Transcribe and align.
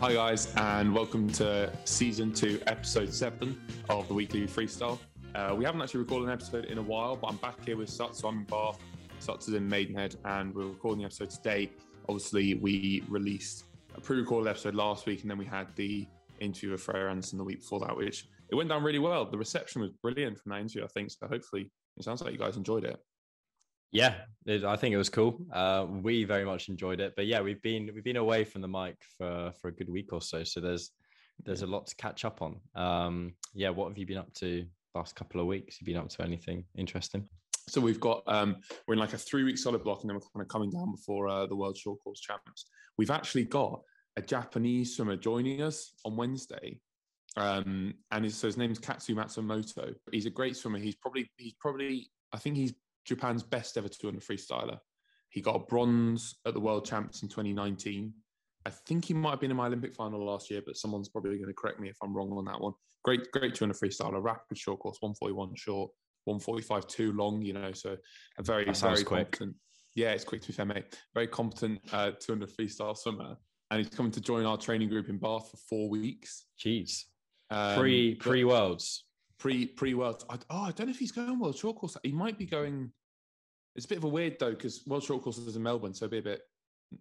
Hi, 0.00 0.14
guys, 0.14 0.50
and 0.56 0.94
welcome 0.94 1.28
to 1.32 1.70
season 1.84 2.32
two, 2.32 2.58
episode 2.66 3.12
seven 3.12 3.60
of 3.90 4.08
the 4.08 4.14
weekly 4.14 4.46
freestyle. 4.46 4.98
Uh, 5.34 5.54
we 5.54 5.62
haven't 5.62 5.82
actually 5.82 6.00
recorded 6.00 6.28
an 6.28 6.32
episode 6.32 6.64
in 6.64 6.78
a 6.78 6.82
while, 6.82 7.16
but 7.16 7.26
I'm 7.26 7.36
back 7.36 7.62
here 7.66 7.76
with 7.76 7.90
Sutz. 7.90 8.14
So 8.14 8.28
I'm 8.28 8.38
in 8.38 8.44
Bath, 8.44 8.78
Sutz 9.20 9.46
is 9.46 9.52
in 9.52 9.68
Maidenhead, 9.68 10.16
and 10.24 10.54
we're 10.54 10.68
recording 10.68 11.00
the 11.00 11.04
episode 11.04 11.28
today. 11.28 11.70
Obviously, 12.08 12.54
we 12.54 13.04
released 13.10 13.64
a 13.94 14.00
pre 14.00 14.16
recorded 14.16 14.48
episode 14.48 14.74
last 14.74 15.04
week, 15.04 15.20
and 15.20 15.30
then 15.30 15.36
we 15.36 15.44
had 15.44 15.66
the 15.76 16.06
interview 16.40 16.70
with 16.70 16.80
Freya 16.80 17.10
Anderson 17.10 17.36
the 17.36 17.44
week 17.44 17.60
before 17.60 17.80
that, 17.80 17.94
which 17.94 18.26
it 18.50 18.54
went 18.54 18.70
down 18.70 18.82
really 18.82 18.98
well. 18.98 19.26
The 19.26 19.36
reception 19.36 19.82
was 19.82 19.90
brilliant 20.02 20.38
from 20.38 20.52
that 20.52 20.60
interview, 20.60 20.84
I 20.84 20.88
think. 20.88 21.10
So 21.10 21.26
hopefully, 21.26 21.70
it 21.98 22.04
sounds 22.04 22.22
like 22.22 22.32
you 22.32 22.38
guys 22.38 22.56
enjoyed 22.56 22.84
it. 22.84 22.98
Yeah, 23.92 24.14
it, 24.46 24.64
I 24.64 24.76
think 24.76 24.94
it 24.94 24.98
was 24.98 25.08
cool. 25.08 25.40
Uh, 25.52 25.86
we 25.88 26.24
very 26.24 26.44
much 26.44 26.68
enjoyed 26.68 27.00
it, 27.00 27.14
but 27.16 27.26
yeah, 27.26 27.40
we've 27.40 27.62
been 27.62 27.90
we've 27.94 28.04
been 28.04 28.16
away 28.16 28.44
from 28.44 28.62
the 28.62 28.68
mic 28.68 28.96
for 29.18 29.52
for 29.60 29.68
a 29.68 29.72
good 29.72 29.88
week 29.88 30.12
or 30.12 30.20
so, 30.20 30.44
so 30.44 30.60
there's 30.60 30.92
there's 31.44 31.62
a 31.62 31.66
lot 31.66 31.86
to 31.86 31.96
catch 31.96 32.24
up 32.24 32.42
on. 32.42 32.60
Um, 32.74 33.34
yeah, 33.54 33.70
what 33.70 33.88
have 33.88 33.98
you 33.98 34.06
been 34.06 34.18
up 34.18 34.32
to 34.34 34.64
last 34.94 35.16
couple 35.16 35.40
of 35.40 35.46
weeks? 35.46 35.80
You 35.80 35.86
been 35.86 35.96
up 35.96 36.08
to 36.10 36.22
anything 36.22 36.64
interesting? 36.76 37.28
So 37.68 37.80
we've 37.80 38.00
got 38.00 38.22
um, 38.26 38.56
we're 38.86 38.94
in 38.94 39.00
like 39.00 39.12
a 39.12 39.18
three 39.18 39.44
week 39.44 39.58
solid 39.58 39.82
block, 39.82 40.02
and 40.02 40.10
then 40.10 40.16
we're 40.16 40.20
kind 40.32 40.42
of 40.42 40.48
coming 40.48 40.70
down 40.70 40.92
before 40.92 41.28
uh, 41.28 41.46
the 41.46 41.56
World 41.56 41.76
Short 41.76 41.98
Course 42.02 42.20
Champs. 42.20 42.66
We've 42.96 43.10
actually 43.10 43.44
got 43.44 43.80
a 44.16 44.22
Japanese 44.22 44.96
swimmer 44.96 45.16
joining 45.16 45.62
us 45.62 45.92
on 46.04 46.16
Wednesday, 46.16 46.78
um, 47.36 47.94
and 48.10 48.24
his, 48.24 48.36
so 48.36 48.46
his 48.46 48.56
name's 48.56 48.78
Katsu 48.78 49.14
Matsumoto. 49.14 49.94
He's 50.12 50.26
a 50.26 50.30
great 50.30 50.56
swimmer. 50.56 50.78
He's 50.78 50.96
probably 50.96 51.30
he's 51.38 51.54
probably 51.60 52.10
I 52.32 52.38
think 52.38 52.56
he's 52.56 52.74
Japan's 53.06 53.42
best 53.42 53.76
ever 53.76 53.88
200 53.88 54.22
freestyler. 54.22 54.78
He 55.30 55.40
got 55.40 55.56
a 55.56 55.60
bronze 55.60 56.34
at 56.46 56.54
the 56.54 56.60
World 56.60 56.84
Champs 56.84 57.22
in 57.22 57.28
2019. 57.28 58.12
I 58.66 58.70
think 58.70 59.06
he 59.06 59.14
might 59.14 59.30
have 59.30 59.40
been 59.40 59.50
in 59.50 59.56
my 59.56 59.66
Olympic 59.66 59.94
final 59.94 60.24
last 60.24 60.50
year, 60.50 60.60
but 60.64 60.76
someone's 60.76 61.08
probably 61.08 61.36
going 61.36 61.48
to 61.48 61.54
correct 61.54 61.80
me 61.80 61.88
if 61.88 61.96
I'm 62.02 62.14
wrong 62.14 62.30
on 62.32 62.44
that 62.46 62.60
one. 62.60 62.72
Great, 63.04 63.30
great 63.32 63.54
200 63.54 63.74
freestyler, 63.76 64.22
rapid 64.22 64.58
short 64.58 64.80
course, 64.80 64.98
141 65.00 65.54
short, 65.54 65.90
145 66.24 66.86
too 66.86 67.12
long, 67.14 67.40
you 67.40 67.54
know, 67.54 67.72
so 67.72 67.96
a 68.38 68.42
very, 68.42 68.64
very 68.70 69.04
quick. 69.04 69.32
competent. 69.32 69.56
Yeah, 69.94 70.10
it's 70.10 70.24
quick 70.24 70.42
to 70.42 70.48
be 70.48 70.52
fair, 70.52 70.66
mate. 70.66 70.94
Very 71.14 71.26
competent 71.26 71.80
uh, 71.92 72.10
200 72.20 72.50
freestyle 72.50 72.96
swimmer. 72.96 73.36
And 73.70 73.78
he's 73.78 73.88
coming 73.88 74.12
to 74.12 74.20
join 74.20 74.44
our 74.44 74.56
training 74.58 74.88
group 74.88 75.08
in 75.08 75.18
Bath 75.18 75.48
for 75.50 75.56
four 75.68 75.88
weeks. 75.88 76.46
Jeez, 76.58 77.04
Um, 77.50 77.78
pre 77.78 78.16
pre 78.16 78.44
worlds. 78.44 79.04
pre 79.38 79.64
pre 79.66 79.94
world. 79.94 80.24
I, 80.28 80.36
oh, 80.50 80.62
I 80.64 80.72
don't 80.72 80.88
know 80.88 80.90
if 80.92 80.98
he's 80.98 81.12
going 81.12 81.38
world 81.38 81.56
short 81.56 81.76
course. 81.76 81.96
He 82.02 82.12
might 82.12 82.36
be 82.36 82.46
going. 82.46 82.92
It's 83.76 83.86
a 83.86 83.88
bit 83.88 83.98
of 83.98 84.04
a 84.04 84.08
weird 84.08 84.36
though 84.38 84.50
because 84.50 84.82
world 84.86 85.04
short 85.04 85.22
course 85.22 85.38
is 85.38 85.56
in 85.56 85.62
Melbourne, 85.62 85.94
so 85.94 86.04
it'd 86.06 86.10
be 86.10 86.18
a 86.18 86.32
bit. 86.34 86.42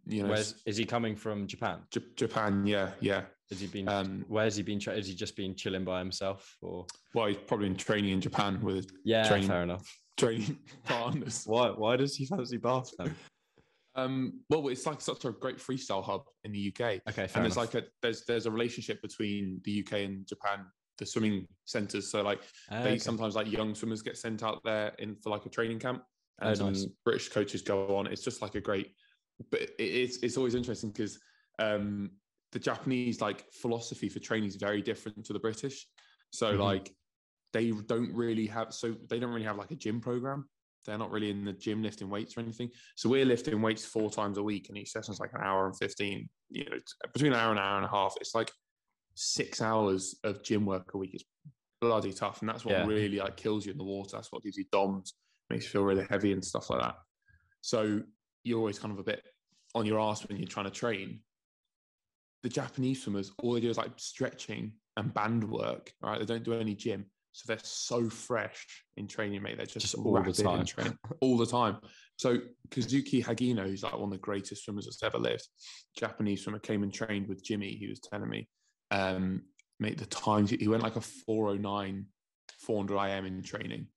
You 0.05 0.23
know, 0.23 0.29
Where's 0.29 0.55
is 0.65 0.77
he 0.77 0.85
coming 0.85 1.15
from? 1.15 1.47
Japan? 1.47 1.79
J- 1.91 2.01
Japan. 2.15 2.65
Yeah, 2.65 2.91
yeah. 2.99 3.23
Has 3.49 3.59
he 3.59 3.65
been? 3.67 3.87
Um, 3.89 4.23
where's 4.27 4.55
he 4.55 4.61
been? 4.61 4.79
Tra- 4.79 4.93
has 4.95 5.07
he 5.07 5.15
just 5.15 5.35
been 5.35 5.55
chilling 5.55 5.83
by 5.83 5.97
himself? 5.97 6.55
Or 6.61 6.85
Well, 7.15 7.25
he's 7.25 7.37
probably 7.37 7.69
been 7.69 7.77
training 7.77 8.11
in 8.11 8.21
Japan 8.21 8.61
with 8.61 8.91
yeah, 9.03 9.27
Training. 9.27 9.47
fair 9.47 9.63
enough. 9.63 9.91
training 10.17 10.59
partners. 10.85 11.43
Why 11.47 11.69
why 11.71 11.97
does 11.97 12.15
he 12.15 12.27
fancy 12.27 12.57
Bath 12.57 12.91
then? 12.99 13.15
Um, 13.95 14.41
well, 14.49 14.67
it's 14.67 14.85
like 14.85 15.01
such 15.01 15.25
a 15.25 15.31
great 15.31 15.57
freestyle 15.57 16.03
hub 16.03 16.21
in 16.43 16.51
the 16.51 16.67
UK, 16.71 16.81
Okay, 17.09 17.23
and 17.23 17.43
there's 17.43 17.57
enough. 17.57 17.73
like 17.73 17.75
a 17.75 17.87
there's 18.03 18.23
there's 18.25 18.45
a 18.45 18.51
relationship 18.51 19.01
between 19.01 19.59
the 19.63 19.79
UK 19.83 19.93
and 20.01 20.27
Japan, 20.27 20.65
the 20.99 21.05
swimming 21.07 21.47
centres. 21.65 22.11
So 22.11 22.21
like 22.21 22.41
Ah, 22.69 22.83
they 22.83 22.89
okay. 22.91 22.97
sometimes 22.99 23.35
like 23.35 23.51
young 23.51 23.73
swimmers 23.73 24.03
get 24.03 24.17
sent 24.17 24.43
out 24.43 24.61
there 24.63 24.93
in 24.99 25.15
for 25.15 25.31
like 25.31 25.47
a 25.47 25.49
training 25.49 25.79
camp 25.79 26.03
and 26.41 26.57
some 26.57 26.67
nice. 26.67 26.87
british 27.05 27.29
coaches 27.29 27.61
go 27.61 27.95
on 27.97 28.07
it's 28.07 28.23
just 28.23 28.41
like 28.41 28.55
a 28.55 28.61
great 28.61 28.93
but 29.51 29.61
it, 29.61 29.73
it's 29.79 30.17
it's 30.17 30.37
always 30.37 30.55
interesting 30.55 30.91
because 30.91 31.19
um 31.59 32.11
the 32.51 32.59
japanese 32.59 33.21
like 33.21 33.51
philosophy 33.53 34.09
for 34.09 34.19
training 34.19 34.47
is 34.49 34.55
very 34.55 34.81
different 34.81 35.25
to 35.25 35.33
the 35.33 35.39
british 35.39 35.87
so 36.31 36.53
Mhm. 36.53 36.59
like 36.59 36.95
they 37.53 37.71
don't 37.71 38.13
really 38.13 38.45
have 38.47 38.73
so 38.73 38.95
they 39.09 39.19
don't 39.19 39.31
really 39.33 39.45
have 39.45 39.57
like 39.57 39.71
a 39.71 39.75
gym 39.75 39.99
program 39.99 40.47
they're 40.85 40.97
not 40.97 41.11
really 41.11 41.29
in 41.29 41.43
the 41.45 41.53
gym 41.53 41.83
lifting 41.83 42.09
weights 42.09 42.37
or 42.37 42.41
anything 42.41 42.69
so 42.95 43.09
we're 43.09 43.25
lifting 43.25 43.61
weights 43.61 43.85
four 43.85 44.09
times 44.09 44.37
a 44.37 44.43
week 44.43 44.69
and 44.69 44.77
each 44.77 44.91
session's 44.91 45.19
like 45.19 45.33
an 45.33 45.41
hour 45.41 45.65
and 45.67 45.77
15 45.77 46.29
you 46.49 46.65
know 46.65 46.77
between 47.13 47.33
an 47.33 47.39
hour 47.39 47.49
and 47.51 47.59
an 47.59 47.65
hour 47.65 47.77
and 47.77 47.85
a 47.85 47.89
half 47.89 48.15
it's 48.21 48.33
like 48.33 48.51
six 49.15 49.61
hours 49.61 50.15
of 50.23 50.41
gym 50.43 50.65
work 50.65 50.93
a 50.93 50.97
week 50.97 51.13
It's 51.13 51.25
bloody 51.81 52.13
tough, 52.13 52.41
and 52.41 52.49
that's 52.49 52.65
what 52.65 52.73
Yeah. 52.75 52.85
really 52.85 53.17
like 53.19 53.37
kills 53.37 53.65
you 53.65 53.71
in 53.71 53.77
the 53.77 53.83
water. 53.83 54.11
That's 54.13 54.31
what 54.31 54.43
gives 54.43 54.57
you 54.57 54.65
DOMs, 54.71 55.13
makes 55.49 55.65
you 55.65 55.71
feel 55.71 55.83
really 55.83 56.05
heavy 56.09 56.31
and 56.31 56.43
stuff 56.43 56.69
like 56.69 56.81
that. 56.81 56.95
So 57.61 58.01
you're 58.43 58.59
always 58.59 58.79
kind 58.79 58.93
of 58.93 58.99
a 58.99 59.03
bit 59.03 59.23
on 59.75 59.85
your 59.85 59.99
ass 59.99 60.27
when 60.27 60.37
you're 60.37 60.47
trying 60.47 60.65
to 60.65 60.71
train. 60.71 61.21
The 62.43 62.49
Japanese 62.49 63.03
swimmers, 63.03 63.31
all 63.41 63.53
they 63.53 63.59
do 63.59 63.69
is 63.69 63.77
like 63.77 63.91
stretching 63.97 64.73
and 64.97 65.13
band 65.13 65.43
work. 65.49 65.91
Right, 66.01 66.19
they 66.19 66.25
don't 66.25 66.43
do 66.43 66.53
any 66.53 66.75
gym, 66.75 67.05
so 67.31 67.45
they're 67.47 67.59
so 67.61 68.09
fresh 68.09 68.83
in 68.97 69.07
training, 69.07 69.41
mate. 69.41 69.57
They're 69.57 69.65
just, 69.65 69.91
Just 69.91 69.95
all 69.95 70.21
the 70.21 70.31
time. 70.33 70.65
training 70.65 70.97
all 71.21 71.37
the 71.37 71.45
time. 71.45 71.77
So 72.17 72.37
Kosuke 72.69 73.23
Hagino, 73.23 73.65
who's 73.65 73.83
like 73.83 73.93
one 73.93 74.03
of 74.03 74.11
the 74.11 74.17
greatest 74.17 74.63
swimmers 74.65 74.85
that's 74.85 75.03
ever 75.03 75.17
lived, 75.17 75.47
Japanese 75.97 76.43
swimmer, 76.43 76.59
came 76.59 76.83
and 76.83 76.93
trained 76.93 77.27
with 77.27 77.43
Jimmy. 77.43 77.75
He 77.75 77.87
was 77.87 77.99
telling 77.99 78.29
me, 78.29 78.47
um, 78.91 79.43
mate, 79.79 79.97
the 79.97 80.05
times 80.05 80.49
he 80.49 80.67
went 80.67 80.83
like 80.83 80.95
a 80.95 81.01
409, 81.01 82.05
400 82.61 82.97
IM 82.97 83.25
in 83.25 83.41
training, 83.43 83.87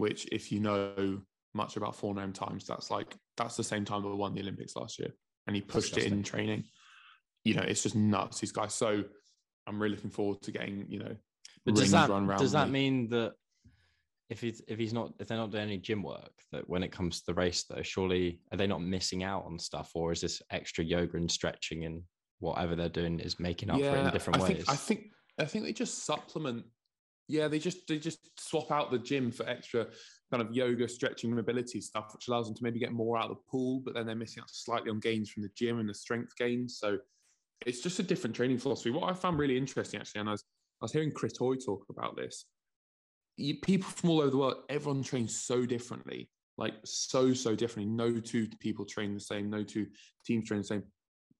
which 0.00 0.26
if 0.32 0.50
you 0.50 0.60
know 0.60 1.20
much 1.52 1.76
about 1.76 1.94
409 1.94 2.32
times, 2.32 2.64
that's 2.64 2.90
like 2.90 3.14
that's 3.36 3.56
the 3.56 3.62
same 3.62 3.84
time 3.84 4.02
that 4.02 4.16
won 4.16 4.34
the 4.34 4.40
Olympics 4.40 4.74
last 4.74 4.98
year, 4.98 5.10
and 5.46 5.54
he 5.54 5.60
pushed 5.60 5.98
it 5.98 6.10
in 6.10 6.22
training. 6.22 6.64
You 7.44 7.54
know, 7.54 7.62
it's 7.62 7.82
just 7.82 7.94
nuts. 7.94 8.40
These 8.40 8.52
guys. 8.52 8.74
So 8.74 9.04
I'm 9.66 9.80
really 9.80 9.96
looking 9.96 10.10
forward 10.10 10.40
to 10.42 10.52
getting 10.52 10.86
you 10.88 11.00
know. 11.00 11.14
But 11.66 11.74
does 11.74 11.90
that 11.90 12.08
does 12.38 12.52
that 12.52 12.70
me. 12.70 12.72
mean 12.72 13.08
that 13.10 13.34
if 14.30 14.40
he's 14.40 14.62
if 14.68 14.78
he's 14.78 14.94
not 14.94 15.12
if 15.18 15.28
they're 15.28 15.36
not 15.36 15.50
doing 15.50 15.64
any 15.64 15.76
gym 15.76 16.02
work 16.02 16.32
that 16.52 16.66
when 16.66 16.82
it 16.82 16.92
comes 16.92 17.18
to 17.18 17.26
the 17.26 17.34
race 17.34 17.64
though 17.64 17.82
surely 17.82 18.40
are 18.52 18.56
they 18.56 18.66
not 18.66 18.80
missing 18.80 19.22
out 19.24 19.44
on 19.44 19.58
stuff 19.58 19.90
or 19.94 20.12
is 20.12 20.20
this 20.20 20.40
extra 20.50 20.82
yoga 20.82 21.16
and 21.16 21.30
stretching 21.30 21.84
and 21.84 22.02
whatever 22.38 22.74
they're 22.76 22.88
doing 22.88 23.18
is 23.18 23.40
making 23.40 23.68
up 23.68 23.80
for 23.80 23.96
it 23.96 24.06
in 24.06 24.10
different 24.12 24.40
I 24.40 24.42
ways? 24.42 24.56
Think, 24.56 24.70
I 24.70 24.76
think 24.76 25.00
I 25.38 25.44
think 25.44 25.64
they 25.64 25.72
just 25.72 26.06
supplement. 26.06 26.64
Yeah, 27.30 27.46
they 27.46 27.60
just 27.60 27.86
they 27.86 27.98
just 27.98 28.18
swap 28.38 28.72
out 28.72 28.90
the 28.90 28.98
gym 28.98 29.30
for 29.30 29.48
extra 29.48 29.86
kind 30.32 30.42
of 30.42 30.52
yoga, 30.52 30.88
stretching, 30.88 31.32
mobility 31.32 31.80
stuff, 31.80 32.12
which 32.12 32.26
allows 32.26 32.46
them 32.46 32.56
to 32.56 32.64
maybe 32.64 32.80
get 32.80 32.92
more 32.92 33.16
out 33.16 33.30
of 33.30 33.36
the 33.36 33.42
pool, 33.48 33.80
but 33.84 33.94
then 33.94 34.04
they're 34.04 34.16
missing 34.16 34.42
out 34.42 34.50
slightly 34.50 34.90
on 34.90 34.98
gains 34.98 35.30
from 35.30 35.44
the 35.44 35.50
gym 35.56 35.78
and 35.78 35.88
the 35.88 35.94
strength 35.94 36.36
gains. 36.36 36.78
So 36.78 36.98
it's 37.66 37.80
just 37.80 38.00
a 38.00 38.02
different 38.02 38.34
training 38.34 38.58
philosophy. 38.58 38.90
What 38.90 39.08
I 39.08 39.14
found 39.14 39.38
really 39.38 39.56
interesting 39.56 40.00
actually, 40.00 40.20
and 40.20 40.28
I 40.28 40.32
was 40.32 40.44
I 40.82 40.84
was 40.84 40.92
hearing 40.92 41.12
Chris 41.12 41.36
Hoy 41.36 41.54
talk 41.54 41.86
about 41.88 42.16
this. 42.16 42.46
You, 43.36 43.56
people 43.60 43.88
from 43.88 44.10
all 44.10 44.20
over 44.20 44.30
the 44.30 44.38
world, 44.38 44.62
everyone 44.68 45.04
trains 45.04 45.40
so 45.40 45.64
differently, 45.64 46.28
like 46.58 46.74
so 46.84 47.32
so 47.32 47.54
differently. 47.54 47.94
No 47.94 48.18
two 48.18 48.48
people 48.58 48.84
train 48.84 49.14
the 49.14 49.20
same. 49.20 49.48
No 49.48 49.62
two 49.62 49.86
teams 50.26 50.48
train 50.48 50.62
the 50.62 50.66
same 50.66 50.82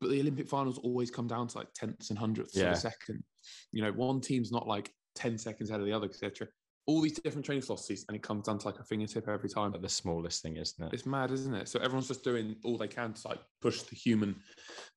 but 0.00 0.10
the 0.10 0.20
Olympic 0.20 0.48
finals 0.48 0.78
always 0.78 1.10
come 1.10 1.28
down 1.28 1.46
to 1.46 1.58
like 1.58 1.72
tenths 1.74 2.10
and 2.10 2.18
hundredths 2.18 2.56
of 2.56 2.68
a 2.68 2.76
second. 2.76 3.22
You 3.70 3.82
know, 3.82 3.92
one 3.92 4.20
team's 4.20 4.50
not 4.50 4.66
like 4.66 4.90
10 5.14 5.38
seconds 5.38 5.70
ahead 5.70 5.80
of 5.80 5.86
the 5.86 5.92
other, 5.92 6.06
etc. 6.06 6.48
All 6.86 7.00
these 7.00 7.18
different 7.20 7.44
training 7.44 7.62
philosophies, 7.62 8.04
and 8.08 8.16
it 8.16 8.22
comes 8.22 8.46
down 8.46 8.58
to 8.58 8.66
like 8.66 8.78
a 8.78 8.84
fingertip 8.84 9.28
every 9.28 9.48
time. 9.48 9.72
But 9.72 9.82
the 9.82 9.88
smallest 9.88 10.42
thing, 10.42 10.56
isn't 10.56 10.84
it? 10.84 10.92
It's 10.92 11.06
mad, 11.06 11.30
isn't 11.30 11.54
it? 11.54 11.68
So 11.68 11.78
everyone's 11.80 12.08
just 12.08 12.24
doing 12.24 12.56
all 12.64 12.78
they 12.78 12.88
can 12.88 13.12
to 13.12 13.28
like 13.28 13.40
push 13.60 13.82
the 13.82 13.96
human 13.96 14.36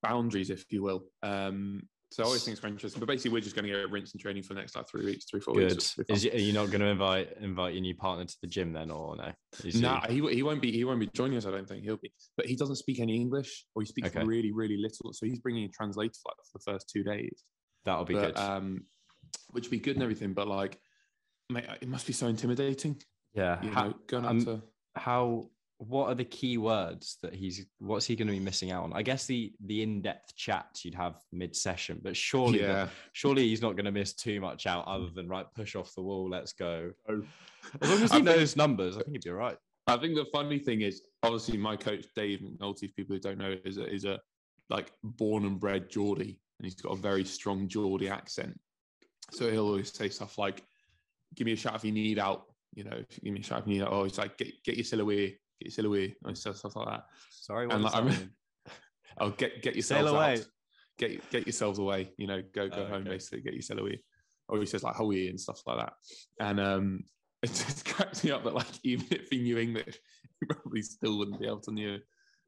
boundaries, 0.01 0.49
if 0.49 0.65
you 0.71 0.81
will. 0.81 1.05
Um, 1.21 1.83
so 2.13 2.21
I 2.21 2.27
always 2.27 2.43
think 2.43 2.53
it's 2.53 2.61
very 2.61 2.71
interesting. 2.73 2.99
But 2.99 3.07
basically, 3.07 3.31
we're 3.31 3.41
just 3.41 3.55
going 3.55 3.65
to 3.65 3.71
get 3.71 3.89
rinsed 3.89 4.13
and 4.13 4.21
training 4.21 4.43
for 4.43 4.53
the 4.53 4.59
next 4.59 4.75
like 4.75 4.87
three 4.87 5.03
weeks, 5.03 5.25
three, 5.25 5.39
four 5.39 5.55
Good. 5.55 5.71
weeks. 5.71 5.97
Is 6.09 6.25
are 6.25 6.37
you 6.37 6.53
not 6.53 6.67
going 6.67 6.81
to 6.81 6.87
invite 6.87 7.35
invite 7.41 7.73
your 7.73 7.81
new 7.81 7.95
partner 7.95 8.23
to 8.23 8.37
the 8.39 8.47
gym 8.47 8.71
then, 8.71 8.91
or 8.91 9.15
no? 9.15 9.31
Nah, 9.73 10.05
he, 10.07 10.21
he 10.29 10.43
won't 10.43 10.61
be. 10.61 10.71
He 10.71 10.83
won't 10.83 10.99
be 10.99 11.09
joining 11.15 11.37
us. 11.37 11.47
I 11.47 11.51
don't 11.51 11.67
think 11.67 11.83
he'll 11.83 11.97
be. 11.97 12.13
But 12.37 12.45
he 12.45 12.55
doesn't 12.55 12.75
speak 12.75 12.99
any 12.99 13.15
English, 13.15 13.65
or 13.73 13.81
he 13.81 13.87
speaks 13.87 14.09
Okay. 14.09 14.23
really, 14.23 14.51
really 14.51 14.77
little. 14.77 15.11
So 15.11 15.25
he's 15.25 15.39
bringing 15.39 15.65
a 15.65 15.69
translator 15.69 16.13
for, 16.21 16.29
like, 16.29 16.37
for 16.51 16.59
the 16.59 16.71
first 16.71 16.87
two 16.87 17.03
days. 17.03 17.43
that'll 17.83 18.05
be 18.05 18.13
but, 18.13 18.35
good. 18.35 18.37
um, 18.37 18.85
which 19.51 19.65
would 19.65 19.71
be 19.71 19.79
good 19.79 19.95
and 19.95 20.03
everything. 20.03 20.33
But 20.33 20.47
like, 20.47 20.79
mate, 21.49 21.65
it 21.81 21.87
must 21.87 22.07
be 22.07 22.13
so 22.13 22.27
intimidating. 22.27 23.01
yeah. 23.33 23.61
You 23.63 23.69
How, 23.71 23.87
know, 23.87 23.93
going 24.07 24.25
um, 24.25 24.45
to 24.45 24.61
how 24.95 25.49
what 25.77 26.07
are 26.07 26.15
the 26.15 26.23
key 26.23 26.57
words 26.57 27.17
that 27.21 27.33
he's 27.33 27.65
what's 27.79 28.05
he 28.05 28.15
going 28.15 28.27
to 28.27 28.33
be 28.33 28.39
missing 28.39 28.71
out 28.71 28.83
on? 28.83 28.93
I 28.93 29.01
guess 29.01 29.25
the 29.25 29.53
the 29.65 29.81
in-depth 29.83 30.35
chats 30.35 30.85
you'd 30.85 30.95
have 30.95 31.15
mid-session, 31.31 31.99
but 32.03 32.15
surely 32.15 32.59
the- 32.59 32.65
yeah. 32.65 32.87
surely 33.11 33.43
he's 33.43 33.61
not 33.61 33.75
going 33.75 33.85
to 33.85 33.91
miss 33.91 34.13
too 34.13 34.39
much 34.39 34.65
out 34.65 34.85
other 34.87 35.09
than 35.13 35.27
right 35.27 35.45
push 35.55 35.75
off 35.75 35.93
the 35.95 36.01
wall, 36.01 36.29
let's 36.29 36.53
go. 36.53 36.91
Oh. 37.09 37.23
As 37.81 37.89
long 37.89 38.01
as 38.03 38.11
he 38.11 38.17
think- 38.17 38.25
knows 38.25 38.55
numbers, 38.55 38.95
I 38.97 39.01
think 39.01 39.13
he'd 39.13 39.23
be 39.23 39.29
all 39.31 39.35
right. 39.35 39.57
I 39.87 39.97
think 39.97 40.15
the 40.15 40.25
funny 40.31 40.59
thing 40.59 40.79
is, 40.79 41.01
obviously, 41.23 41.57
my 41.57 41.75
coach 41.75 42.05
Dave 42.15 42.39
McNulty, 42.39 42.83
if 42.83 42.95
people 42.95 43.15
who 43.15 43.19
don't 43.19 43.37
know, 43.37 43.53
is 43.65 43.77
a, 43.77 43.85
is 43.85 44.05
a 44.05 44.17
like 44.69 44.93
born 45.03 45.43
and 45.43 45.59
bred 45.59 45.89
Geordie, 45.89 46.39
and 46.59 46.65
he's 46.65 46.75
got 46.75 46.93
a 46.93 47.01
very 47.01 47.25
strong 47.25 47.67
Geordie 47.67 48.07
accent. 48.07 48.57
So 49.31 49.49
he'll 49.51 49.65
always 49.67 49.93
say 49.93 50.09
stuff 50.09 50.37
like, 50.37 50.63
"Give 51.35 51.45
me 51.45 51.53
a 51.53 51.55
shout 51.57 51.75
if 51.75 51.83
you 51.85 51.91
need 51.91 52.19
out." 52.19 52.45
You 52.75 52.83
know, 52.85 52.97
if 52.97 53.17
you 53.17 53.23
give 53.25 53.33
me 53.33 53.39
a 53.39 53.43
shout 53.43 53.61
if 53.61 53.67
you 53.67 53.73
need 53.75 53.83
out. 53.83 53.91
Oh, 53.91 54.03
he's 54.03 54.17
like, 54.17 54.37
"Get 54.37 54.63
get 54.63 54.75
your 54.75 54.83
silhouette, 54.83 55.31
get 55.59 55.61
your 55.61 55.71
silhouette," 55.71 56.15
and 56.25 56.37
stuff 56.37 56.57
stuff 56.57 56.75
like 56.75 56.87
that. 56.87 57.05
Sorry, 57.31 57.63
And 57.69 57.83
what 57.83 57.93
like, 57.93 58.03
does 58.05 58.15
I 58.15 58.19
mean-? 58.19 58.29
Oh, 59.19 59.29
get 59.29 59.61
get 59.61 59.73
Sail 59.83 59.99
yourself 59.99 60.15
away. 60.15 60.33
out. 60.33 60.45
get 60.97 61.29
get 61.29 61.45
yourselves 61.45 61.79
away. 61.79 62.11
You 62.17 62.25
know, 62.27 62.41
go 62.53 62.67
go 62.67 62.77
Oh, 62.83 62.85
home 62.87 63.01
okay. 63.03 63.09
basically, 63.11 63.41
get 63.41 63.53
yourself 63.53 63.79
away. 63.79 64.03
Or 64.49 64.59
he 64.59 64.65
says 64.65 64.81
like 64.83 64.95
"hoey" 64.95 65.29
and 65.29 65.39
stuff 65.39 65.61
like 65.67 65.77
that. 65.79 65.93
And 66.39 66.59
um, 66.59 67.03
it 67.43 67.47
just 67.47 67.85
cracks 67.85 68.23
me 68.23 68.31
up 68.31 68.43
that 68.43 68.55
like 68.55 68.65
even 68.83 69.05
if 69.11 69.29
he 69.29 69.39
knew 69.41 69.57
English, 69.59 69.99
he 70.39 70.45
probably 70.47 70.81
still 70.81 71.17
wouldn't 71.19 71.39
be 71.39 71.45
able 71.45 71.59
to 71.61 71.71
know 71.71 71.97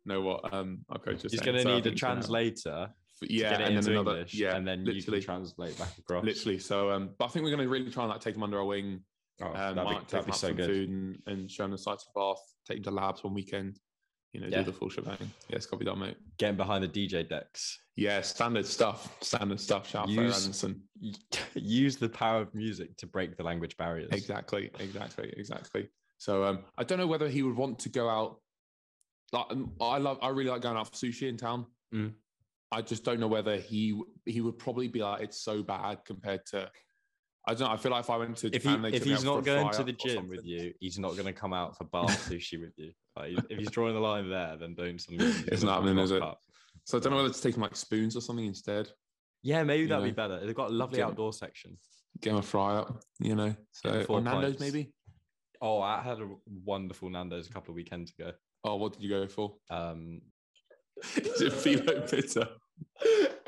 know 0.07 0.21
what 0.21 0.53
um 0.53 0.79
our 0.89 0.99
coach 0.99 1.23
was 1.23 1.31
He's 1.33 1.41
going 1.41 1.57
to 1.57 1.63
So 1.63 1.75
need 1.75 1.85
a 1.87 1.91
translator 1.91 2.89
Yeah, 3.21 3.51
to 3.51 3.57
get 3.57 3.61
it 3.61 3.67
and 3.75 3.83
then 3.83 3.91
another 3.93 4.11
English, 4.11 4.33
yeah, 4.33 4.55
and 4.55 4.67
then 4.67 4.79
you 4.85 4.93
literally 4.93 5.19
can 5.19 5.25
translate 5.25 5.77
back 5.79 5.97
across. 5.97 6.25
literally. 6.25 6.59
So 6.59 6.91
um, 6.91 7.11
but 7.17 7.25
I 7.25 7.27
think 7.29 7.43
we're 7.43 7.51
going 7.51 7.63
to 7.63 7.69
really 7.69 7.89
try 7.91 8.03
and 8.03 8.11
like 8.11 8.21
take 8.21 8.35
him 8.35 8.43
under 8.43 8.57
our 8.59 8.65
wing. 8.65 9.01
Oh, 9.41 9.47
Um, 9.47 9.75
that'd 9.75 9.89
be, 9.89 10.05
that'd 10.09 10.25
be 10.25 10.31
so 10.31 10.47
some 10.47 10.55
good. 10.55 10.65
food 10.67 10.89
and, 10.89 11.17
and 11.27 11.51
show 11.51 11.65
him 11.65 11.71
the 11.71 11.77
sights 11.77 12.05
of 12.07 12.13
Bath. 12.13 12.41
Take 12.67 12.77
him 12.77 12.83
to 12.83 12.91
labs 12.91 13.23
one 13.23 13.33
weekend. 13.33 13.79
You 14.31 14.41
know, 14.41 14.47
Yeah. 14.49 14.59
do 14.63 14.71
the 14.71 14.77
full 14.77 14.89
shebang. 14.89 15.17
Yeah, 15.49 15.55
it's 15.55 15.65
got 15.65 15.77
to 15.77 15.79
be 15.79 15.85
done, 15.85 15.99
mate. 15.99 16.17
Getting 16.37 16.57
behind 16.57 16.83
the 16.83 16.89
DJ 16.89 17.27
decks. 17.27 17.79
Yeah, 17.95 18.19
standard 18.21 18.65
stuff. 18.65 19.15
Standard 19.21 19.59
stuff. 19.61 19.89
Shout 19.89 20.09
Use- 20.09 20.43
Anderson. 20.45 20.81
Use 21.55 21.95
the 21.97 22.09
power 22.09 22.41
of 22.41 22.53
music 22.53 22.97
to 22.97 23.07
break 23.07 23.37
the 23.37 23.43
language 23.43 23.77
barriers. 23.77 24.09
Exactly, 24.11 24.71
exactly, 24.79 25.33
exactly. 25.37 25.89
So 26.17 26.43
um, 26.43 26.59
I 26.77 26.83
don't 26.83 26.97
know 26.97 27.07
whether 27.07 27.29
he 27.29 27.43
would 27.43 27.55
want 27.55 27.79
to 27.79 27.89
go 27.89 28.09
out. 28.09 28.39
Like 29.31 29.45
I 29.81 29.97
love, 29.97 30.19
I 30.21 30.29
really 30.29 30.49
like 30.49 30.61
going 30.61 30.77
out 30.77 30.87
for 30.87 30.95
sushi 30.95 31.27
in 31.29 31.37
town. 31.37 31.65
Mm. 31.93 32.13
I 32.71 32.81
just 32.81 33.03
don't 33.03 33.19
know 33.19 33.27
whether 33.27 33.57
he 33.57 33.99
he 34.25 34.41
would 34.41 34.57
probably 34.57 34.87
be 34.87 35.01
like 35.01 35.21
it's 35.21 35.41
so 35.41 35.63
bad 35.63 35.99
compared 36.05 36.45
to. 36.47 36.69
I 37.47 37.53
don't 37.53 37.67
know. 37.67 37.73
I 37.73 37.77
feel 37.77 37.91
like 37.91 38.03
if 38.03 38.09
I 38.09 38.17
went 38.17 38.37
to 38.37 38.47
If 38.55 38.63
he 38.63 38.73
if 38.91 39.03
he's 39.03 39.23
not 39.23 39.43
going 39.43 39.71
to 39.71 39.83
the 39.83 39.93
gym 39.93 40.27
with 40.27 40.43
you, 40.45 40.73
he's 40.79 40.97
not 40.97 41.11
going 41.13 41.25
to 41.25 41.33
come 41.33 41.53
out 41.53 41.77
for 41.77 41.83
bar 41.83 42.05
sushi 42.09 42.59
with 42.59 42.73
you. 42.75 42.91
Like, 43.15 43.33
if 43.49 43.59
he's 43.59 43.69
drawing 43.69 43.93
the 43.93 43.99
line 43.99 44.29
there, 44.29 44.57
then 44.59 44.73
don't. 44.73 44.99
It's 45.09 45.63
not 45.63 45.75
happening, 45.75 45.99
is 45.99 46.11
it? 46.11 46.23
up. 46.23 46.39
So 46.85 46.97
I 46.97 47.01
don't 47.01 47.11
know 47.11 47.17
whether 47.17 47.33
to 47.33 47.41
take 47.41 47.57
like 47.57 47.75
spoons 47.75 48.15
or 48.15 48.21
something 48.21 48.45
instead. 48.45 48.89
Yeah, 49.43 49.63
maybe 49.63 49.83
You 49.83 49.89
that'd 49.89 50.03
be 50.03 50.09
know, 50.09 50.15
better. 50.15 50.45
They've 50.45 50.55
got 50.55 50.71
a 50.71 50.73
lovely 50.73 50.97
get- 50.97 51.05
outdoor 51.05 51.33
section. 51.33 51.77
Get 52.21 52.31
him 52.31 52.37
a 52.37 52.41
fry 52.41 52.77
up, 52.77 53.01
you 53.19 53.35
know. 53.35 53.55
So 53.71 54.05
or 54.09 54.21
Nando's 54.21 54.59
maybe. 54.59 54.93
Oh, 55.61 55.81
I 55.81 56.01
had 56.01 56.19
a 56.19 56.29
wonderful 56.63 57.09
Nando's 57.09 57.47
a 57.47 57.51
couple 57.51 57.71
of 57.71 57.75
weekends 57.75 58.11
ago. 58.17 58.31
Oh, 58.63 58.75
what 58.77 58.93
did 58.93 59.03
you 59.03 59.09
go 59.09 59.27
for? 59.27 59.55
Um, 59.69 60.21
Is 61.17 61.41
it 61.41 61.53
philo 61.53 62.01
pizza? 62.07 62.49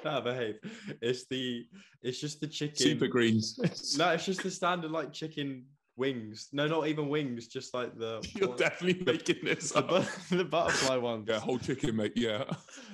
nah, 0.04 0.22
behave. 0.22 0.56
It's 1.02 1.26
the 1.28 1.66
it's 2.02 2.20
just 2.20 2.40
the 2.42 2.48
chicken. 2.48 2.76
Super 2.78 3.08
greens. 3.08 3.58
No, 3.98 4.10
it's 4.12 4.26
just 4.26 4.44
the 4.44 4.52
standard 4.52 4.92
like 4.92 5.14
chicken 5.14 5.66
wings. 5.96 6.50
No, 6.52 6.68
not 6.68 6.88
even 6.88 7.10
wings. 7.10 7.48
Just 7.48 7.74
like 7.74 7.98
the 7.98 8.26
You're 8.36 8.50
what- 8.50 8.58
definitely 8.58 9.04
making 9.04 9.38
this 9.44 9.72
the, 9.72 9.80
up. 9.86 10.06
the 10.30 10.46
butterfly 10.46 10.98
ones. 10.98 11.26
Yeah, 11.30 11.40
whole 11.40 11.60
chicken, 11.60 11.96
mate. 11.96 12.14
Yeah. 12.16 12.44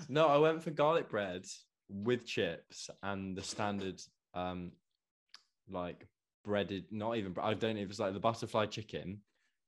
No, 0.09 0.27
I 0.27 0.37
went 0.37 0.63
for 0.63 0.71
garlic 0.71 1.09
bread 1.09 1.45
with 1.89 2.25
chips 2.25 2.89
and 3.03 3.35
the 3.37 3.41
standard, 3.43 4.01
um, 4.33 4.71
like 5.69 6.07
breaded. 6.45 6.85
Not 6.91 7.17
even. 7.17 7.35
I 7.41 7.53
don't 7.53 7.75
know 7.75 7.81
if 7.81 7.89
it's 7.89 7.99
like 7.99 8.13
the 8.13 8.19
butterfly 8.19 8.67
chicken, 8.67 9.19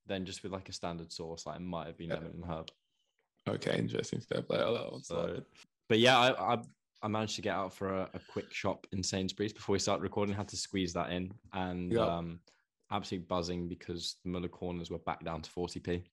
then 0.06 0.24
just 0.24 0.42
with 0.42 0.52
like 0.52 0.68
a 0.68 0.72
standard 0.72 1.12
sauce. 1.12 1.44
Like 1.46 1.56
it 1.56 1.62
might 1.62 1.86
have 1.88 1.98
been 1.98 2.08
Yeah. 2.08 2.14
lemon 2.16 2.32
and 2.42 2.44
herb. 2.50 2.68
Okay, 3.48 3.78
interesting 3.78 4.20
step. 4.20 4.46
Like, 4.48 4.60
oh, 4.60 4.98
So, 5.02 5.42
but 5.88 5.98
yeah, 5.98 6.18
I, 6.18 6.54
I 6.54 6.62
I 7.02 7.08
managed 7.08 7.36
to 7.36 7.42
get 7.42 7.54
out 7.54 7.72
for 7.74 7.88
a, 7.92 8.10
a 8.14 8.20
quick 8.32 8.52
shop 8.52 8.86
in 8.92 9.02
Sainsbury's 9.02 9.52
before 9.52 9.74
we 9.74 9.78
started 9.78 10.02
recording. 10.02 10.34
Had 10.34 10.48
to 10.48 10.56
squeeze 10.56 10.92
that 10.94 11.10
in, 11.10 11.32
and 11.52 11.92
Yeah. 11.92 12.00
um, 12.06 12.40
absolutely 12.90 13.26
buzzing 13.26 13.68
because 13.68 14.16
the 14.24 14.30
Muller 14.30 14.48
corners 14.48 14.90
were 14.90 14.98
back 15.00 15.24
down 15.24 15.42
to 15.42 15.50
forty 15.50 15.78
p. 15.80 16.04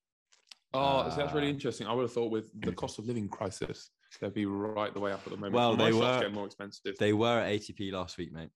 Oh, 0.76 1.10
so 1.10 1.16
that's 1.16 1.34
really 1.34 1.48
Uh, 1.48 1.52
interesting. 1.52 1.88
I 1.88 1.94
would 1.94 2.04
have 2.04 2.14
thought 2.14 2.32
with 2.32 2.50
the 2.62 2.72
cost 2.82 3.00
of 3.00 3.06
living 3.06 3.30
crisis, 3.30 3.90
they'd 4.20 4.34
be 4.34 4.46
right 4.46 4.94
the 4.94 5.00
way 5.00 5.12
up 5.12 5.22
at 5.26 5.32
the 5.32 5.38
moment. 5.38 5.54
Well, 5.56 5.76
they 5.76 5.94
were- 5.94 6.20
getting 6.20 6.34
more 6.34 6.46
expensive. 6.46 6.96
They 7.00 7.14
were 7.14 7.40
at 7.40 7.50
eighty 7.50 7.74
p 7.74 7.92
last 7.92 8.18
week, 8.18 8.32
mate. 8.32 8.50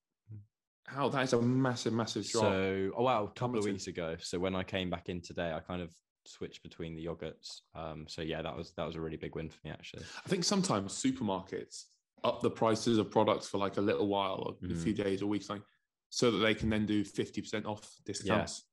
How 0.86 1.10
that 1.10 1.24
is 1.24 1.34
a 1.34 1.42
massive, 1.42 1.94
massive 1.94 2.28
drop. 2.30 2.44
So, 2.44 2.92
oh 2.96 3.04
wow, 3.04 3.24
a 3.26 3.32
couple 3.40 3.58
of 3.60 3.66
weeks 3.66 3.88
ago. 3.88 4.16
So 4.20 4.40
when 4.40 4.56
I 4.56 4.64
came 4.64 4.90
back 4.90 5.10
in 5.10 5.22
today, 5.22 5.52
I 5.54 5.60
kind 5.60 5.82
of 5.82 5.94
switched 6.28 6.64
between 6.64 6.96
the 6.96 7.06
yogurts. 7.06 7.62
Um, 7.76 8.06
so 8.08 8.22
yeah, 8.22 8.42
that 8.42 8.56
was 8.56 8.72
that 8.78 8.86
was 8.86 8.96
a 8.96 9.02
really 9.02 9.18
big 9.18 9.36
win 9.36 9.50
for 9.50 9.60
me 9.64 9.72
actually. 9.72 10.04
I 10.26 10.30
think 10.30 10.44
sometimes 10.44 10.94
supermarkets 10.94 11.86
up 12.24 12.42
the 12.42 12.50
prices 12.50 12.98
of 12.98 13.12
products 13.12 13.48
for 13.48 13.58
like 13.58 13.78
a 13.78 13.82
little 13.82 14.08
while 14.08 14.44
or 14.46 14.68
a 14.68 14.74
Mm. 14.74 14.84
few 14.84 14.94
days 14.94 15.22
or 15.22 15.28
weeks, 15.28 15.50
like 15.50 15.62
so 16.10 16.32
that 16.32 16.40
they 16.40 16.54
can 16.56 16.70
then 16.70 16.86
do 16.86 17.04
fifty 17.04 17.42
percent 17.42 17.66
off 17.66 17.96
discounts. 18.06 18.66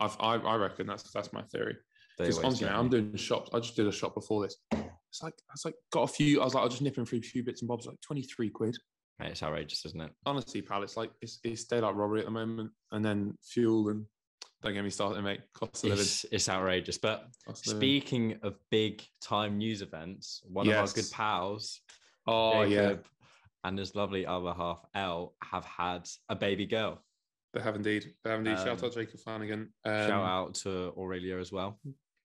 I've, 0.00 0.16
I 0.20 0.36
I 0.36 0.56
reckon 0.56 0.86
that's 0.86 1.10
that's 1.12 1.32
my 1.32 1.42
theory. 1.42 1.76
Because 2.18 2.38
honestly, 2.38 2.66
man, 2.66 2.76
I'm 2.76 2.88
doing 2.88 3.16
shops. 3.16 3.50
I 3.54 3.60
just 3.60 3.74
did 3.76 3.86
a 3.86 3.92
shop 3.92 4.14
before 4.14 4.42
this. 4.42 4.56
It's 4.72 5.22
like 5.22 5.34
I 5.48 5.52
was 5.52 5.64
like 5.64 5.74
got 5.90 6.02
a 6.02 6.06
few. 6.08 6.40
I 6.40 6.44
was 6.44 6.54
like, 6.54 6.62
I'll 6.62 6.68
just 6.68 6.82
nip 6.82 6.98
in 6.98 7.06
through 7.06 7.18
a 7.20 7.22
few 7.22 7.42
bits 7.42 7.62
and 7.62 7.68
bobs, 7.68 7.86
like 7.86 8.00
twenty 8.00 8.22
three 8.22 8.50
quid. 8.50 8.76
Mate, 9.18 9.30
it's 9.32 9.42
outrageous, 9.42 9.84
isn't 9.86 10.00
it? 10.00 10.12
Honestly, 10.26 10.62
pal, 10.62 10.82
it's 10.82 10.96
like 10.96 11.10
it's 11.20 11.38
it's 11.44 11.64
daylight 11.64 11.94
robbery 11.94 12.20
at 12.20 12.26
the 12.26 12.30
moment, 12.30 12.70
and 12.92 13.04
then 13.04 13.34
fuel 13.42 13.88
and 13.88 14.06
don't 14.62 14.74
get 14.74 14.84
me 14.84 14.90
started, 14.90 15.22
mate. 15.22 15.40
Cost 15.54 15.84
of 15.84 15.90
living. 15.90 16.02
It's, 16.02 16.24
it's 16.30 16.48
outrageous. 16.48 16.98
But 16.98 17.28
of 17.46 17.56
speaking 17.58 18.38
of 18.42 18.54
big 18.70 19.02
time 19.20 19.58
news 19.58 19.82
events, 19.82 20.42
one 20.48 20.68
of 20.68 20.74
our 20.74 20.86
good 20.86 21.10
pals, 21.12 21.80
Oh 22.26 22.62
yeah, 22.62 22.94
and 23.64 23.78
his 23.78 23.94
lovely 23.94 24.24
other 24.24 24.52
half, 24.54 24.84
Elle, 24.94 25.34
have 25.42 25.64
had 25.64 26.08
a 26.28 26.36
baby 26.36 26.66
girl. 26.66 27.02
they 27.52 27.60
have 27.60 27.74
indeed. 27.76 28.14
They 28.22 28.30
have 28.30 28.38
indeed. 28.38 28.56
Shout 28.58 28.78
Um, 28.78 28.84
out 28.84 28.94
Jacob 28.94 29.20
Flanagan. 29.20 29.72
Um, 29.84 30.08
Shout 30.08 30.24
out 30.24 30.54
to 30.54 30.92
Aurelia 30.96 31.38
as 31.38 31.50
well. 31.52 31.78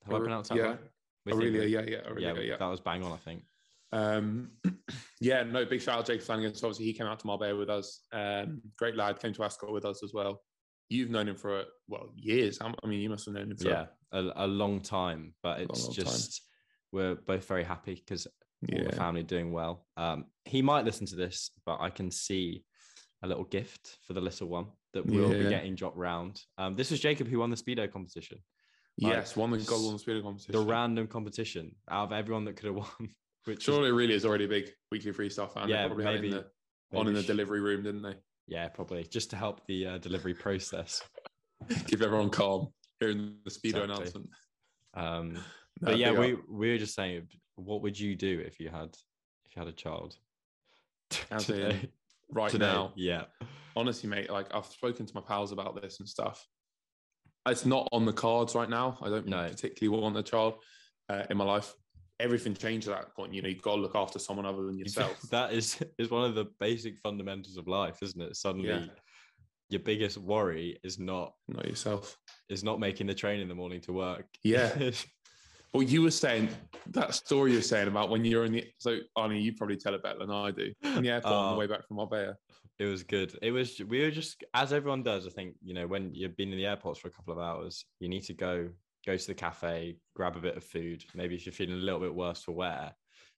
Have 0.05 0.13
I 0.13 0.19
pronounced 0.19 0.49
that 0.49 0.57
yeah, 0.57 0.63
right? 0.63 0.79
We 1.25 1.33
Aurelia, 1.33 1.63
yeah, 1.65 1.81
yeah, 1.87 2.07
Aurelia, 2.07 2.33
yeah, 2.35 2.41
yeah. 2.41 2.57
that 2.57 2.65
was 2.67 2.79
bang 2.79 3.03
on, 3.03 3.11
I 3.11 3.17
think. 3.17 3.43
Um, 3.91 4.51
yeah, 5.19 5.43
no, 5.43 5.65
big 5.65 5.81
shout 5.81 5.99
out 5.99 6.05
Jake 6.05 6.21
Flanagan. 6.21 6.53
So 6.55 6.67
obviously 6.67 6.85
he 6.85 6.93
came 6.93 7.07
out 7.07 7.19
to 7.19 7.27
Marbella 7.27 7.57
with 7.57 7.69
us. 7.69 8.01
Um, 8.13 8.61
great 8.77 8.95
lad, 8.95 9.19
came 9.19 9.33
to 9.33 9.43
Ascot 9.43 9.71
with 9.71 9.85
us 9.85 10.03
as 10.03 10.13
well. 10.13 10.41
You've 10.89 11.09
known 11.09 11.27
him 11.27 11.35
for 11.35 11.63
well 11.87 12.09
years. 12.15 12.59
I 12.61 12.87
mean, 12.87 13.01
you 13.01 13.09
must 13.09 13.25
have 13.25 13.35
known 13.35 13.51
him 13.51 13.57
for 13.57 13.69
yeah, 13.69 13.85
a, 14.11 14.31
a 14.35 14.47
long 14.47 14.81
time, 14.81 15.33
but 15.43 15.59
it's 15.59 15.85
long 15.85 15.93
time. 15.93 16.05
just 16.05 16.41
we're 16.91 17.15
both 17.15 17.45
very 17.45 17.63
happy 17.63 17.95
because 17.95 18.25
all 18.71 18.79
yeah. 18.79 18.89
the 18.89 18.95
family 18.95 19.23
doing 19.23 19.51
well. 19.51 19.85
Um, 19.97 20.25
he 20.45 20.61
might 20.61 20.85
listen 20.85 21.05
to 21.07 21.15
this, 21.15 21.51
but 21.65 21.79
I 21.79 21.89
can 21.89 22.09
see 22.09 22.63
a 23.23 23.27
little 23.27 23.43
gift 23.43 23.97
for 24.05 24.13
the 24.13 24.21
little 24.21 24.47
one 24.47 24.67
that 24.93 25.05
will 25.05 25.29
be 25.29 25.49
getting 25.49 25.75
dropped 25.75 25.97
round. 25.97 26.41
Um, 26.57 26.75
this 26.75 26.91
was 26.91 26.99
Jacob 26.99 27.27
who 27.27 27.39
won 27.39 27.49
the 27.49 27.55
speedo 27.55 27.91
competition, 27.91 28.39
like, 28.99 29.13
yes, 29.13 29.35
won 29.35 29.51
the 29.51 29.57
gold 29.59 29.87
on 29.87 29.93
the 29.93 29.99
speed 29.99 30.23
competition. 30.23 30.51
the 30.53 30.65
random 30.65 31.07
competition 31.07 31.75
out 31.89 32.05
of 32.05 32.13
everyone 32.13 32.45
that 32.45 32.55
could 32.55 32.67
have 32.67 32.75
won. 32.75 32.87
Which 33.45 33.63
Surely, 33.63 33.89
it 33.89 33.93
really 33.93 34.13
is 34.13 34.25
already 34.25 34.43
a 34.43 34.49
big 34.49 34.71
weekly 34.91 35.13
freestyle 35.13 35.49
fan. 35.49 35.69
Yeah, 35.69 35.83
they 35.83 35.87
probably 35.87 36.05
had 36.05 36.15
maybe- 36.15 36.27
in 36.27 36.33
the, 36.33 36.97
on 36.97 37.07
in 37.07 37.13
the 37.13 37.23
delivery 37.23 37.61
room, 37.61 37.83
didn't 37.83 38.01
they? 38.01 38.15
Yeah, 38.47 38.67
probably 38.69 39.03
just 39.03 39.29
to 39.31 39.35
help 39.35 39.65
the 39.67 39.85
uh, 39.87 39.97
delivery 39.97 40.33
process. 40.33 41.01
Keep 41.87 42.01
everyone 42.01 42.29
calm 42.29 42.69
hearing 42.99 43.35
the 43.43 43.51
speedo 43.51 43.83
Exactly. 43.83 43.83
announcement. 43.83 44.29
Um, 44.95 45.37
No, 45.79 45.89
but 45.91 45.99
yeah, 45.99 46.11
we 46.11 46.35
we 46.49 46.71
were 46.71 46.79
just 46.79 46.95
saying, 46.95 47.27
what 47.55 47.83
would 47.83 47.99
you 47.99 48.15
do 48.15 48.41
if 48.43 48.59
you 48.59 48.69
had 48.69 48.95
if 49.45 49.55
you 49.55 49.59
had 49.59 49.67
a 49.67 49.71
child? 49.71 50.15
Today- 51.37 51.91
right 52.31 52.49
today, 52.49 52.65
now. 52.65 52.93
yeah, 52.95 53.25
honestly, 53.75 54.09
mate, 54.09 54.31
like 54.31 54.47
I've 54.55 54.65
spoken 54.65 55.05
to 55.05 55.11
my 55.13 55.21
pals 55.21 55.51
about 55.51 55.79
this 55.79 55.99
and 55.99 56.09
stuff. 56.09 56.43
It's 57.47 57.63
not 57.63 57.87
on 57.91 58.05
the 58.05 58.11
cards 58.11 58.55
right 58.55 58.67
now. 58.69 58.97
I 59.03 59.09
don't 59.09 59.27
No. 59.27 59.47
particularly 59.47 60.01
want 60.01 60.17
a 60.17 60.23
child 60.23 60.55
uh, 61.09 61.23
in 61.29 61.37
my 61.37 61.45
life. 61.45 61.73
Everything 62.19 62.55
changed 62.55 62.87
at 62.87 62.95
that 62.99 63.15
point. 63.15 63.33
You 63.33 63.41
know, 63.41 63.49
you've 63.49 63.61
got 63.61 63.75
to 63.75 63.81
look 63.81 63.95
after 63.95 64.17
someone 64.19 64.45
other 64.45 64.63
than 64.63 64.77
yourself. 64.83 65.21
that 65.29 65.53
is 65.53 65.77
is 65.99 66.09
one 66.09 66.23
of 66.25 66.35
the 66.35 66.45
basic 66.59 66.97
fundamentals 66.99 67.57
of 67.57 67.67
life, 67.67 67.97
isn't 68.01 68.21
it? 68.21 68.35
Suddenly, 68.35 68.89
your 69.69 69.81
biggest 69.81 70.17
worry 70.17 70.79
is 70.83 70.97
not 70.97 71.33
not 71.47 71.65
yourself. 71.67 72.17
is 72.49 72.63
not 72.63 72.79
making 72.79 73.07
the 73.07 73.13
train 73.13 73.39
in 73.41 73.47
the 73.47 73.55
morning 73.55 73.81
to 73.81 73.93
work. 73.93 74.25
Yeah. 74.43 74.91
Well, 75.73 75.83
you 75.83 76.01
were 76.01 76.11
saying 76.11 76.47
that 76.91 77.13
story 77.13 77.51
you 77.51 77.57
were 77.57 77.61
saying 77.61 77.89
about 77.89 78.09
when 78.09 78.23
you're 78.23 78.45
in 78.45 78.53
the 78.53 78.65
so 78.79 78.99
Arnie, 79.17 79.43
you 79.43 79.53
probably 79.53 79.75
tell 79.75 79.93
it 79.93 80.01
better 80.01 80.17
than 80.17 80.31
I 80.31 80.49
do. 80.49 80.71
In 80.81 81.03
the 81.03 81.09
airport 81.09 81.33
on 81.33 81.39
Oh. 81.39 81.47
the 81.47 81.51
um, 81.53 81.57
way 81.57 81.67
back 81.67 81.85
from 81.85 81.97
Marbella. 81.97 82.35
It 82.79 82.85
was 82.85 83.03
good. 83.03 83.37
It 83.41 83.51
was. 83.51 83.77
We 83.85 83.99
were 84.01 84.09
just 84.09 84.43
as 84.53 84.71
everyone 84.71 85.03
does. 85.03 85.27
I 85.27 85.29
think 85.29 85.55
you 85.61 85.73
know 85.73 85.85
when 85.85 86.13
you've 86.15 86.37
been 86.37 86.51
in 86.53 86.57
the 86.57 86.65
airports 86.65 86.99
for 87.01 87.09
a 87.09 87.11
couple 87.11 87.33
of 87.33 87.39
hours, 87.39 87.83
you 87.99 88.07
need 88.07 88.23
to 88.23 88.33
go 88.33 88.69
go 89.07 89.17
to 89.17 89.27
the 89.27 89.33
cafe, 89.33 89.95
grab 90.15 90.35
a 90.35 90.41
bit 90.41 90.57
of 90.57 90.63
food. 90.63 91.03
Maybe 91.15 91.33
if 91.33 91.45
you're 91.45 91.53
feeling 91.53 91.75
a 91.75 91.77
little 91.77 92.01
bit 92.01 92.13
worse 92.13 92.43
for 92.43 92.51
wear. 92.51 92.91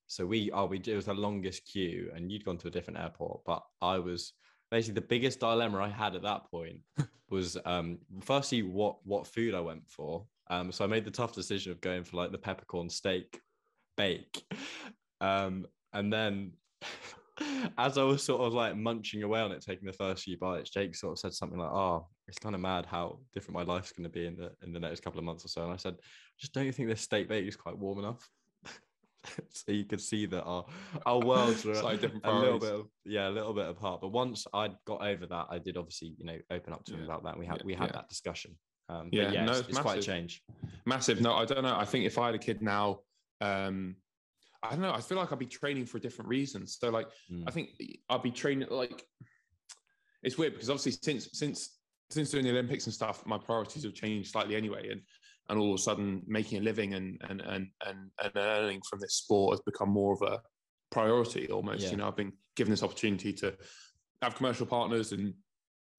So 0.08 0.26
we 0.26 0.50
oh 0.50 0.66
we 0.66 0.78
it 0.78 0.96
was 0.96 1.06
the 1.06 1.14
longest 1.14 1.64
queue, 1.64 2.10
and 2.14 2.30
you'd 2.30 2.44
gone 2.44 2.58
to 2.58 2.68
a 2.68 2.70
different 2.70 2.98
airport, 2.98 3.42
but 3.46 3.62
I 3.80 3.98
was 4.00 4.32
basically 4.70 4.94
the 5.00 5.06
biggest 5.06 5.38
dilemma 5.38 5.78
I 5.78 5.88
had 5.88 6.16
at 6.16 6.22
that 6.22 6.50
point 6.50 6.80
was 7.30 7.56
um 7.64 7.98
firstly 8.20 8.62
what 8.62 8.96
what 9.04 9.26
food 9.26 9.54
I 9.54 9.60
went 9.60 9.88
for. 9.88 10.26
Um, 10.50 10.72
so 10.72 10.84
I 10.84 10.88
made 10.88 11.04
the 11.04 11.12
tough 11.12 11.32
decision 11.32 11.70
of 11.70 11.80
going 11.80 12.02
for 12.02 12.16
like 12.16 12.32
the 12.32 12.38
peppercorn 12.38 12.90
steak 12.90 13.40
bake. 13.96 14.44
Um, 15.20 15.66
and 15.92 16.12
then 16.12 16.52
as 17.78 17.98
I 17.98 18.02
was 18.02 18.24
sort 18.24 18.40
of 18.40 18.52
like 18.52 18.76
munching 18.76 19.22
away 19.22 19.40
on 19.40 19.52
it, 19.52 19.62
taking 19.64 19.86
the 19.86 19.92
first 19.92 20.24
few 20.24 20.36
bites, 20.38 20.70
Jake 20.70 20.96
sort 20.96 21.12
of 21.12 21.18
said 21.20 21.34
something 21.34 21.58
like, 21.58 21.70
"Oh, 21.70 22.08
it's 22.30 22.38
kind 22.38 22.54
of 22.54 22.60
mad 22.60 22.86
how 22.86 23.18
different 23.34 23.54
my 23.58 23.62
life's 23.74 23.92
going 23.92 24.04
to 24.04 24.10
be 24.10 24.26
in 24.26 24.36
the 24.36 24.52
in 24.62 24.72
the 24.72 24.80
next 24.80 25.00
couple 25.00 25.18
of 25.18 25.24
months 25.24 25.44
or 25.44 25.48
so." 25.48 25.62
And 25.64 25.72
I 25.72 25.76
said, 25.76 25.96
"Just 26.38 26.52
don't 26.54 26.64
you 26.66 26.72
think 26.72 26.88
this 26.88 27.02
state 27.02 27.28
bake 27.28 27.46
is 27.46 27.56
quite 27.56 27.76
warm 27.76 27.98
enough?" 27.98 28.28
so 29.50 29.72
you 29.72 29.84
could 29.84 30.00
see 30.00 30.24
that 30.26 30.42
our 30.44 30.64
our 31.04 31.18
worlds 31.20 31.64
were 31.64 31.74
Slightly 31.84 32.00
different 32.00 32.24
a 32.24 32.32
little 32.32 32.58
bit, 32.58 32.72
of, 32.72 32.86
yeah, 33.04 33.28
a 33.28 33.30
little 33.38 33.52
bit 33.52 33.68
apart. 33.68 34.00
But 34.00 34.08
once 34.12 34.46
I 34.54 34.70
got 34.86 35.02
over 35.06 35.26
that, 35.26 35.46
I 35.50 35.58
did 35.58 35.76
obviously, 35.76 36.14
you 36.16 36.24
know, 36.24 36.38
open 36.50 36.72
up 36.72 36.84
to 36.86 36.94
him 36.94 37.04
about 37.04 37.24
that. 37.24 37.30
And 37.30 37.38
we 37.40 37.46
had 37.46 37.58
Yeah, 37.58 37.66
we 37.66 37.74
had 37.74 37.88
yeah. 37.90 37.92
that 37.96 38.08
discussion. 38.08 38.56
Um, 38.88 39.08
Yeah, 39.12 39.30
yeah, 39.30 39.44
no, 39.44 39.52
it's, 39.52 39.68
it's 39.68 39.78
quite 39.78 39.92
a 39.92 39.96
massive. 39.96 40.04
change. 40.04 40.42
Massive. 40.86 41.20
No, 41.20 41.34
I 41.34 41.44
don't 41.44 41.62
know. 41.62 41.76
I 41.76 41.84
think 41.84 42.06
if 42.06 42.16
I 42.18 42.26
had 42.26 42.34
a 42.34 42.38
kid 42.38 42.62
now, 42.62 43.00
um, 43.40 43.96
I 44.62 44.70
don't 44.70 44.80
know. 44.80 44.92
I 44.92 45.00
feel 45.00 45.18
like 45.18 45.32
I'd 45.32 45.38
be 45.38 45.46
training 45.46 45.86
for 45.86 45.98
a 45.98 46.00
different 46.00 46.28
reasons. 46.28 46.76
So, 46.80 46.90
like, 46.90 47.08
Mm. 47.30 47.44
I 47.46 47.50
think 47.50 47.70
I'd 48.08 48.22
be 48.22 48.30
training. 48.30 48.68
Like, 48.70 49.04
it's 50.22 50.36
weird 50.36 50.52
because 50.54 50.68
obviously 50.70 50.92
since 50.92 51.28
since 51.32 51.78
since 52.10 52.30
doing 52.30 52.44
the 52.44 52.50
Olympics 52.50 52.86
and 52.86 52.94
stuff, 52.94 53.24
my 53.26 53.38
priorities 53.38 53.84
have 53.84 53.94
changed 53.94 54.30
slightly 54.32 54.56
anyway, 54.56 54.90
and 54.90 55.00
and 55.48 55.58
all 55.58 55.74
of 55.74 55.80
a 55.80 55.82
sudden 55.82 56.22
making 56.26 56.58
a 56.58 56.62
living 56.62 56.94
and 56.94 57.18
and 57.28 57.40
and 57.40 57.68
and, 57.86 58.10
and 58.22 58.32
earning 58.36 58.80
from 58.88 59.00
this 59.00 59.14
sport 59.14 59.52
has 59.54 59.60
become 59.60 59.88
more 59.90 60.12
of 60.14 60.22
a 60.22 60.40
priority 60.90 61.48
almost. 61.50 61.82
Yeah. 61.84 61.90
You 61.92 61.96
know, 61.98 62.08
I've 62.08 62.16
been 62.16 62.32
given 62.56 62.70
this 62.70 62.82
opportunity 62.82 63.32
to 63.34 63.56
have 64.22 64.34
commercial 64.34 64.66
partners 64.66 65.12
and 65.12 65.34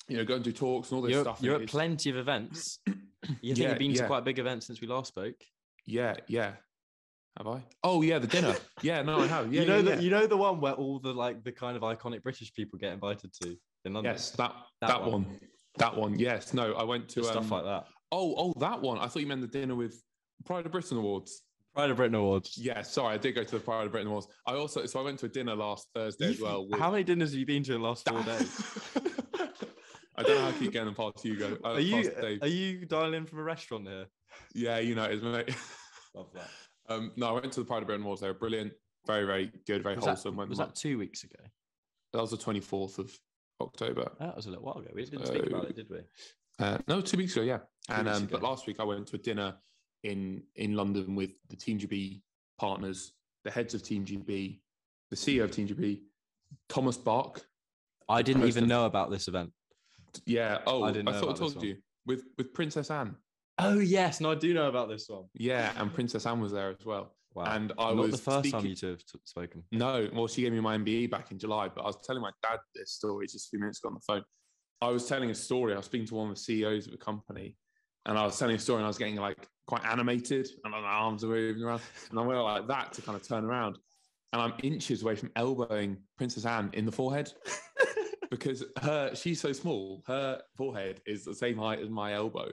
you 0.08 0.18
know 0.18 0.26
go 0.26 0.36
and 0.36 0.44
do 0.44 0.52
talks 0.52 0.90
and 0.92 0.98
all 0.98 1.02
this 1.04 1.12
You're, 1.14 1.24
stuff. 1.24 1.40
you're 1.42 1.56
at 1.56 1.62
it's- 1.62 1.72
plenty 1.72 2.10
of 2.10 2.18
events. 2.18 2.80
You 3.40 3.54
think 3.54 3.60
Yeah, 3.60 3.70
you've 3.70 3.78
been 3.78 3.94
to 3.94 4.08
quite 4.08 4.18
a 4.20 4.24
big 4.24 4.40
event 4.40 4.64
since 4.64 4.82
we 4.82 4.88
last 4.88 5.10
spoke? 5.10 5.36
Yeah, 5.86 6.16
yeah. 6.28 6.54
Have 7.38 7.48
I? 7.48 7.62
Oh 7.84 8.02
yeah, 8.02 8.18
the 8.18 8.26
dinner. 8.26 8.56
yeah, 8.82 9.04
no, 9.04 9.20
I 9.20 9.28
have. 9.28 9.54
Yeah, 9.54 9.62
you 9.62 9.68
know 9.68 9.76
yeah, 9.76 9.82
the 9.84 9.92
yeah. 9.92 10.00
you 10.00 10.10
know 10.10 10.26
the 10.26 10.36
one 10.38 10.60
where 10.60 10.74
all 10.74 11.00
the 11.00 11.14
like 11.14 11.44
the 11.44 11.52
kind 11.52 11.78
of 11.78 11.84
iconic 11.84 12.24
British 12.24 12.52
people 12.52 12.80
get 12.80 12.92
invited 12.94 13.32
to 13.44 13.56
in 13.86 13.94
London. 13.94 14.14
Yes, 14.14 14.32
that 14.32 14.54
That 14.82 14.88
that, 14.88 15.02
one. 15.02 15.12
one. 15.12 15.40
That 15.78 15.96
one. 15.96 16.18
Yes. 16.20 16.54
No, 16.54 16.74
I 16.74 16.84
went 16.84 17.10
to 17.10 17.22
um, 17.22 17.26
stuff 17.26 17.52
like 17.52 17.64
that. 17.64 17.86
Oh, 18.12 18.36
oh, 18.38 18.54
that 18.60 18.82
one. 18.82 18.98
I 19.00 19.08
thought 19.08 19.20
you 19.22 19.28
meant 19.28 19.42
the 19.42 19.48
dinner 19.48 19.76
with 19.76 20.02
Pride 20.46 20.66
of 20.66 20.72
Britain 20.72 20.98
Awards. 20.98 21.44
Pride 21.74 21.90
of 21.90 21.98
Britain 21.98 22.16
Awards. 22.16 22.58
Yeah, 22.58 22.82
sorry, 22.82 23.14
I 23.14 23.18
did 23.18 23.34
go 23.36 23.44
to 23.46 23.52
the 23.52 23.60
Pride 23.60 23.86
of 23.86 23.92
Britain 23.92 24.10
Awards. 24.10 24.28
I 24.46 24.54
also 24.56 24.86
so 24.86 25.00
I 25.00 25.04
went 25.04 25.20
to 25.20 25.28
a 25.28 25.30
dinner 25.30 25.56
last 25.56 25.88
Thursday 25.96 26.30
as 26.32 26.42
well. 26.42 26.68
with- 26.68 26.80
How 26.80 26.92
many 26.92 27.04
dinners 27.06 27.32
have 27.32 27.40
you 27.40 27.46
been 27.46 27.64
to 27.64 27.76
in 27.76 27.82
the 27.82 27.88
last 27.88 28.08
four 28.10 28.22
days? 28.24 28.62
I 30.18 30.24
don't 30.24 30.36
know 30.36 30.42
how 30.42 30.48
I 30.50 30.52
keep 30.52 30.74
getting 30.74 30.94
past 30.94 31.24
you 31.24 31.38
go. 31.38 31.58
Uh, 31.64 31.70
Are 31.76 31.80
you 31.80 32.04
Dave. 32.12 32.44
are 32.44 32.48
you 32.48 32.86
dialing 32.86 33.14
in 33.14 33.26
from 33.26 33.40
a 33.40 33.44
restaurant 33.44 33.88
here? 33.88 34.06
Yeah, 34.54 34.80
you 34.80 34.94
know, 34.94 35.06
it's 35.06 35.24
mate. 35.24 35.56
Love 36.14 36.28
that. 36.34 36.50
um, 36.94 37.12
no, 37.16 37.28
I 37.30 37.32
went 37.32 37.54
to 37.54 37.62
the 37.62 37.66
Pride 37.66 37.82
of 37.82 37.88
Britain 37.88 38.04
Awards. 38.04 38.22
They 38.22 38.28
were 38.28 38.34
brilliant, 38.34 38.74
very, 39.08 39.26
very 39.26 39.52
good, 39.66 39.82
very 39.82 39.96
Was, 39.96 40.06
wholesome. 40.06 40.36
Went 40.36 40.50
was 40.50 40.60
that 40.60 40.76
two 40.76 40.98
weeks 40.98 41.24
ago? 41.24 41.40
that 42.12 42.20
was 42.22 42.32
the 42.32 42.38
twenty 42.38 42.60
fourth 42.60 43.00
of 43.00 43.18
October. 43.62 44.12
That 44.20 44.36
was 44.36 44.46
a 44.46 44.50
little 44.50 44.66
while 44.66 44.78
ago. 44.78 44.90
We 44.94 45.06
didn't 45.06 45.28
speak 45.28 45.48
about 45.48 45.66
it, 45.66 45.76
did 45.76 45.90
we? 45.90 46.00
Uh, 46.60 46.78
no, 46.88 47.02
two 47.02 47.18
weeks 47.18 47.34
ago, 47.34 47.44
yeah. 47.44 47.60
and 47.90 48.08
um, 48.08 48.28
but 48.32 48.44
last 48.44 48.68
week 48.68 48.80
I 48.80 48.84
went 48.84 49.08
to 49.08 49.16
a 49.16 49.20
dinner 49.20 49.56
in 50.04 50.44
in 50.56 50.76
London 50.76 51.16
with 51.16 51.32
the 51.50 51.56
Team 51.56 51.80
GB 51.80 52.22
partners, 52.60 53.14
the 53.44 53.52
heads 53.52 53.74
of 53.74 53.84
Team 53.84 54.06
GB, 54.06 54.60
the 55.10 55.16
CEO 55.16 55.44
of 55.44 55.52
Team 55.52 55.68
GB, 55.68 56.02
Thomas 56.70 56.98
Bark. 56.98 57.42
I 58.10 58.22
didn't 58.22 58.48
even 58.48 58.66
of- 58.66 58.70
know 58.70 58.86
about 58.86 59.10
this 59.10 59.28
event. 59.28 59.52
Yeah. 60.26 60.60
Oh, 60.66 60.84
I 60.84 60.90
I, 60.90 60.92
didn't 60.92 61.06
know 61.06 61.20
thought 61.20 61.36
I 61.36 61.40
told 61.40 61.64
you 61.64 61.78
with 62.06 62.24
with 62.38 62.54
Princess 62.54 62.92
Anne. 62.92 63.16
Oh 63.58 63.80
yes, 63.80 64.20
no, 64.20 64.32
I 64.32 64.36
do 64.36 64.54
know 64.54 64.68
about 64.68 64.90
this 64.90 65.08
one. 65.08 65.26
Yeah, 65.34 65.72
and 65.78 65.94
Princess 65.94 66.26
Anne 66.26 66.42
was 66.42 66.52
there 66.52 66.70
as 66.70 66.86
well. 66.86 67.14
Wow. 67.34 67.46
And 67.46 67.72
I 67.78 67.94
Not 67.94 67.96
was 67.96 68.12
the 68.12 68.18
first 68.18 68.52
time 68.52 68.66
you 68.66 68.76
two 68.76 68.90
have 68.90 69.02
spoken. 69.24 69.64
No, 69.72 70.10
well, 70.14 70.28
she 70.28 70.42
gave 70.42 70.52
me 70.52 70.60
my 70.60 70.78
MBE 70.78 71.10
back 71.10 71.32
in 71.32 71.40
July, 71.40 71.70
but 71.74 71.82
I 71.82 71.86
was 71.86 71.98
telling 72.06 72.22
my 72.22 72.32
dad 72.44 72.60
this 72.76 72.92
story 72.92 73.26
just 73.28 73.48
a 73.48 73.50
few 73.52 73.60
minutes 73.60 73.80
ago 73.80 73.90
on 73.90 73.96
the 73.96 74.02
phone. 74.02 74.24
I 74.82 74.90
was 74.90 75.08
telling 75.08 75.30
a 75.30 75.36
story. 75.36 75.74
I 75.74 75.78
was 75.78 75.86
speaking 75.86 76.08
to 76.08 76.16
one 76.16 76.30
of 76.30 76.36
the 76.36 76.42
CEOs 76.42 76.88
of 76.88 76.94
a 76.94 76.98
company, 76.98 77.56
and 78.06 78.18
I 78.18 78.26
was 78.26 78.38
telling 78.38 78.56
a 78.56 78.60
story, 78.60 78.78
and 78.78 78.86
I 78.86 78.90
was 78.90 78.98
getting 78.98 79.16
like 79.16 79.48
quite 79.68 79.86
animated, 79.86 80.50
and 80.64 80.72
my 80.72 80.80
arms 80.80 81.24
were 81.24 81.36
moving 81.36 81.64
around, 81.64 81.82
and 82.10 82.20
I 82.20 82.24
went 82.24 82.42
like 82.42 82.68
that 82.68 82.92
to 82.94 83.02
kind 83.02 83.16
of 83.16 83.26
turn 83.26 83.46
around, 83.46 83.78
and 84.34 84.42
I'm 84.42 84.54
inches 84.64 85.04
away 85.04 85.16
from 85.16 85.32
elbowing 85.36 85.98
Princess 86.18 86.46
Anne 86.46 86.70
in 86.74 86.86
the 86.86 86.92
forehead 86.92 87.32
because 88.32 88.66
her 88.82 89.16
she's 89.16 89.40
so 89.40 89.54
small. 89.54 90.04
Her 90.08 90.42
forehead 90.58 91.02
is 91.06 91.24
the 91.24 91.36
same 91.36 91.58
height 91.58 91.80
as 91.80 91.90
my 91.90 92.14
elbow, 92.14 92.50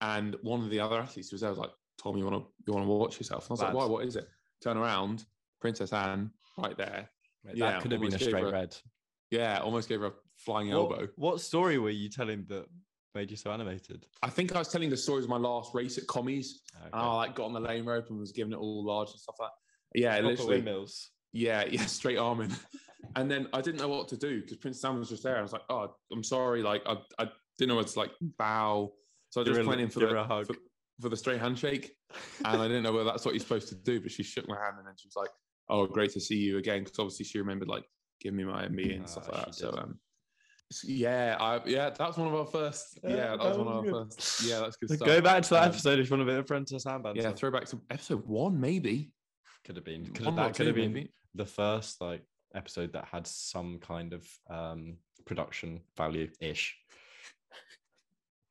and 0.00 0.36
one 0.42 0.62
of 0.62 0.70
the 0.70 0.80
other 0.80 0.98
athletes 0.98 1.32
was 1.32 1.42
there 1.42 1.50
was 1.50 1.58
like, 1.58 1.72
"Tom, 2.02 2.16
you 2.16 2.24
want 2.24 2.42
to 2.44 2.50
you 2.66 2.72
want 2.72 2.86
to 2.86 2.90
watch 2.90 3.18
yourself?" 3.18 3.44
And 3.44 3.50
I 3.50 3.52
was 3.54 3.62
like, 3.62 3.74
"Why? 3.74 3.84
What 3.86 4.04
is 4.04 4.16
it?" 4.16 4.28
Turn 4.62 4.76
around, 4.76 5.24
Princess 5.60 5.92
Anne 5.92 6.30
right 6.58 6.76
there. 6.76 7.08
Mate, 7.44 7.56
Yeah, 7.56 7.72
that 7.72 7.82
could 7.82 7.92
have 7.92 8.00
been 8.00 8.14
a 8.14 8.18
straight 8.18 8.42
her 8.42 8.48
a- 8.48 8.52
red. 8.52 8.76
Yeah, 9.30 9.58
almost 9.60 9.88
gave 9.88 10.00
her 10.00 10.06
a 10.06 10.12
flying 10.36 10.68
What, 10.68 10.76
elbow. 10.76 11.08
what 11.16 11.40
story 11.40 11.78
were 11.78 11.90
you 11.90 12.08
telling 12.08 12.44
that 12.48 12.66
made 13.14 13.30
you 13.30 13.36
so 13.36 13.50
animated? 13.50 14.06
I 14.22 14.30
think 14.30 14.54
I 14.54 14.58
was 14.58 14.68
telling 14.68 14.88
the 14.90 14.96
stories 14.96 15.24
of 15.24 15.30
my 15.30 15.36
last 15.36 15.74
race 15.74 15.98
at 15.98 16.06
commies, 16.06 16.62
and 16.82 16.94
I 16.94 17.14
like 17.16 17.34
got 17.34 17.46
on 17.46 17.52
the 17.52 17.60
lane 17.60 17.84
rope 17.84 18.08
and 18.10 18.18
was 18.18 18.32
giving 18.32 18.52
it 18.52 18.56
all 18.56 18.84
large 18.84 19.10
and 19.10 19.18
stuff 19.20 19.36
like 19.40 19.50
that. 19.50 20.00
Yeah, 20.00 20.10
Proper 20.20 20.26
literally. 20.28 20.50
windmills. 20.56 21.10
Yeah, 21.32 21.64
yeah, 21.70 21.86
straight 21.86 22.18
arming. 22.18 22.52
and 23.16 23.30
then 23.30 23.48
I 23.52 23.60
didn't 23.60 23.80
know 23.80 23.88
what 23.88 24.08
to 24.08 24.16
do 24.16 24.40
because 24.42 24.56
Princess 24.58 24.84
Anne 24.84 24.98
was 24.98 25.08
just 25.10 25.22
there. 25.22 25.38
I 25.38 25.42
was 25.42 25.52
like, 25.52 25.62
oh, 25.70 25.94
I'm 26.12 26.24
sorry. 26.24 26.62
Like, 26.62 26.82
I, 26.86 26.96
I 27.18 27.28
didn't 27.58 27.68
know 27.70 27.76
what 27.76 27.86
to 27.88 27.98
like 27.98 28.12
bow. 28.38 28.92
So 29.30 29.40
I 29.40 29.44
Give 29.44 29.54
just 29.54 29.58
her 29.58 29.64
a- 29.64 29.68
went 29.68 29.80
in 29.80 29.90
for 29.90 30.00
the, 30.00 30.08
her 30.08 30.16
a 30.16 30.24
hug. 30.24 30.46
For, 30.46 30.54
for 31.00 31.08
the 31.08 31.16
straight 31.16 31.40
handshake. 31.40 31.92
And 32.44 32.60
I 32.62 32.66
didn't 32.68 32.82
know 32.82 32.92
whether 32.92 33.04
that's 33.04 33.24
what 33.24 33.34
you're 33.34 33.40
supposed 33.40 33.68
to 33.68 33.74
do, 33.74 34.00
but 34.00 34.10
she 34.10 34.22
shook 34.22 34.48
my 34.48 34.56
hand 34.56 34.76
and 34.78 34.86
then 34.86 34.94
she 34.98 35.06
was 35.08 35.16
like, 35.16 35.30
oh, 35.68 35.86
great 35.86 36.10
to 36.12 36.20
see 36.20 36.36
you 36.36 36.58
again. 36.58 36.84
Because 36.84 36.98
obviously 36.98 37.24
she 37.26 37.38
remembered 37.38 37.68
like 37.68 37.84
giving 38.20 38.36
me 38.38 38.44
my 38.44 38.66
MBE 38.66 38.96
and 38.96 39.08
stuff 39.08 39.28
Ah, 39.32 39.36
like 39.36 39.44
she 39.44 39.50
that. 39.50 39.54
So, 39.56 39.70
did. 39.72 39.80
um, 39.80 39.98
yeah, 40.84 41.36
I, 41.38 41.60
yeah, 41.66 41.90
that's 41.90 42.16
one 42.16 42.26
of 42.28 42.34
our 42.34 42.46
first. 42.46 42.98
Yeah, 43.04 43.10
Yeah, 43.10 43.16
that 43.36 43.38
was 43.38 43.56
that 43.56 43.64
one 43.64 43.68
of 43.68 43.76
our 43.76 43.82
good. 44.04 44.14
first. 44.14 44.42
Yeah, 44.44 44.58
that's 44.60 44.76
good 44.76 44.90
stuff. 44.90 45.06
Go 45.06 45.20
back 45.20 45.42
to 45.44 45.50
that 45.50 45.62
Um, 45.64 45.68
episode 45.68 45.98
if 46.00 46.10
you 46.10 46.16
want 46.16 46.22
a 46.28 46.32
bit 46.32 46.38
of 46.40 46.46
Princess 46.46 46.86
Anne 46.86 47.02
banter. 47.02 47.20
Yeah, 47.22 47.32
throwback 47.32 47.66
to 47.66 47.80
episode 47.90 48.26
one, 48.26 48.58
maybe. 48.60 49.12
could 49.64 49.76
have 49.76 49.84
been. 49.84 50.06
Could 50.12 50.26
have, 50.26 50.36
that 50.36 50.54
could 50.54 50.66
have 50.66 50.74
been 50.74 50.92
maybe. 50.92 51.10
the 51.34 51.46
first 51.46 52.00
like 52.00 52.22
episode 52.54 52.92
that 52.94 53.04
had 53.04 53.26
some 53.26 53.78
kind 53.80 54.12
of 54.12 54.26
um 54.50 54.96
production 55.26 55.80
value 55.96 56.28
ish. 56.40 56.76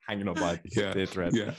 Hanging 0.08 0.28
on 0.28 0.36
by 0.36 0.60
Yeah, 0.66 0.94
the 0.94 1.06
thread. 1.06 1.34
yeah. 1.36 1.52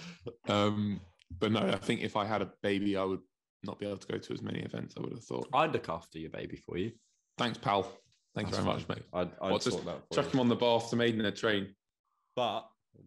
Um, 0.49 1.01
but 1.41 1.53
no, 1.53 1.61
I 1.61 1.77
think 1.77 2.03
if 2.03 2.17
I 2.17 2.25
had 2.25 2.43
a 2.43 2.51
baby, 2.63 2.97
I 2.97 3.05
would 3.05 3.21
not 3.65 3.79
be 3.81 3.87
able 3.87 3.97
to 3.99 4.07
go 4.07 4.19
to 4.19 4.33
as 4.33 4.43
many 4.43 4.61
events. 4.61 4.95
I 4.97 5.01
would 5.01 5.13
have 5.13 5.25
thought. 5.25 5.49
I'd 5.53 5.73
look 5.73 5.89
after 5.89 6.19
your 6.19 6.31
baby 6.31 6.57
for 6.57 6.77
you. 6.79 6.93
Thanks, 7.39 7.59
pal. 7.59 7.83
Thanks 8.35 8.51
That's 8.53 8.63
very 8.65 8.77
much, 8.77 8.89
mate. 8.89 9.03
I'd, 9.13 9.31
I'd 9.43 9.51
What, 9.53 9.63
just 9.63 9.85
that 9.85 10.11
Chuck 10.13 10.27
you. 10.27 10.31
him 10.33 10.41
on 10.41 10.49
the 10.49 10.57
bath 10.57 10.91
to 10.91 10.97
Maidenhead 10.97 11.37
train. 11.37 11.75
But 12.37 12.67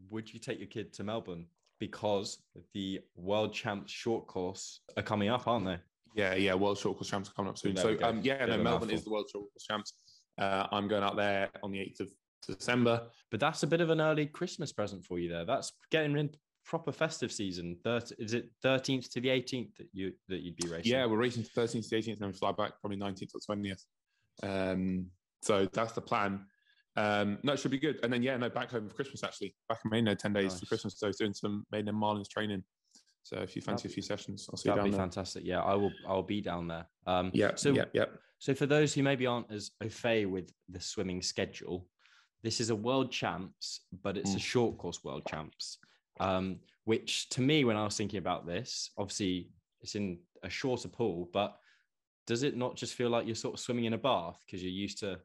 would 0.10 0.32
you 0.34 0.40
take 0.40 0.60
your 0.60 0.68
kid 0.68 0.92
to 0.94 1.04
Melbourne 1.04 1.46
because 1.80 2.40
the 2.74 3.00
World 3.16 3.54
Champs 3.54 3.92
short 3.92 4.28
course 4.28 4.82
are 4.98 5.04
coming 5.04 5.30
up, 5.30 5.48
aren't 5.48 5.66
they? 5.66 5.78
Yeah, 6.16 6.34
yeah. 6.34 6.56
World 6.56 6.80
Short 6.80 6.98
Course 6.98 7.10
Champs 7.10 7.30
are 7.30 7.34
coming 7.34 7.50
up 7.52 7.58
soon. 7.60 7.76
There 7.76 7.84
So, 7.84 7.90
we 7.92 7.96
go. 7.98 8.08
um, 8.10 8.22
yeah, 8.24 8.40
no, 8.40 8.48
Melbourne 8.58 8.64
mouthful. 8.64 8.90
is 8.92 9.04
the 9.04 9.12
World 9.12 9.30
Short 9.32 9.46
Course 9.54 9.64
Champs. 9.70 9.94
Uh, 10.40 10.66
I'm 10.72 10.88
going 10.88 11.04
out 11.04 11.16
there 11.16 11.50
on 11.64 11.72
the 11.72 11.78
8th 11.78 12.00
of 12.02 12.10
December. 12.48 13.08
But 13.32 13.40
that's 13.40 13.64
a 13.64 13.68
bit 13.68 13.82
of 13.82 13.90
an 13.90 14.02
early 14.02 14.26
Christmas 14.26 14.72
present 14.72 15.04
for 15.06 15.20
you 15.20 15.30
there. 15.30 15.46
That's 15.46 15.72
getting 15.92 16.18
in 16.18 16.30
proper 16.66 16.92
festive 16.92 17.32
season. 17.32 17.78
30, 17.84 18.16
is 18.20 18.34
it 18.34 18.50
13th 18.64 19.12
to 19.12 19.22
the 19.22 19.30
18th 19.30 19.76
that 19.78 19.88
you 19.94 20.14
that 20.28 20.42
you'd 20.42 20.56
be 20.56 20.68
racing? 20.68 20.92
Yeah, 20.92 21.06
we're 21.06 21.18
racing 21.18 21.44
to 21.44 21.50
13th 21.50 21.90
to 21.90 21.96
18th 21.96 22.08
and 22.14 22.18
then 22.20 22.28
we 22.30 22.34
fly 22.34 22.52
back 22.52 22.74
probably 22.82 22.98
19th 22.98 23.32
or 23.36 23.56
20th. 23.56 23.84
Um, 24.44 25.08
so 25.42 25.68
that's 25.74 25.94
the 25.94 26.02
plan. 26.02 26.46
Um, 26.96 27.38
no, 27.44 27.54
it 27.54 27.60
should 27.60 27.72
be 27.72 27.80
good. 27.80 28.00
And 28.04 28.12
then, 28.12 28.22
yeah, 28.24 28.36
no, 28.38 28.50
back 28.50 28.72
home 28.72 28.88
for 28.90 28.96
Christmas 28.96 29.24
actually. 29.24 29.56
Back 29.70 29.80
in 29.86 29.92
Maine, 29.92 30.16
10 30.16 30.34
days 30.34 30.52
Nice. 30.54 30.60
for 30.60 30.66
Christmas. 30.66 31.00
So 31.00 31.12
doing 31.12 31.34
some 31.34 31.66
Maidenhead 31.72 31.96
Marlins 31.96 32.28
training. 32.30 32.64
So 33.24 33.38
if 33.38 33.56
you 33.56 33.62
fancy 33.62 33.84
That'd 33.84 33.92
a 33.92 33.94
few 33.94 34.04
sessions, 34.04 34.48
I'll 34.52 34.58
see 34.58 34.70
you 34.70 34.76
That'd 34.76 34.84
down 34.86 34.92
be 34.92 34.98
there. 34.98 35.00
fantastic. 35.00 35.44
Yeah, 35.46 35.62
I 35.62 35.76
will. 35.76 35.92
I'll 36.08 36.24
be 36.24 36.42
down 36.42 36.68
there. 36.68 36.88
Um, 37.06 37.32
Yeah, 37.34 37.56
So, 37.56 37.72
yeah, 37.72 37.86
yeah. 37.94 38.06
so 38.40 38.54
for 38.56 38.66
those 38.66 38.94
who 38.94 39.04
maybe 39.04 39.26
aren't 39.28 39.52
as 39.52 39.72
au 39.84 39.90
fait 39.90 40.26
with 40.26 40.52
the 40.68 40.80
swimming 40.80 41.22
schedule, 41.22 41.88
this 42.42 42.60
is 42.62 42.70
a 42.70 42.76
world 42.76 43.12
champs, 43.12 43.82
but 44.02 44.18
it's 44.18 44.34
a 44.36 44.38
Mm. 44.38 44.42
short 44.42 44.78
course 44.78 45.04
world 45.04 45.26
champs. 45.28 45.78
Um, 46.20 46.60
which 46.86 47.30
to 47.30 47.42
me, 47.42 47.64
when 47.66 47.78
I 47.78 47.84
was 47.84 47.98
thinking 47.98 48.20
about 48.20 48.46
this, 48.46 48.92
obviously 48.98 49.52
it's 49.82 49.96
in 49.96 50.20
a 50.44 50.50
shorter 50.50 50.90
pool, 50.90 51.30
but 51.32 51.60
does 52.26 52.44
it 52.44 52.56
not 52.56 52.76
just 52.76 52.96
feel 52.96 53.10
like 53.10 53.26
you're 53.26 53.36
sort 53.36 53.56
of 53.56 53.60
swimming 53.60 53.86
in 53.86 53.94
a 53.94 53.98
bath 53.98 54.42
because 54.46 54.62
you're 54.62 54.72
used 54.72 55.00
to 55.00 55.20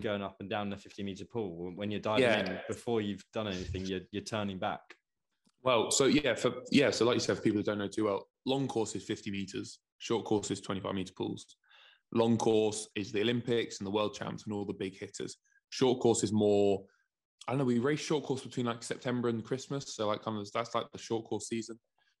going 0.00 0.22
up 0.22 0.40
and 0.40 0.48
down 0.48 0.70
the 0.70 0.76
50 0.76 1.02
meter 1.02 1.24
pool 1.24 1.72
when 1.74 1.90
you're 1.90 2.00
diving 2.00 2.24
in 2.24 2.46
Yeah. 2.54 2.62
before 2.68 3.00
you've 3.00 3.24
done 3.32 3.46
anything 3.46 3.84
you're, 3.86 4.00
you're 4.10 4.22
turning 4.22 4.58
back 4.58 4.96
Well, 5.62 5.90
so 5.90 6.06
yeah, 6.06 6.34
for 6.34 6.64
yeah, 6.70 6.90
so 6.90 7.04
like 7.04 7.14
you 7.16 7.20
said, 7.20 7.36
for 7.36 7.42
people 7.42 7.58
who 7.58 7.62
don't 7.62 7.76
know 7.78 7.86
too 7.88 8.04
well, 8.04 8.30
long 8.46 8.66
course 8.66 8.94
is 8.96 9.04
50 9.04 9.30
meters, 9.30 9.80
short 9.98 10.24
course 10.24 10.50
is 10.50 10.60
25 10.62 10.94
meter 10.94 11.12
pools. 11.12 11.56
Long 12.12 12.38
course 12.38 12.88
is 12.94 13.12
the 13.12 13.20
Olympics 13.20 13.78
and 13.78 13.86
the 13.86 13.90
world 13.90 14.14
champs 14.14 14.44
and 14.44 14.54
all 14.54 14.64
the 14.64 14.72
big 14.72 14.98
hitters. 14.98 15.36
Short 15.70 16.00
course 16.00 16.22
is 16.22 16.32
more, 16.32 16.84
I 17.48 17.52
don't 17.52 17.58
know, 17.58 17.64
we 17.64 17.78
race 17.78 18.00
short 18.00 18.24
course 18.24 18.42
between 18.42 18.66
like 18.66 18.82
September 18.82 19.28
and 19.28 19.42
Christmas. 19.44 19.94
So 19.94 20.06
like 20.06 20.22
kind 20.22 20.38
of 20.38 20.50
that's 20.52 20.74
like 20.74 20.86
the 20.92 20.98
short 20.98 21.24
course 21.24 21.48
season. 21.48 21.78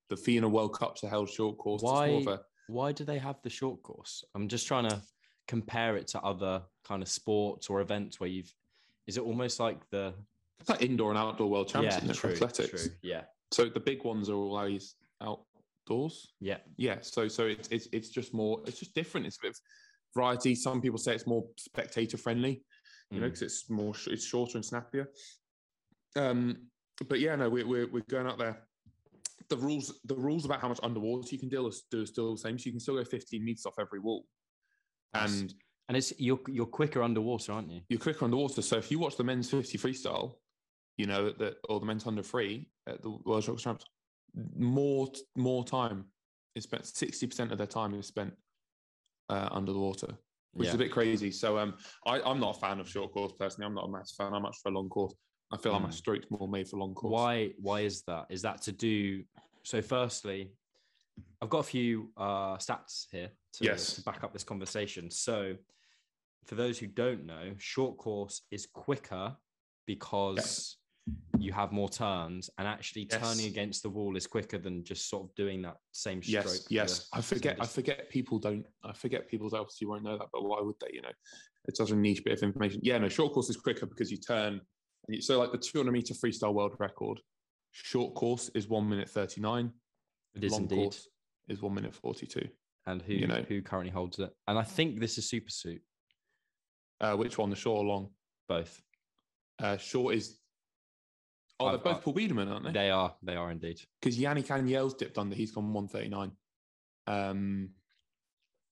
The 0.08 0.16
FINA 0.16 0.48
World 0.48 0.76
Cups 0.76 1.04
are 1.04 1.08
held 1.08 1.28
short 1.28 1.58
course. 1.58 1.82
Why- 1.82 2.08
of 2.08 2.26
a- 2.26 2.40
why 2.66 2.92
do 2.92 3.04
they 3.04 3.18
have 3.18 3.34
the 3.42 3.50
short 3.50 3.82
course 3.82 4.22
i'm 4.36 4.46
just 4.46 4.64
trying 4.68 4.88
to 4.88 5.02
compare 5.48 5.96
it 5.96 6.06
to 6.06 6.20
other 6.20 6.62
kind 6.84 7.02
of 7.02 7.08
sports 7.08 7.68
or 7.68 7.80
events 7.80 8.20
where 8.20 8.28
you've 8.28 8.54
is 9.08 9.16
it 9.16 9.24
almost 9.24 9.58
like 9.58 9.80
the 9.90 10.14
it's 10.60 10.70
like 10.70 10.80
indoor 10.80 11.10
and 11.10 11.18
outdoor 11.18 11.50
world 11.50 11.66
champs 11.66 11.86
yeah 11.90 11.96
isn't 11.96 12.10
it, 12.10 12.16
for 12.16 12.28
true, 12.28 12.34
athletics. 12.36 12.70
true, 12.86 12.94
yeah 13.02 13.22
So 13.50 13.64
the 13.68 13.80
big 13.80 14.04
ones 14.04 14.28
are 14.30 14.36
always 14.36 14.94
outdoors. 15.20 16.32
Yeah. 16.40 16.58
Yeah, 16.76 16.98
so 17.00 17.26
so 17.26 17.46
it's 17.46 17.66
it's 17.72 17.88
it's 17.92 18.08
just 18.10 18.32
more 18.32 18.60
it's 18.66 18.78
just 18.78 18.94
different. 18.94 19.26
It's 19.26 19.38
a 19.38 19.42
bit 19.42 19.50
of 19.50 19.58
variety. 20.14 20.54
Some 20.54 20.80
people 20.80 20.98
say 20.98 21.12
it's 21.14 21.26
more 21.26 21.44
spectator 21.56 22.16
friendly, 22.16 22.62
you 23.10 23.20
know, 23.20 23.26
Mm. 23.26 23.30
because 23.30 23.42
it's 23.42 23.68
more 23.70 23.94
sh- 23.94 24.08
it's 24.08 24.24
shorter 24.24 24.56
and 24.58 24.64
snappier. 24.64 25.10
Um, 26.16 26.68
but 27.08 27.20
yeah, 27.20 27.36
no, 27.36 27.48
we're 27.48 27.66
we're 27.66 27.86
we're 27.90 28.04
going 28.08 28.26
out 28.26 28.38
there. 28.38 28.66
The 29.48 29.56
rules 29.56 30.00
the 30.04 30.14
rules 30.14 30.44
about 30.44 30.60
how 30.60 30.68
much 30.68 30.80
underwater 30.82 31.28
you 31.30 31.38
can 31.38 31.48
deal 31.48 31.66
are 31.66 31.72
still, 31.72 32.06
still 32.06 32.32
the 32.34 32.40
same. 32.40 32.58
So 32.58 32.66
you 32.66 32.72
can 32.72 32.80
still 32.80 32.96
go 32.96 33.04
15 33.04 33.44
meters 33.44 33.66
off 33.66 33.78
every 33.78 33.98
wall, 34.00 34.26
and 35.14 35.52
And 35.88 35.96
it's 35.96 36.12
you're 36.20 36.40
you're 36.48 36.66
quicker 36.66 37.02
underwater, 37.02 37.52
aren't 37.52 37.70
you? 37.70 37.80
you're 37.88 37.98
quicker 37.98 38.24
underwater. 38.24 38.62
So 38.62 38.76
if 38.76 38.90
you 38.90 38.98
watch 39.00 39.16
the 39.16 39.24
men's 39.24 39.50
50 39.50 39.76
freestyle, 39.78 40.36
you 40.96 41.06
know 41.06 41.30
that 41.32 41.56
or 41.68 41.80
the 41.80 41.86
men's 41.86 42.06
under 42.06 42.22
free 42.22 42.70
at 42.86 43.02
the 43.02 43.10
World 43.10 43.42
Short 43.44 43.58
Champs, 43.58 43.84
more 44.56 45.08
more 45.36 45.64
time 45.64 46.04
is 46.54 46.64
spent. 46.64 46.86
60 46.86 47.26
percent 47.26 47.50
of 47.52 47.58
their 47.58 47.66
time 47.66 47.94
is 47.94 48.06
spent 48.06 48.34
uh, 49.30 49.48
under 49.50 49.72
the 49.72 49.78
water, 49.80 50.16
which 50.52 50.68
is 50.68 50.74
a 50.74 50.78
bit 50.78 50.90
crazy. 50.90 51.30
So 51.30 51.58
um, 51.58 51.74
I, 52.06 52.20
I'm 52.22 52.40
not 52.40 52.56
a 52.56 52.60
fan 52.60 52.80
of 52.80 52.88
short 52.88 53.12
course 53.12 53.32
personally. 53.38 53.66
I'm 53.66 53.74
not 53.74 53.84
a 53.86 53.90
massive 53.90 54.16
fan. 54.16 54.34
I'm 54.34 54.42
much 54.42 54.56
for 54.62 54.70
a 54.70 54.74
long 54.74 54.88
course. 54.88 55.14
I 55.52 55.56
feel 55.56 55.72
like 55.72 55.82
my 55.82 55.88
Mm. 55.88 55.94
stroke's 55.94 56.26
more 56.30 56.48
made 56.48 56.68
for 56.68 56.76
long 56.78 56.94
course. 56.94 57.12
Why 57.12 57.52
why 57.60 57.80
is 57.80 58.02
that? 58.02 58.26
Is 58.30 58.42
that 58.42 58.62
to 58.62 58.72
do 58.72 59.24
so 59.62 59.82
firstly, 59.82 60.52
I've 61.42 61.50
got 61.50 61.58
a 61.60 61.64
few 61.64 62.12
uh 62.16 62.56
stats 62.56 63.06
here 63.10 63.30
to, 63.54 63.64
Yes. 63.64 63.94
to 63.96 64.02
back 64.02 64.22
up 64.24 64.32
this 64.32 64.44
conversation. 64.44 65.10
So 65.10 65.54
for 66.46 66.54
those 66.54 66.78
who 66.78 66.86
don't 66.86 67.26
know, 67.26 67.52
short 67.58 67.96
course 67.98 68.42
is 68.50 68.66
quicker 68.66 69.36
because 69.86 70.76
you 71.38 71.52
have 71.52 71.72
more 71.72 71.88
turns 71.88 72.50
and 72.58 72.68
actually 72.68 73.06
turning 73.06 73.46
against 73.46 73.82
the 73.82 73.88
wall 73.88 74.16
is 74.16 74.26
quicker 74.26 74.58
than 74.58 74.84
just 74.84 75.08
sort 75.08 75.24
of 75.24 75.34
doing 75.34 75.62
that 75.62 75.76
same 75.92 76.22
stroke. 76.22 76.44
Yes, 76.44 76.66
yes. 76.68 77.08
I 77.12 77.20
forget. 77.20 77.56
I 77.60 77.66
forget 77.66 78.10
people 78.10 78.38
don't. 78.38 78.64
I 78.84 78.92
forget 78.92 79.28
people 79.28 79.46
obviously 79.54 79.86
won't 79.86 80.02
know 80.04 80.18
that, 80.18 80.28
but 80.32 80.44
why 80.44 80.60
would 80.60 80.74
they? 80.80 80.90
You 80.92 81.02
know, 81.02 81.12
it's 81.66 81.78
such 81.78 81.90
a 81.90 81.96
niche 81.96 82.22
bit 82.24 82.34
of 82.34 82.42
information. 82.42 82.80
Yeah, 82.82 82.98
no. 82.98 83.08
Short 83.08 83.32
course 83.32 83.48
is 83.50 83.56
quicker 83.56 83.86
because 83.86 84.10
you 84.10 84.18
turn. 84.18 84.60
And 85.08 85.16
you, 85.16 85.22
so, 85.22 85.38
like 85.38 85.52
the 85.52 85.58
200 85.58 85.90
meter 85.90 86.14
freestyle 86.14 86.52
world 86.52 86.74
record, 86.78 87.20
short 87.72 88.14
course 88.14 88.50
is 88.54 88.68
one 88.68 88.88
minute 88.88 89.08
39. 89.08 89.70
It 90.34 90.44
is 90.44 90.52
long 90.52 90.62
indeed. 90.62 90.76
course 90.76 91.08
is 91.48 91.62
one 91.62 91.74
minute 91.74 91.94
42. 91.94 92.46
And 92.86 93.02
who 93.02 93.14
you 93.14 93.26
know. 93.26 93.44
who 93.48 93.62
currently 93.62 93.90
holds 93.92 94.18
it? 94.18 94.30
And 94.46 94.58
I 94.58 94.62
think 94.62 95.00
this 95.00 95.16
is 95.18 95.28
super 95.28 95.50
suit, 95.50 95.80
Uh, 97.00 97.14
which 97.16 97.38
one, 97.38 97.50
the 97.50 97.56
short 97.56 97.78
or 97.80 97.84
long? 97.84 98.10
both. 98.48 98.82
Uh, 99.62 99.76
short 99.76 100.14
is. 100.16 100.39
Oh, 101.60 101.66
I've- 101.66 101.76
they're 101.76 101.92
both 101.92 102.00
I- 102.00 102.04
Paul 102.04 102.14
Biedermann, 102.14 102.50
aren't 102.50 102.64
they? 102.64 102.72
They 102.72 102.90
are, 102.90 103.14
they 103.22 103.36
are 103.36 103.50
indeed. 103.50 103.80
Because 104.00 104.18
Yannick 104.18 104.46
Agnel's 104.46 104.94
dipped 104.94 105.18
under. 105.18 105.34
He's 105.36 105.52
gone 105.52 105.72
139. 105.72 106.32
Um, 107.06 107.74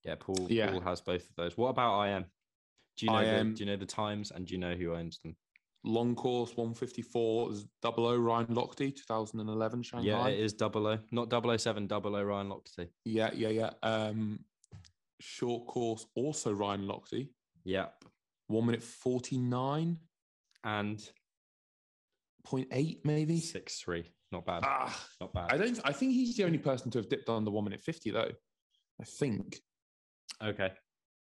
Yeah, 0.03 0.15
Paul. 0.19 0.47
Yeah. 0.49 0.71
Paul 0.71 0.81
has 0.81 1.01
both 1.01 1.29
of 1.29 1.35
those. 1.35 1.57
What 1.57 1.69
about 1.69 2.01
IM? 2.07 2.25
Do 2.97 3.05
you 3.05 3.11
know? 3.11 3.25
the, 3.25 3.37
IM. 3.37 3.53
do 3.53 3.59
you 3.63 3.65
know 3.69 3.75
the 3.77 3.85
times 3.85 4.31
and 4.31 4.45
do 4.47 4.53
you 4.53 4.57
know 4.59 4.75
who 4.75 4.93
owns 4.93 5.19
them? 5.19 5.35
long 5.85 6.13
course 6.13 6.57
154 6.57 7.53
is 7.53 7.65
double 7.81 8.05
O 8.05 8.17
Ryan 8.17 8.47
Lochte 8.47 8.93
2011 8.93 9.81
Shanghai. 9.81 10.05
Yeah, 10.05 10.27
it 10.27 10.37
is 10.39 10.51
double 10.51 10.85
O, 10.87 10.99
not 11.11 11.29
007, 11.29 11.87
double 11.87 12.17
O 12.17 12.21
Ryan 12.23 12.49
Lochte. 12.49 12.89
Yeah, 13.05 13.31
yeah, 13.33 13.47
yeah. 13.47 13.69
Um, 13.81 14.43
short 15.21 15.67
course, 15.67 16.05
also 16.15 16.51
Ryan 16.51 16.85
Lochte, 16.85 17.29
Yep. 17.63 18.03
one 18.47 18.65
minute 18.65 18.83
forty 18.83 19.37
nine 19.37 19.99
And 20.65 20.99
point 22.45 22.67
eight, 22.71 22.99
maybe. 23.05 23.39
six 23.39 23.79
three. 23.79 24.11
Not 24.31 24.45
bad. 24.45 24.63
Ah, 24.65 25.05
Not 25.19 25.33
bad. 25.33 25.51
I 25.51 25.57
don't. 25.57 25.79
I 25.83 25.91
think 25.91 26.13
he's 26.13 26.35
the 26.37 26.43
only 26.43 26.57
person 26.59 26.91
to 26.91 26.99
have 26.99 27.09
dipped 27.09 27.29
under 27.29 27.51
one 27.51 27.63
minute 27.63 27.81
fifty, 27.81 28.11
though. 28.11 28.31
I 29.01 29.03
think. 29.05 29.59
okay. 30.43 30.71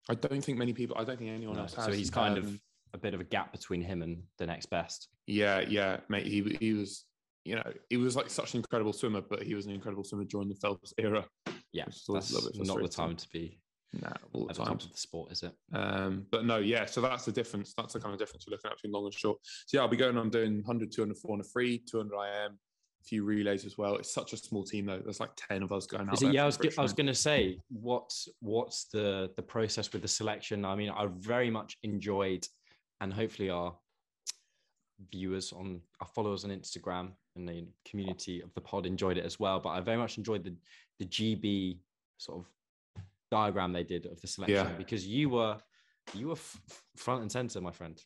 I 0.09 0.13
don't 0.15 0.43
think 0.43 0.57
many 0.57 0.73
people. 0.73 0.95
I 0.99 1.03
don't 1.03 1.17
think 1.17 1.31
anyone 1.31 1.55
No, 1.55 1.63
else 1.63 1.73
has. 1.75 1.85
so 1.85 1.91
he's 1.91 2.09
kind 2.11 2.37
of 2.37 2.45
Um, 2.45 2.59
a 2.93 2.97
bit 2.97 3.13
of 3.13 3.19
a 3.21 3.23
gap 3.23 3.51
between 3.51 3.81
him 3.81 4.01
and 4.03 4.23
the 4.37 4.45
next 4.45 4.67
best. 4.67 5.09
Yeah, 5.27 5.61
yeah, 5.61 5.99
mate. 6.09 6.25
He 6.27 6.57
he 6.59 6.73
was. 6.73 7.05
You 7.43 7.55
know, 7.55 7.73
he 7.91 7.97
was 7.97 8.15
like 8.15 8.29
such 8.31 8.55
an 8.55 8.57
incredible 8.61 8.91
swimmer, 8.91 9.21
but 9.21 9.43
he 9.43 9.53
was 9.53 9.67
an 9.67 9.71
incredible 9.71 10.03
swimmer 10.03 10.23
during 10.25 10.49
the 10.49 10.55
Phelps 10.55 10.93
era. 10.97 11.23
Yeah, 11.73 11.85
Which 11.85 11.95
is 11.97 12.05
always 12.09 12.29
that's 12.29 12.57
not 12.67 12.81
the 12.81 12.87
time 12.87 13.15
to 13.15 13.29
be 13.29 13.59
Nah, 14.01 14.09
all 14.33 14.45
the 14.45 14.49
at 14.49 14.55
the 14.55 14.63
top 14.63 14.67
time. 14.67 14.87
of 14.87 14.91
the 14.91 14.97
sport, 14.97 15.31
is 15.31 15.43
it? 15.43 15.53
Um, 15.73 16.25
but 16.31 16.45
no, 16.45 16.57
yeah, 16.57 16.85
so 16.85 17.01
that's 17.01 17.25
the 17.25 17.31
difference. 17.31 17.73
That's 17.77 17.93
the 17.93 17.99
kind 17.99 18.13
of 18.13 18.19
difference 18.19 18.45
we're 18.47 18.51
looking 18.51 18.71
at 18.71 18.77
between 18.77 18.93
long 18.93 19.05
and 19.05 19.13
short. 19.13 19.39
So 19.67 19.77
yeah, 19.77 19.81
I'll 19.81 19.87
be 19.87 19.97
going 19.97 20.17
on 20.17 20.29
doing 20.29 20.57
100, 20.57 20.91
200, 20.91 21.17
400 21.17 21.45
free, 21.47 21.83
200 21.89 22.13
IM, 22.13 22.51
a 22.51 23.03
few 23.03 23.23
relays 23.23 23.65
as 23.65 23.77
well. 23.77 23.95
It's 23.95 24.13
such 24.13 24.33
a 24.33 24.37
small 24.37 24.63
team 24.63 24.85
though. 24.85 24.99
There's 24.99 25.19
like 25.19 25.31
10 25.35 25.63
of 25.63 25.71
us 25.71 25.85
going 25.85 26.07
out 26.07 26.15
Is 26.15 26.23
it? 26.23 26.33
Yeah, 26.33 26.43
I 26.43 26.45
was, 26.45 26.59
I 26.77 26.81
was 26.81 26.93
going 26.93 27.07
to 27.07 27.15
say, 27.15 27.59
what's 27.69 28.27
what's 28.39 28.85
the 28.85 29.31
the 29.35 29.43
process 29.43 29.91
with 29.93 30.01
the 30.01 30.07
selection? 30.07 30.65
I 30.65 30.75
mean, 30.75 30.89
I 30.89 31.07
very 31.19 31.49
much 31.49 31.77
enjoyed, 31.83 32.45
and 33.01 33.13
hopefully 33.13 33.49
our 33.49 33.75
viewers 35.11 35.51
on 35.51 35.81
our 36.01 36.07
followers 36.07 36.45
on 36.45 36.51
Instagram 36.51 37.11
and 37.35 37.47
the 37.47 37.65
community 37.85 38.41
of 38.41 38.53
the 38.53 38.61
pod 38.61 38.85
enjoyed 38.85 39.17
it 39.17 39.25
as 39.25 39.39
well. 39.39 39.59
But 39.59 39.69
I 39.69 39.81
very 39.81 39.97
much 39.97 40.17
enjoyed 40.17 40.43
the 40.43 40.55
the 40.99 41.05
GB 41.05 41.77
sort 42.17 42.39
of 42.39 42.45
diagram 43.31 43.73
they 43.73 43.83
did 43.83 44.05
of 44.05 44.19
the 44.21 44.27
selection 44.27 44.55
Yeah. 44.67 44.73
because 44.77 45.05
you 45.05 45.29
were 45.29 45.57
you 46.13 46.27
were 46.27 46.33
f- 46.33 46.61
front 46.95 47.21
and 47.21 47.31
center, 47.31 47.59
my 47.61 47.71
friend. 47.71 47.99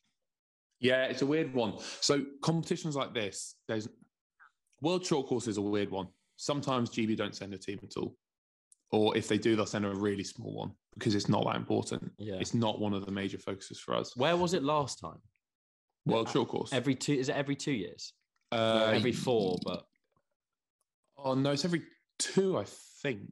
Yeah, 0.80 1.06
it's 1.06 1.22
a 1.22 1.26
weird 1.26 1.54
one. 1.54 1.74
So 2.00 2.24
competitions 2.42 2.96
like 2.96 3.14
this, 3.14 3.56
there's 3.68 3.90
World 4.82 5.06
Short 5.06 5.28
Course 5.28 5.48
is 5.48 5.58
a 5.58 5.62
weird 5.62 5.92
one. 5.92 6.08
Sometimes 6.38 6.90
GB 6.90 7.18
don't 7.18 7.36
send 7.36 7.54
a 7.54 7.58
team 7.58 7.80
at 7.84 7.98
all. 7.98 8.16
Or 8.92 9.16
if 9.18 9.28
they 9.28 9.38
do, 9.38 9.56
they'll 9.58 9.66
send 9.66 9.86
a 9.86 9.94
really 9.94 10.24
small 10.24 10.54
one 10.56 10.72
because 10.98 11.14
it's 11.14 11.28
not 11.28 11.44
that 11.46 11.58
important. 11.58 12.12
Yeah. 12.18 12.36
It's 12.36 12.54
not 12.54 12.80
one 12.80 12.94
of 12.94 13.06
the 13.06 13.12
major 13.12 13.38
focuses 13.38 13.78
for 13.80 13.94
us. 13.96 14.16
Where 14.16 14.38
was 14.38 14.54
it 14.54 14.64
last 14.64 15.00
time? 15.00 15.20
World 16.06 16.30
Short 16.30 16.48
Course. 16.48 16.72
Every 16.72 16.96
two? 16.96 17.14
Is 17.14 17.28
it 17.30 17.36
every 17.36 17.56
two 17.58 17.74
years? 17.74 18.14
uh, 18.54 18.90
every 18.96 19.12
four, 19.12 19.60
but 19.64 19.84
Oh 21.18 21.34
no, 21.36 21.52
it's 21.52 21.66
every 21.66 21.84
two, 22.18 22.58
I 22.58 22.64
think. 23.04 23.30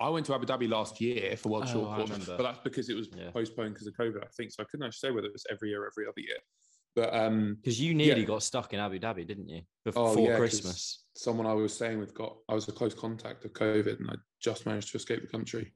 I 0.00 0.08
went 0.08 0.24
to 0.26 0.34
Abu 0.34 0.46
Dhabi 0.46 0.68
last 0.68 1.00
year 1.00 1.36
for 1.36 1.50
World 1.50 1.64
Oh, 1.68 1.72
Short 1.72 2.08
Course, 2.08 2.26
but 2.26 2.42
that's 2.42 2.58
because 2.64 2.88
it 2.88 2.94
was 2.96 3.08
Yeah. 3.14 3.30
postponed 3.30 3.74
because 3.74 3.86
of 3.86 3.94
COVID, 3.94 4.22
I 4.24 4.28
think. 4.36 4.50
So 4.50 4.62
I 4.62 4.64
couldn't 4.64 4.86
actually 4.86 5.08
say 5.08 5.14
whether 5.14 5.26
it 5.26 5.32
was 5.32 5.44
every 5.50 5.68
year 5.68 5.82
or 5.82 5.86
every 5.88 6.06
other 6.06 6.20
year. 6.20 6.38
But 6.96 7.14
um, 7.14 7.56
because 7.56 7.78
you 7.80 7.94
nearly 7.94 8.22
Yeah. 8.22 8.26
got 8.26 8.42
stuck 8.42 8.72
in 8.72 8.80
Abu 8.80 8.98
Dhabi, 8.98 9.26
didn't 9.26 9.48
you? 9.48 9.60
Oh, 9.94 10.14
Before 10.14 10.36
Christmas. 10.38 11.04
someone 11.14 11.46
I 11.46 11.52
was 11.52 11.74
staying 11.74 11.98
with 12.00 12.14
got, 12.14 12.36
I 12.48 12.54
was 12.54 12.66
a 12.68 12.72
close 12.72 12.94
contact 12.94 13.44
of 13.44 13.52
COVID 13.52 14.00
and 14.00 14.10
I 14.10 14.14
just 14.40 14.64
managed 14.66 14.90
to 14.92 14.96
escape 14.96 15.20
the 15.20 15.28
country 15.28 15.72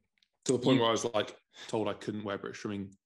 to 0.46 0.52
the 0.54 0.58
point 0.58 0.76
You- 0.76 0.80
where 0.80 0.88
I 0.88 0.92
was 0.92 1.04
like 1.04 1.37
told 1.68 1.87
I 1.88 1.94
couldn't 1.94 2.24
wear 2.24 2.38
British 2.38 2.60
swimming 2.62 2.96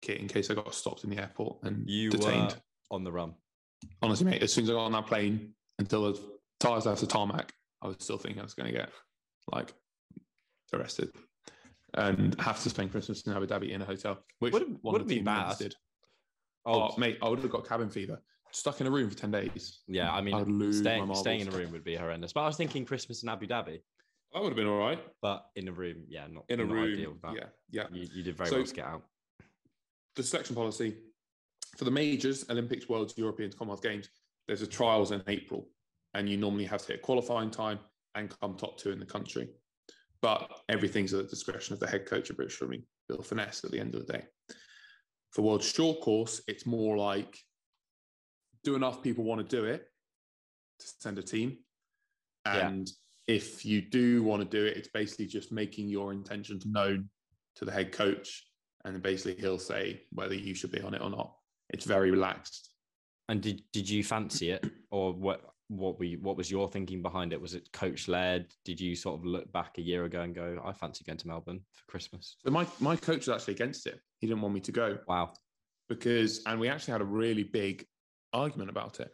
kit 0.00 0.18
in 0.20 0.28
case 0.28 0.48
I 0.50 0.54
got 0.54 0.72
stopped 0.74 1.04
in 1.04 1.10
the 1.10 1.18
airport 1.18 1.58
and 1.64 1.88
You 1.90 2.08
detained. 2.10 2.52
were 2.52 2.62
on 2.96 3.04
the 3.04 3.12
run. 3.12 3.34
Honestly, 4.00 4.26
mate, 4.26 4.42
as 4.42 4.52
soon 4.52 4.64
as 4.64 4.70
I 4.70 4.74
got 4.74 4.84
on 4.86 4.92
that 4.92 5.06
plane 5.06 5.54
until 5.78 6.12
the 6.12 6.38
tires 6.60 6.86
left 6.86 7.00
the 7.00 7.06
tarmac, 7.06 7.52
I 7.82 7.88
was 7.88 7.96
still 8.00 8.16
thinking 8.18 8.40
I 8.40 8.44
was 8.44 8.54
going 8.54 8.72
to 8.72 8.78
get 8.78 8.90
like 9.52 9.74
arrested 10.72 11.10
and 11.94 12.38
have 12.40 12.62
to 12.62 12.70
spend 12.70 12.90
Christmas 12.90 13.22
in 13.26 13.32
Abu 13.34 13.46
Dhabi 13.46 13.70
in 13.70 13.82
a 13.82 13.84
hotel, 13.84 14.18
which 14.38 14.52
Wouldn't- 14.52 14.82
one 14.82 14.92
wouldn't 14.94 15.08
be 15.08 15.20
bad. 15.20 15.58
did. 15.58 15.74
Oh, 16.64 16.90
Oh, 16.92 16.96
mate, 16.96 17.18
I 17.20 17.28
would 17.28 17.40
have 17.40 17.50
got 17.50 17.66
cabin 17.66 17.90
fever, 17.90 18.22
stuck 18.52 18.80
in 18.80 18.86
a 18.86 18.90
room 18.90 19.10
for 19.10 19.16
ten 19.16 19.30
days. 19.30 19.82
yeah. 19.86 20.12
I 20.12 20.20
mean, 20.22 20.72
staying 20.72 21.14
staying 21.14 21.40
in 21.42 21.48
a 21.48 21.50
room 21.50 21.72
would 21.72 21.84
be 21.84 21.96
horrendous. 21.96 22.32
But 22.32 22.42
I 22.42 22.46
was 22.46 22.56
thinking 22.56 22.84
Christmas 22.86 23.22
in 23.22 23.28
Abu 23.28 23.46
Dhabi, 23.46 23.82
That 24.32 24.40
would 24.42 24.48
have 24.48 24.56
been 24.56 24.66
all 24.68 24.78
right 24.78 24.98
but 25.20 25.50
in 25.56 25.68
a 25.68 25.72
room, 25.72 26.04
yeah, 26.08 26.26
not 26.28 26.44
in 26.48 26.60
a 26.60 26.64
not 26.64 26.72
room. 26.72 26.92
Ideal. 26.94 27.18
Yeah, 27.34 27.46
yeah. 27.70 27.86
You, 27.92 28.08
you 28.14 28.22
did 28.22 28.36
very 28.36 28.48
So- 28.48 28.56
well 28.56 28.64
to 28.66 28.74
get 28.74 28.86
out. 28.86 29.02
the 30.16 30.22
selection 30.22 30.54
policy 30.54 30.96
for 31.76 31.84
the 31.84 31.90
majors, 31.90 32.48
Olympics, 32.50 32.88
Worlds, 32.88 33.14
Europeans, 33.18 33.54
Commonwealth 33.54 33.82
Games, 33.82 34.08
there's 34.46 34.62
a 34.62 34.66
trials 34.66 35.10
in 35.10 35.22
April, 35.26 35.68
and 36.14 36.28
you 36.28 36.36
normally 36.36 36.64
have 36.64 36.82
to 36.82 36.92
hit 36.92 37.02
qualifying 37.02 37.50
time 37.50 37.78
and 38.14 38.28
come 38.40 38.56
top 38.56 38.78
two 38.78 38.90
in 38.90 38.98
the 38.98 39.06
country. 39.06 39.48
But 40.22 40.48
everything's 40.68 41.12
at 41.12 41.24
the 41.24 41.28
discretion 41.28 41.74
of 41.74 41.80
the 41.80 41.88
head 41.88 42.06
coach 42.06 42.30
of 42.30 42.36
British 42.36 42.58
Swimming, 42.58 42.84
Bill 43.08 43.18
Furniss, 43.18 43.64
at 43.64 43.72
the 43.72 43.80
end 43.80 43.94
of 43.94 44.06
the 44.06 44.12
day. 44.12 44.24
For 45.32 45.42
World 45.42 45.62
Short 45.62 46.00
Course, 46.00 46.40
it's 46.46 46.64
more 46.64 46.96
like 46.96 47.36
do 48.64 48.76
enough 48.76 49.02
people 49.02 49.24
want 49.24 49.46
to 49.48 49.56
do 49.56 49.64
it 49.64 49.84
to 50.78 50.86
send 51.00 51.18
a 51.18 51.22
team. 51.22 51.58
Yeah. 52.46 52.68
And 52.68 52.88
if 53.26 53.64
you 53.64 53.82
do 53.82 54.22
want 54.22 54.42
to 54.42 54.48
do 54.48 54.64
it, 54.64 54.76
it's 54.76 54.88
basically 54.88 55.26
just 55.26 55.50
making 55.50 55.88
your 55.88 56.12
intentions 56.12 56.64
known 56.66 57.08
to 57.56 57.64
the 57.64 57.72
head 57.72 57.92
coach 57.92 58.44
and 58.84 59.02
basically 59.02 59.40
he'll 59.40 59.58
say 59.58 60.02
whether 60.12 60.34
you 60.34 60.54
should 60.54 60.72
be 60.72 60.80
on 60.80 60.94
it 60.94 61.02
or 61.02 61.10
not. 61.10 61.34
It's 61.70 61.84
very 61.84 62.10
relaxed. 62.10 62.70
And 63.28 63.40
did 63.40 63.62
did 63.72 63.88
you 63.88 64.02
fancy 64.02 64.50
it, 64.50 64.64
or 64.90 65.12
what? 65.12 65.40
What 65.68 65.98
we 65.98 66.16
what 66.16 66.36
was 66.36 66.50
your 66.50 66.68
thinking 66.68 67.00
behind 67.02 67.32
it? 67.32 67.40
Was 67.40 67.54
it 67.54 67.72
coach 67.72 68.08
led? 68.08 68.52
Did 68.64 68.80
you 68.80 68.94
sort 68.94 69.18
of 69.18 69.24
look 69.24 69.50
back 69.52 69.78
a 69.78 69.82
year 69.82 70.04
ago 70.04 70.20
and 70.20 70.34
go, 70.34 70.60
I 70.64 70.72
fancy 70.72 71.04
going 71.04 71.18
to 71.18 71.28
Melbourne 71.28 71.60
for 71.72 71.84
Christmas? 71.90 72.36
So 72.44 72.50
my 72.50 72.66
my 72.80 72.96
coach 72.96 73.26
was 73.26 73.30
actually 73.30 73.54
against 73.54 73.86
it. 73.86 73.98
He 74.18 74.26
didn't 74.26 74.42
want 74.42 74.54
me 74.54 74.60
to 74.60 74.72
go 74.72 74.98
Wow. 75.08 75.32
because, 75.88 76.42
and 76.46 76.60
we 76.60 76.68
actually 76.68 76.92
had 76.92 77.00
a 77.00 77.06
really 77.06 77.44
big 77.44 77.86
argument 78.32 78.70
about 78.70 79.00
it. 79.00 79.10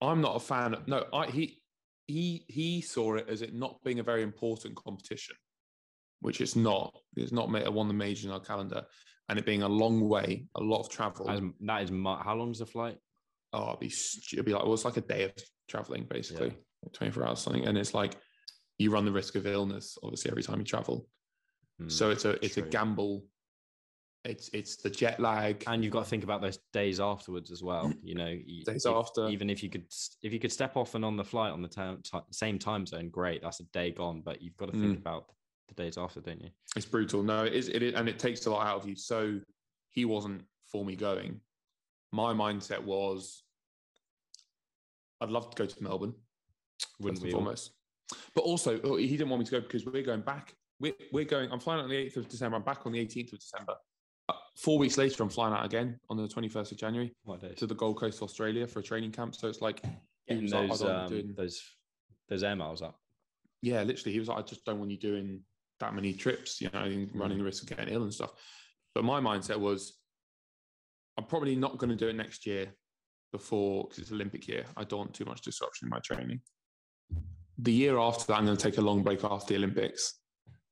I'm 0.00 0.20
not 0.20 0.36
a 0.36 0.40
fan. 0.40 0.74
Of, 0.74 0.86
no, 0.88 1.06
I 1.12 1.26
he 1.30 1.62
he 2.06 2.44
he 2.48 2.82
saw 2.82 3.14
it 3.14 3.26
as 3.28 3.40
it 3.40 3.54
not 3.54 3.82
being 3.82 4.00
a 4.00 4.02
very 4.02 4.22
important 4.22 4.76
competition, 4.76 5.36
which 6.20 6.40
it's 6.42 6.56
not. 6.56 6.94
It's 7.16 7.32
not 7.32 7.50
ma- 7.50 7.70
one 7.70 7.86
of 7.86 7.88
the 7.88 7.98
majors 7.98 8.26
in 8.26 8.30
our 8.30 8.40
calendar, 8.40 8.82
and 9.30 9.38
it 9.38 9.46
being 9.46 9.62
a 9.62 9.68
long 9.68 10.06
way, 10.06 10.46
a 10.56 10.60
lot 10.60 10.80
of 10.80 10.90
travel. 10.90 11.26
That 11.26 11.42
is, 11.42 11.50
that 11.60 11.82
is 11.84 11.90
how 11.90 12.34
long's 12.34 12.58
the 12.58 12.66
flight? 12.66 12.98
oh, 13.54 13.68
it'd 13.68 13.80
be, 13.80 13.86
it'd 14.32 14.44
be 14.44 14.52
like, 14.52 14.64
well, 14.64 14.74
it's 14.74 14.84
like 14.84 14.96
a 14.96 15.00
day 15.00 15.24
of 15.24 15.32
traveling 15.68 16.04
basically, 16.08 16.48
like 16.82 16.92
24 16.92 17.26
hours 17.26 17.40
something. 17.40 17.66
And 17.66 17.76
it's 17.78 17.94
like, 17.94 18.16
you 18.78 18.90
run 18.90 19.04
the 19.04 19.12
risk 19.12 19.36
of 19.36 19.46
illness, 19.46 19.96
obviously, 20.02 20.30
every 20.30 20.42
time 20.42 20.58
you 20.58 20.64
travel. 20.64 21.06
Hmm, 21.78 21.88
So 21.88 22.10
it's 22.10 22.24
a, 22.24 22.42
it's 22.44 22.56
a 22.56 22.62
gamble. 22.62 23.24
It's, 24.24 24.48
it's 24.54 24.76
the 24.76 24.88
jet 24.90 25.20
lag. 25.20 25.62
and 25.66 25.84
you've 25.84 25.92
got 25.92 26.04
to 26.04 26.08
think 26.10 26.24
about 26.24 26.40
those 26.40 26.58
days 26.72 26.98
afterwards 26.98 27.50
as 27.50 27.62
well. 27.62 27.92
You 28.02 28.14
know, 28.14 28.34
Days 28.64 28.86
if- 28.86 28.92
after. 28.92 29.28
even 29.28 29.50
if 29.50 29.62
you 29.62 29.68
could, 29.70 29.84
if 30.22 30.32
you 30.32 30.40
could 30.40 30.52
step 30.52 30.76
off 30.76 30.94
and 30.94 31.04
on 31.04 31.16
the 31.16 31.24
flight 31.24 31.52
on 31.52 31.60
the 31.62 31.68
time, 31.68 32.00
ti 32.02 32.18
same 32.30 32.58
time 32.58 32.86
zone, 32.86 33.10
great. 33.10 33.42
That's 33.42 33.60
a 33.60 33.64
day 33.64 33.90
gone. 33.90 34.22
But 34.24 34.40
you've 34.42 34.56
got 34.56 34.66
to 34.66 34.72
think 34.72 34.96
Mm. 34.96 35.00
about 35.00 35.26
the 35.68 35.74
days 35.74 35.98
after, 35.98 36.20
don't 36.20 36.40
you? 36.40 36.50
It's 36.74 36.86
brutal. 36.86 37.22
No, 37.22 37.44
it 37.44 37.52
is, 37.52 37.68
it 37.68 37.82
is, 37.82 37.94
and 37.94 38.08
it 38.08 38.18
takes 38.18 38.46
a 38.46 38.50
lot 38.50 38.66
out 38.66 38.80
of 38.82 38.88
you. 38.88 38.96
So 38.96 39.40
he 39.90 40.04
wasn't 40.06 40.42
for 40.66 40.84
me 40.84 40.96
going. 40.96 41.40
My 42.10 42.32
mindset 42.32 42.82
was, 42.82 43.43
I'd 45.20 45.30
love 45.30 45.50
to 45.50 45.56
go 45.56 45.66
to 45.66 45.82
Melbourne. 45.82 46.14
Wouldn't 47.00 47.22
we 47.22 47.30
foremost. 47.30 47.72
But 48.34 48.42
also, 48.42 48.80
oh, 48.84 48.96
he 48.96 49.08
didn't 49.08 49.30
want 49.30 49.40
me 49.40 49.46
to 49.46 49.50
go 49.52 49.60
because 49.60 49.86
we're 49.86 50.02
going 50.02 50.20
back. 50.20 50.54
We're, 50.80 50.94
we're 51.12 51.24
going. 51.24 51.50
I'm 51.50 51.60
flying 51.60 51.80
out 51.80 51.84
on 51.84 51.90
the 51.90 51.96
8th 51.96 52.16
of 52.16 52.28
December. 52.28 52.56
I'm 52.56 52.62
back 52.62 52.84
on 52.84 52.92
the 52.92 53.04
18th 53.04 53.32
of 53.32 53.38
December. 53.38 53.74
Uh, 54.28 54.34
four 54.56 54.78
weeks 54.78 54.98
later, 54.98 55.22
I'm 55.22 55.28
flying 55.28 55.54
out 55.54 55.64
again 55.64 55.98
on 56.10 56.16
the 56.16 56.26
21st 56.26 56.72
of 56.72 56.78
January 56.78 57.14
to 57.56 57.66
the 57.66 57.74
Gold 57.74 57.98
Coast, 57.98 58.22
Australia, 58.22 58.66
for 58.66 58.80
a 58.80 58.82
training 58.82 59.12
camp. 59.12 59.34
So 59.34 59.48
it's 59.48 59.60
like, 59.60 59.82
Getting 60.28 60.50
like, 60.50 60.68
those, 60.68 60.80
don't 60.80 60.90
um, 60.90 61.08
doing- 61.08 61.34
those, 61.36 61.62
those 62.28 62.42
air 62.42 62.56
miles 62.56 62.82
up. 62.82 62.98
yeah, 63.62 63.82
literally, 63.82 64.12
he 64.12 64.18
was 64.18 64.28
like, 64.28 64.38
I 64.38 64.42
just 64.42 64.64
don't 64.64 64.78
want 64.78 64.90
you 64.90 64.98
doing 64.98 65.40
that 65.80 65.94
many 65.94 66.12
trips, 66.12 66.60
you 66.60 66.70
know, 66.72 66.80
and 66.80 67.10
running 67.14 67.38
the 67.38 67.44
risk 67.44 67.62
of 67.62 67.68
getting 67.76 67.92
ill 67.92 68.02
and 68.02 68.14
stuff. 68.14 68.30
But 68.94 69.04
my 69.04 69.20
mindset 69.20 69.58
was, 69.58 69.98
I'm 71.18 71.24
probably 71.24 71.56
not 71.56 71.78
going 71.78 71.90
to 71.90 71.96
do 71.96 72.08
it 72.08 72.16
next 72.16 72.46
year 72.46 72.72
before 73.38 73.84
because 73.84 73.98
it's 73.98 74.12
Olympic 74.12 74.46
year. 74.46 74.64
I 74.76 74.84
don't 74.84 75.00
want 75.00 75.14
too 75.14 75.24
much 75.24 75.40
disruption 75.42 75.86
in 75.86 75.90
my 75.90 75.98
training. 75.98 76.40
The 77.58 77.72
year 77.72 77.98
after 77.98 78.24
that, 78.28 78.38
I'm 78.38 78.46
going 78.46 78.56
to 78.56 78.62
take 78.62 78.78
a 78.78 78.86
long 78.90 79.02
break 79.02 79.24
after 79.24 79.48
the 79.54 79.56
Olympics. 79.56 80.20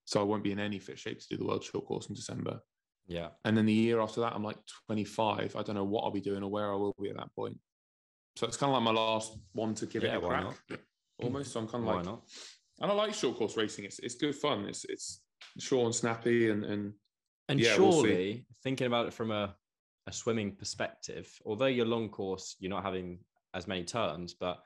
So 0.04 0.20
I 0.20 0.24
won't 0.24 0.44
be 0.44 0.52
in 0.52 0.60
any 0.60 0.78
fit 0.78 0.98
shape 0.98 1.18
to 1.20 1.26
do 1.30 1.36
the 1.38 1.44
World 1.44 1.64
Short 1.64 1.84
Course 1.86 2.08
in 2.08 2.14
December. 2.14 2.60
Yeah. 3.06 3.28
And 3.44 3.56
then 3.56 3.66
the 3.66 3.72
year 3.72 4.00
after 4.00 4.20
that, 4.20 4.32
I'm 4.32 4.44
like 4.44 4.58
25. 4.86 5.56
I 5.56 5.62
don't 5.62 5.74
know 5.74 5.84
what 5.84 6.02
I'll 6.04 6.10
be 6.12 6.20
doing 6.20 6.42
or 6.44 6.50
where 6.50 6.72
I 6.72 6.76
will 6.76 6.94
be 7.02 7.10
at 7.10 7.16
that 7.16 7.34
point. 7.34 7.58
So 8.36 8.46
it's 8.46 8.56
kind 8.56 8.70
of 8.70 8.74
like 8.82 8.94
my 8.94 8.98
last 9.00 9.36
one 9.52 9.74
to 9.74 9.86
give 9.86 10.04
Yeah, 10.04 10.14
it 10.16 10.24
a 10.24 10.26
crack, 10.26 10.54
almost. 11.22 11.52
So 11.52 11.60
I'm 11.60 11.66
kind 11.68 11.82
of 11.82 11.88
Why 11.88 11.96
like, 11.96 12.04
not? 12.04 12.22
and 12.80 12.90
I 12.90 12.94
like 12.94 13.12
short 13.14 13.36
course 13.36 13.56
racing. 13.56 13.84
It's 13.84 13.98
it's 13.98 14.14
good 14.14 14.34
fun. 14.34 14.64
It's 14.66 14.84
it's 14.86 15.22
short 15.58 15.86
and 15.86 15.94
snappy, 15.94 16.50
and 16.50 16.64
and 16.64 16.92
And 17.48 17.60
Yeah, 17.60 17.76
we'll 17.78 17.92
surely, 17.92 18.46
thinking 18.62 18.86
about 18.86 19.06
it 19.08 19.12
from 19.14 19.30
a, 19.30 19.54
a 20.06 20.12
swimming 20.12 20.52
perspective, 20.52 21.30
although 21.46 21.66
your 21.66 21.86
long 21.86 22.08
course, 22.08 22.56
you're 22.58 22.70
not 22.70 22.82
having 22.82 23.18
as 23.54 23.66
many 23.66 23.84
turns, 23.84 24.34
but 24.34 24.58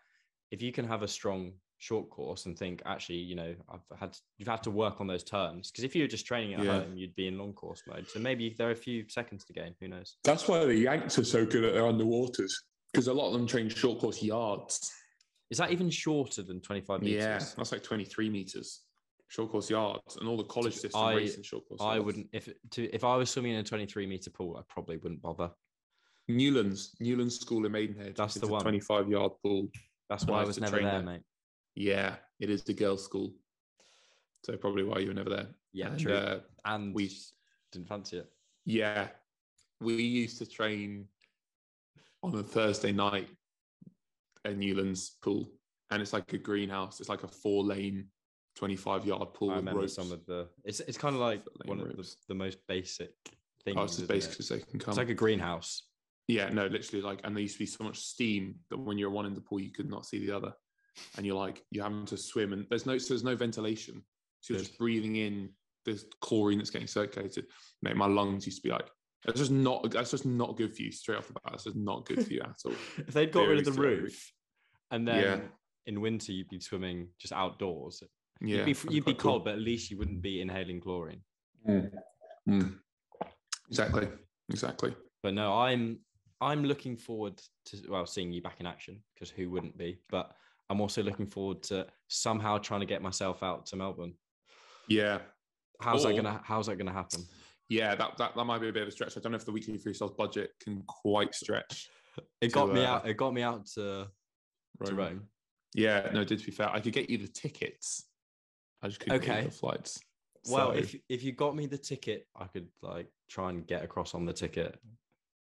if 0.50 0.62
you 0.62 0.72
can 0.72 0.86
have 0.86 1.02
a 1.02 1.08
strong 1.08 1.52
short 1.78 2.08
course 2.08 2.46
and 2.46 2.58
think, 2.58 2.80
actually, 2.86 3.16
you 3.16 3.34
know, 3.34 3.54
I've 3.68 3.98
had 3.98 4.16
you've 4.38 4.48
had 4.48 4.62
to 4.62 4.70
work 4.70 5.00
on 5.00 5.06
those 5.06 5.24
turns 5.24 5.70
because 5.70 5.84
if 5.84 5.94
you 5.94 6.02
were 6.04 6.08
just 6.08 6.24
training 6.26 6.54
at 6.54 6.64
Yeah. 6.64 6.80
home, 6.80 6.96
you'd 6.96 7.14
be 7.16 7.26
in 7.28 7.36
long 7.38 7.52
course 7.52 7.82
mode. 7.86 8.08
So 8.08 8.18
maybe 8.18 8.54
there 8.56 8.68
are 8.68 8.72
a 8.72 8.76
few 8.76 9.04
seconds 9.08 9.44
to 9.46 9.52
gain. 9.52 9.74
Who 9.80 9.88
knows? 9.88 10.16
that's 10.24 10.48
why 10.48 10.64
the 10.64 10.74
Yanks 10.74 11.18
are 11.18 11.24
so 11.24 11.44
good 11.44 11.64
at 11.64 11.74
their 11.74 11.82
underwaters 11.82 12.52
because 12.92 13.08
a 13.08 13.12
lot 13.12 13.26
of 13.26 13.34
them 13.34 13.46
train 13.46 13.68
short 13.68 13.98
course 13.98 14.22
yards. 14.22 14.90
Is 15.50 15.58
that 15.58 15.70
even 15.70 15.90
shorter 15.90 16.42
than 16.42 16.60
25 16.60 17.02
meters? 17.02 17.22
Yeah, 17.22 17.38
that's 17.56 17.70
like 17.72 17.82
23 17.82 18.30
meters 18.30 18.82
short 19.28 19.50
course 19.50 19.68
yards, 19.70 20.16
and 20.16 20.28
all 20.28 20.36
the 20.36 20.44
college 20.44 20.74
system 20.74 21.00
I- 21.00 21.14
race 21.14 21.36
in 21.36 21.42
short 21.42 21.66
course. 21.68 21.80
I 21.80 21.94
yards. 21.94 22.04
wouldn't 22.06 22.28
if 22.32 22.48
to 22.72 22.84
if 22.94 23.04
I 23.04 23.16
was 23.16 23.30
swimming 23.30 23.52
in 23.52 23.60
a 23.60 23.64
23 23.64 24.06
meter 24.06 24.30
pool, 24.30 24.56
I 24.56 24.62
probably 24.68 24.96
wouldn't 24.98 25.22
bother. 25.22 25.50
Newlands 26.28 26.96
Newlands 27.00 27.38
School 27.38 27.64
in 27.66 27.72
Maidenhead. 27.72 28.16
That's 28.16 28.34
the 28.34 28.46
one. 28.48 28.60
25 28.62 29.08
yard 29.08 29.32
pool. 29.42 29.68
That's 30.08 30.22
And 30.24 30.32
I 30.32 30.34
why 30.34 30.42
I 30.42 30.44
was 30.46 30.58
never 30.60 30.80
there, 30.80 30.90
there. 30.92 31.02
mate. 31.02 31.22
Yeah, 31.74 32.16
it 32.40 32.50
is 32.50 32.62
the 32.64 32.74
girls' 32.74 33.04
school. 33.04 33.34
So 34.44 34.56
probably 34.56 34.84
why 34.84 34.98
you 35.00 35.08
were 35.08 35.14
never 35.14 35.30
there. 35.30 35.48
Yeah, 35.72 35.88
And, 35.90 36.00
true. 36.00 36.12
uh, 36.14 36.40
and 36.64 36.94
we- 36.94 37.04
we 37.08 37.14
didn't 37.72 37.88
fancy 37.88 38.18
it. 38.18 38.32
Yeah, 38.64 39.08
we 39.80 39.94
used 40.02 40.38
to 40.38 40.46
train 40.46 41.08
on 42.22 42.34
a 42.34 42.42
Thursday 42.42 42.92
night 42.92 43.28
at 44.44 44.56
Newlands 44.56 45.10
pool, 45.22 45.50
and 45.90 46.00
it's 46.00 46.12
like 46.12 46.32
a 46.32 46.38
greenhouse. 46.38 47.00
It's 47.00 47.08
like 47.08 47.24
a 47.24 47.28
four 47.28 47.64
lane, 47.64 48.08
25 48.56 49.06
yard 49.06 49.34
pool 49.34 49.50
I 49.50 49.54
with 49.54 49.60
remember 49.62 49.80
ropes. 49.82 49.94
some 49.94 50.10
of 50.12 50.24
the. 50.26 50.48
It's 50.64 50.80
it's 50.80 50.98
kind 50.98 51.14
of 51.14 51.20
like 51.20 51.42
one 51.66 51.78
lane 51.78 51.90
of 51.90 51.96
the, 51.96 52.14
the 52.28 52.34
most 52.34 52.58
basic 52.66 53.10
things. 53.64 53.76
oh, 53.78 53.84
it's 53.84 53.98
as 54.00 54.06
basic 54.08 54.32
it? 54.32 54.38
as 54.40 54.48
they 54.48 54.58
can 54.60 54.78
come. 54.80 54.92
It's 54.92 54.98
like 54.98 55.10
a 55.10 55.14
greenhouse. 55.14 55.82
yeah, 56.28 56.48
no, 56.48 56.66
literally 56.66 57.02
like, 57.02 57.20
and 57.24 57.36
there 57.36 57.42
used 57.42 57.54
to 57.54 57.58
be 57.60 57.66
so 57.66 57.84
much 57.84 57.98
steam 57.98 58.56
that 58.70 58.78
when 58.78 58.98
you're 58.98 59.10
one 59.10 59.26
in 59.26 59.34
the 59.34 59.40
pool, 59.40 59.60
you 59.60 59.70
could 59.72 59.88
not 59.90 60.06
see 60.06 60.24
the 60.26 60.34
other, 60.34 60.52
and 61.16 61.24
you're 61.26 61.36
like, 61.36 61.62
you're 61.70 61.84
having 61.84 62.06
to 62.06 62.16
swim, 62.16 62.52
and 62.52 62.66
there's 62.70 62.86
no, 62.86 62.96
so 62.98 63.14
there's 63.14 63.24
no 63.24 63.36
ventilation, 63.36 64.02
so 64.40 64.54
you're 64.54 64.60
Good. 64.60 64.66
just 64.66 64.78
breathing 64.78 65.16
in 65.16 65.50
this 65.84 66.04
chlorine 66.20 66.58
that's 66.58 66.70
getting 66.70 66.88
circulated. 66.88 67.46
Mate, 67.82 67.96
my 67.96 68.06
lungs 68.06 68.44
used 68.46 68.60
to 68.62 68.68
be 68.68 68.72
like, 68.72 68.88
that's 69.24 69.38
just 69.38 69.50
not, 69.52 69.88
that's 69.90 70.10
just 70.12 70.26
not 70.26 70.56
good 70.56 70.74
for 70.74 70.82
you 70.82 70.90
straight 70.90 71.18
off 71.18 71.26
the 71.28 71.34
bat. 71.34 71.42
That's 71.50 71.64
just 71.64 71.76
not 71.76 72.06
good 72.06 72.24
for 72.26 72.32
you 72.32 72.40
at 72.40 72.56
all. 72.64 72.72
If 72.98 73.12
they'd 73.14 73.30
got 73.30 73.46
rid 73.48 73.58
of 73.58 73.64
the 73.64 73.72
roof, 73.80 74.32
and 74.90 75.06
then 75.06 75.22
Yeah. 75.22 75.40
in 75.86 76.00
winter 76.00 76.32
you'd 76.32 76.48
be 76.48 76.58
swimming 76.60 77.08
just 77.20 77.32
outdoors, 77.32 78.02
Yeah, 78.40 78.64
you'd 78.64 78.64
be 78.66 78.94
you'd 78.94 79.04
be 79.04 79.14
quite 79.14 79.18
cool. 79.18 79.30
cold, 79.32 79.44
but 79.44 79.54
at 79.54 79.60
least 79.60 79.90
you 79.90 79.98
wouldn't 79.98 80.22
be 80.22 80.40
inhaling 80.40 80.80
chlorine. 80.80 81.22
Mm. 81.66 82.78
Exactly. 83.68 84.08
Exactly. 84.48 84.94
But 85.22 85.34
no, 85.34 85.58
I'm 85.58 85.98
I'm 86.40 86.64
looking 86.64 86.96
forward 86.96 87.40
to 87.66 87.78
well 87.88 88.06
seeing 88.06 88.32
you 88.32 88.42
back 88.42 88.60
in 88.60 88.66
action 88.66 89.02
because 89.14 89.30
who 89.30 89.50
wouldn't 89.50 89.76
be? 89.76 89.98
But 90.10 90.32
I'm 90.68 90.80
also 90.80 91.02
looking 91.02 91.26
forward 91.26 91.62
to 91.64 91.86
somehow 92.08 92.58
trying 92.58 92.80
to 92.80 92.86
get 92.86 93.02
myself 93.02 93.42
out 93.42 93.66
to 93.66 93.76
Melbourne. 93.76 94.14
Yeah. 94.88 95.18
How's 95.80 96.04
that 96.04 96.14
gonna 96.14 96.40
How's 96.44 96.66
that 96.66 96.76
gonna 96.76 96.92
happen? 96.92 97.22
Yeah. 97.68 97.94
That, 97.94 98.16
that 98.18 98.36
that 98.36 98.44
might 98.44 98.60
be 98.60 98.68
a 98.68 98.72
bit 98.72 98.82
of 98.82 98.88
a 98.88 98.92
stretch. 98.92 99.16
I 99.16 99.20
don't 99.20 99.32
know 99.32 99.36
if 99.36 99.44
the 99.44 99.52
weekly 99.52 99.78
freestyles 99.78 100.16
budget 100.16 100.50
can 100.60 100.82
quite 100.86 101.34
stretch. 101.34 101.88
It 102.40 102.48
to, 102.48 102.54
got 102.54 102.72
me 102.72 102.84
uh, 102.84 102.94
out. 102.94 103.08
It 103.08 103.16
got 103.16 103.34
me 103.34 103.42
out 103.42 103.66
to 103.74 104.06
to 104.84 104.94
Rome. 104.94 104.96
Rome. 104.96 105.22
Yeah. 105.74 106.10
No, 106.12 106.24
did 106.24 106.38
to 106.38 106.46
be 106.46 106.52
fair. 106.52 106.70
I 106.70 106.80
could 106.80 106.92
get 106.92 107.10
you 107.10 107.18
the 107.18 107.28
tickets. 107.28 108.04
I 108.82 108.88
just 108.88 109.00
couldn't 109.00 109.18
Okay. 109.22 109.38
you 109.42 109.44
the 109.48 109.50
flights. 109.50 110.00
Well, 110.48 110.72
So- 110.72 110.78
if 110.78 110.94
if 111.08 111.22
you 111.24 111.32
got 111.32 111.56
me 111.56 111.66
the 111.66 111.78
ticket, 111.78 112.28
I 112.36 112.46
could 112.46 112.68
like 112.82 113.08
try 113.28 113.50
and 113.50 113.66
get 113.66 113.82
across 113.82 114.14
on 114.14 114.24
the 114.24 114.32
ticket, 114.32 114.78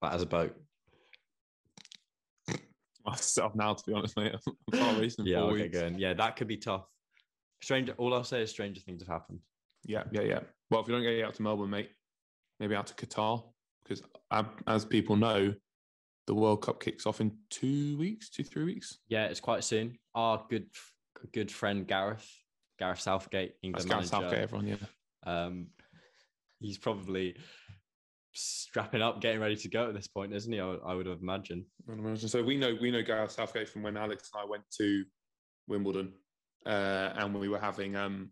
like 0.02 0.14
as 0.14 0.22
a 0.22 0.26
boat. 0.26 0.56
myself 3.06 3.54
now, 3.56 3.74
to 3.74 3.84
be 3.86 3.94
honest, 3.94 4.16
mate. 4.18 4.34
I'm 4.74 4.80
not 4.80 4.98
racing 5.02 5.26
Yeah, 5.26 5.42
four 5.42 5.52
okay, 5.52 5.64
weeks. 5.64 5.78
good. 5.80 6.00
Yeah, 6.00 6.14
that 6.14 6.36
could 6.36 6.48
be 6.48 6.58
tough. 6.58 6.86
Stranger. 7.62 7.94
All 7.98 8.14
I'll 8.14 8.24
say 8.24 8.42
is 8.42 8.50
stranger 8.50 8.82
things 8.82 9.02
have 9.02 9.10
happened. 9.10 9.40
Yeah, 9.86 10.04
yeah, 10.12 10.22
yeah. 10.22 10.40
Well, 10.70 10.82
if 10.82 10.88
you 10.88 10.94
don't 10.94 11.04
get 11.04 11.12
you 11.18 11.26
out 11.26 11.34
to 11.36 11.42
Melbourne, 11.42 11.70
mate, 11.70 11.92
maybe 12.60 12.76
out 12.76 12.88
to 12.88 12.94
Qatar, 12.94 13.44
because 13.84 14.02
as 14.68 14.86
people 14.86 15.16
know, 15.18 15.54
the 16.28 16.34
World 16.34 16.62
Cup 16.62 16.82
kicks 16.82 17.06
off 17.06 17.20
in 17.20 17.38
two 17.50 17.98
weeks, 17.98 18.30
two 18.30 18.44
three 18.44 18.64
weeks. 18.64 19.00
Yeah, 19.10 19.26
it's 19.26 19.42
quite 19.42 19.64
soon. 19.66 19.98
Our 20.16 20.46
good 20.50 20.68
good 21.34 21.52
friend 21.52 21.86
Gareth, 21.86 22.30
Gareth 22.80 23.00
Southgate, 23.02 23.52
That's 23.52 23.64
England 23.64 23.90
Gareth 23.90 24.12
manager. 24.12 24.30
Southgate, 24.30 24.44
everyone. 24.44 24.68
Yeah, 24.68 24.76
Um, 25.26 25.68
he's 26.60 26.78
probably 26.78 27.36
strapping 28.34 29.02
up, 29.02 29.22
getting 29.22 29.40
ready 29.40 29.56
to 29.56 29.70
go 29.70 29.88
at 29.88 29.94
this 29.94 30.08
point, 30.08 30.34
isn't 30.34 30.52
he? 30.52 30.60
I, 30.60 30.66
I 30.68 30.94
would 30.96 31.06
have 31.06 31.22
imagined. 31.22 31.66
I'd 31.92 32.00
imagine. 32.00 32.28
So 32.30 32.42
we 32.44 32.58
know 32.58 32.76
we 32.82 32.92
know 32.92 33.04
Gareth 33.04 33.32
Southgate 33.32 33.70
from 33.70 33.84
when 33.84 33.98
Alex 33.98 34.30
and 34.34 34.42
I 34.42 34.46
went 34.50 34.64
to 34.78 35.04
Wimbledon, 35.68 36.14
uh, 36.66 37.14
and 37.16 37.34
we 37.40 37.50
were 37.50 37.60
having 37.60 37.96
um, 37.96 38.32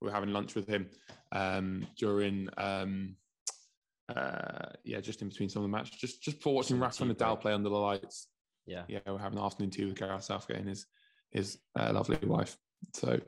we 0.00 0.06
were 0.08 0.14
having 0.14 0.32
lunch 0.32 0.54
with 0.54 0.66
him 0.66 0.88
um, 1.32 1.86
during 1.98 2.48
um, 2.56 3.16
uh, 4.14 4.70
yeah, 4.84 5.00
just 5.00 5.22
in 5.22 5.28
between 5.28 5.48
some 5.48 5.62
of 5.62 5.70
the 5.70 5.76
matches, 5.76 5.96
just 5.98 6.22
just 6.22 6.38
before 6.38 6.54
watching 6.54 6.78
Rafa 6.78 7.04
Nadal 7.04 7.40
play 7.40 7.52
under 7.52 7.68
the 7.68 7.76
lights. 7.76 8.28
Yeah. 8.66 8.84
Yeah, 8.88 9.00
we're 9.06 9.18
having 9.18 9.38
an 9.38 9.44
afternoon 9.44 9.70
tea 9.70 9.84
with 9.84 9.96
Gareth 9.96 10.24
Southgate 10.24 10.58
and 10.58 10.68
his 10.68 10.86
his 11.30 11.58
uh, 11.78 11.92
lovely 11.92 12.16
wife. 12.26 12.56
So 12.94 13.20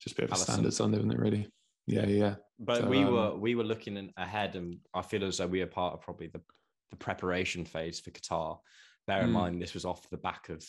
just 0.00 0.14
a 0.14 0.22
bit 0.22 0.24
of 0.24 0.30
a 0.30 0.34
Alison. 0.34 0.52
standard 0.54 0.74
Sunday, 0.74 0.98
isn't 0.98 1.10
it? 1.12 1.18
Really? 1.18 1.48
Yeah, 1.86 2.06
yeah. 2.06 2.34
But 2.58 2.78
So, 2.78 2.88
we 2.88 3.04
um, 3.04 3.12
were 3.12 3.36
we 3.36 3.54
were 3.54 3.64
looking 3.64 4.10
ahead, 4.16 4.56
and 4.56 4.78
I 4.94 5.02
feel 5.02 5.24
as 5.24 5.38
though 5.38 5.46
we 5.46 5.60
are 5.62 5.66
part 5.66 5.94
of 5.94 6.00
probably 6.00 6.28
the, 6.28 6.40
the 6.90 6.96
preparation 6.96 7.64
phase 7.64 8.00
for 8.00 8.10
Qatar. 8.10 8.58
Bear 9.06 9.22
in 9.22 9.30
Mm. 9.30 9.34
mind, 9.34 9.62
this 9.62 9.74
was 9.74 9.84
off 9.84 10.08
the 10.10 10.16
back 10.16 10.48
of 10.48 10.64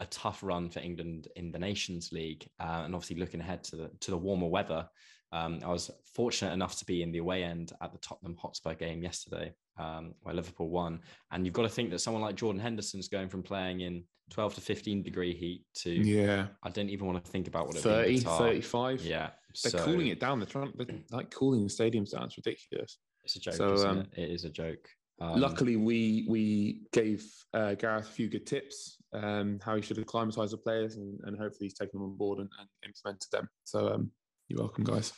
a 0.00 0.06
tough 0.06 0.42
run 0.42 0.70
for 0.70 0.80
England 0.80 1.28
in 1.36 1.50
the 1.50 1.58
Nations 1.58 2.12
League, 2.12 2.46
uh, 2.60 2.82
and 2.84 2.94
obviously 2.94 3.16
looking 3.16 3.40
ahead 3.40 3.64
to 3.64 3.76
the 3.76 3.90
to 4.00 4.10
the 4.10 4.16
warmer 4.16 4.48
weather. 4.48 4.88
Um, 5.30 5.60
I 5.62 5.68
was 5.68 5.90
fortunate 6.14 6.52
enough 6.54 6.76
to 6.78 6.86
be 6.86 7.02
in 7.02 7.12
the 7.12 7.18
away 7.18 7.44
end 7.44 7.72
at 7.82 7.92
the 7.92 7.98
Tottenham 7.98 8.36
Hotspur 8.40 8.74
game 8.74 9.02
yesterday, 9.02 9.52
um, 9.78 10.14
where 10.22 10.34
Liverpool 10.34 10.70
won. 10.70 11.00
And 11.30 11.44
you've 11.44 11.52
got 11.54 11.62
to 11.64 11.68
think 11.68 11.90
that 11.90 11.98
someone 11.98 12.22
like 12.22 12.34
Jordan 12.34 12.62
Henderson's 12.62 13.08
going 13.08 13.28
from 13.28 13.42
playing 13.42 13.80
in 13.82 14.04
12 14.30 14.54
to 14.56 14.60
15 14.60 15.02
degree 15.02 15.34
heat 15.34 15.64
to 15.82 15.90
Yeah. 15.90 16.48
I 16.62 16.70
don't 16.70 16.88
even 16.90 17.06
want 17.06 17.24
to 17.24 17.30
think 17.30 17.48
about 17.48 17.66
what 17.66 17.76
it 17.76 17.82
30, 17.82 18.20
35. 18.20 19.02
Yeah. 19.02 19.30
They're 19.62 19.72
so 19.72 19.84
cooling 19.84 20.08
it 20.08 20.20
down. 20.20 20.38
They're 20.38 20.46
trying 20.46 20.72
they're 20.76 20.86
like 21.10 21.30
cooling 21.30 21.64
the 21.64 21.70
stadiums 21.70 22.12
down. 22.12 22.24
It's 22.24 22.36
ridiculous. 22.36 22.98
It's 23.24 23.36
a 23.36 23.40
joke. 23.40 23.54
So, 23.54 23.72
isn't 23.72 23.88
um, 23.88 23.98
it? 23.98 24.08
it 24.16 24.30
is 24.30 24.44
a 24.44 24.50
joke. 24.50 24.88
Um, 25.20 25.40
Luckily, 25.40 25.76
we 25.76 26.26
we 26.28 26.82
gave 26.92 27.24
uh, 27.52 27.74
Gareth 27.74 28.08
a 28.08 28.12
few 28.12 28.28
good 28.28 28.46
tips 28.46 28.98
um, 29.12 29.58
how 29.62 29.76
he 29.76 29.82
should 29.82 29.98
acclimatise 29.98 30.50
the 30.50 30.58
players, 30.58 30.96
and, 30.96 31.18
and 31.24 31.36
hopefully 31.36 31.66
he's 31.66 31.74
taken 31.74 31.98
them 31.98 32.10
on 32.10 32.16
board 32.16 32.38
and, 32.38 32.48
and 32.58 32.68
implemented 32.84 33.28
them. 33.32 33.48
So 33.64 33.88
um, 33.88 34.10
you're 34.48 34.60
welcome, 34.60 34.84
guys. 34.84 35.12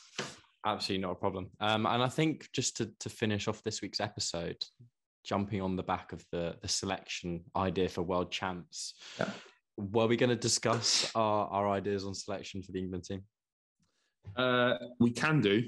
Absolutely 0.65 1.03
not 1.03 1.13
a 1.13 1.17
problem. 1.17 1.51
Um, 1.61 1.87
and 1.87 2.03
I 2.03 2.09
think 2.09 2.49
just 2.53 2.77
to, 2.79 2.91
to 3.01 3.09
finish 3.09 3.49
off 3.49 3.63
this 3.63 3.81
week's 3.81 4.01
episode, 4.01 4.63
jumping 5.25 5.61
on 5.61 5.77
the 5.77 5.83
back 5.83 6.13
of 6.13 6.25
the, 6.33 6.57
the 6.63 6.69
selection 6.69 7.43
idea 7.57 7.89
for 7.89 8.03
world 8.03 8.31
champs, 8.31 8.95
Yeah. 9.19 9.31
were 9.77 10.07
we 10.07 10.17
going 10.17 10.31
to 10.31 10.37
discuss 10.37 11.11
our, 11.15 11.47
our 11.49 11.69
ideas 11.71 12.05
on 12.05 12.15
selection 12.15 12.63
for 12.63 12.73
the 12.73 12.79
England 12.79 13.05
team? 13.05 13.23
Uh, 14.37 14.75
we 14.99 15.11
can 15.11 15.41
do. 15.41 15.65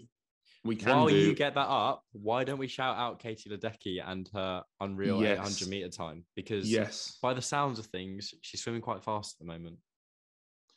We 0.65 0.77
can 0.77 0.97
While 0.97 1.09
do. 1.09 1.17
you 1.17 1.35
get 1.35 1.55
that 1.55 1.67
up, 1.69 2.05
why 2.12 2.45
don't 2.45 2.59
we 2.59 2.69
shout 2.69 2.97
out 2.97 3.19
Katie 3.19 3.51
Ledecky 3.51 4.01
and 4.05 4.29
her 4.33 4.62
unreal 4.81 5.21
Yes. 5.21 5.38
800 5.38 5.69
meter 5.69 5.88
time? 5.88 6.25
Because 6.37 6.71
yes. 6.71 7.19
by 7.21 7.35
the 7.35 7.43
sounds 7.43 7.81
of 7.81 7.87
things, 7.87 8.33
she's 8.43 8.62
swimming 8.62 8.81
quite 8.83 9.03
fast 9.03 9.35
at 9.41 9.45
the 9.47 9.53
moment. 9.53 9.79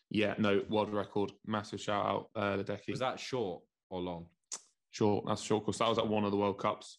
Yeah. 0.10 0.34
No. 0.40 0.64
World 0.70 0.92
record. 0.92 1.34
Massive 1.46 1.80
shout 1.82 2.06
out, 2.06 2.30
uh, 2.36 2.58
Ledecky. 2.58 2.90
Was 2.90 3.00
that 3.00 3.20
short 3.20 3.62
or 3.92 4.02
long? 4.02 4.26
Short. 4.90 5.26
That's 5.28 5.42
short 5.44 5.66
course. 5.66 5.78
That 5.80 5.90
was 5.90 6.00
at 6.00 6.08
one 6.08 6.24
of 6.26 6.32
the 6.32 6.38
World 6.38 6.58
Cups. 6.58 6.98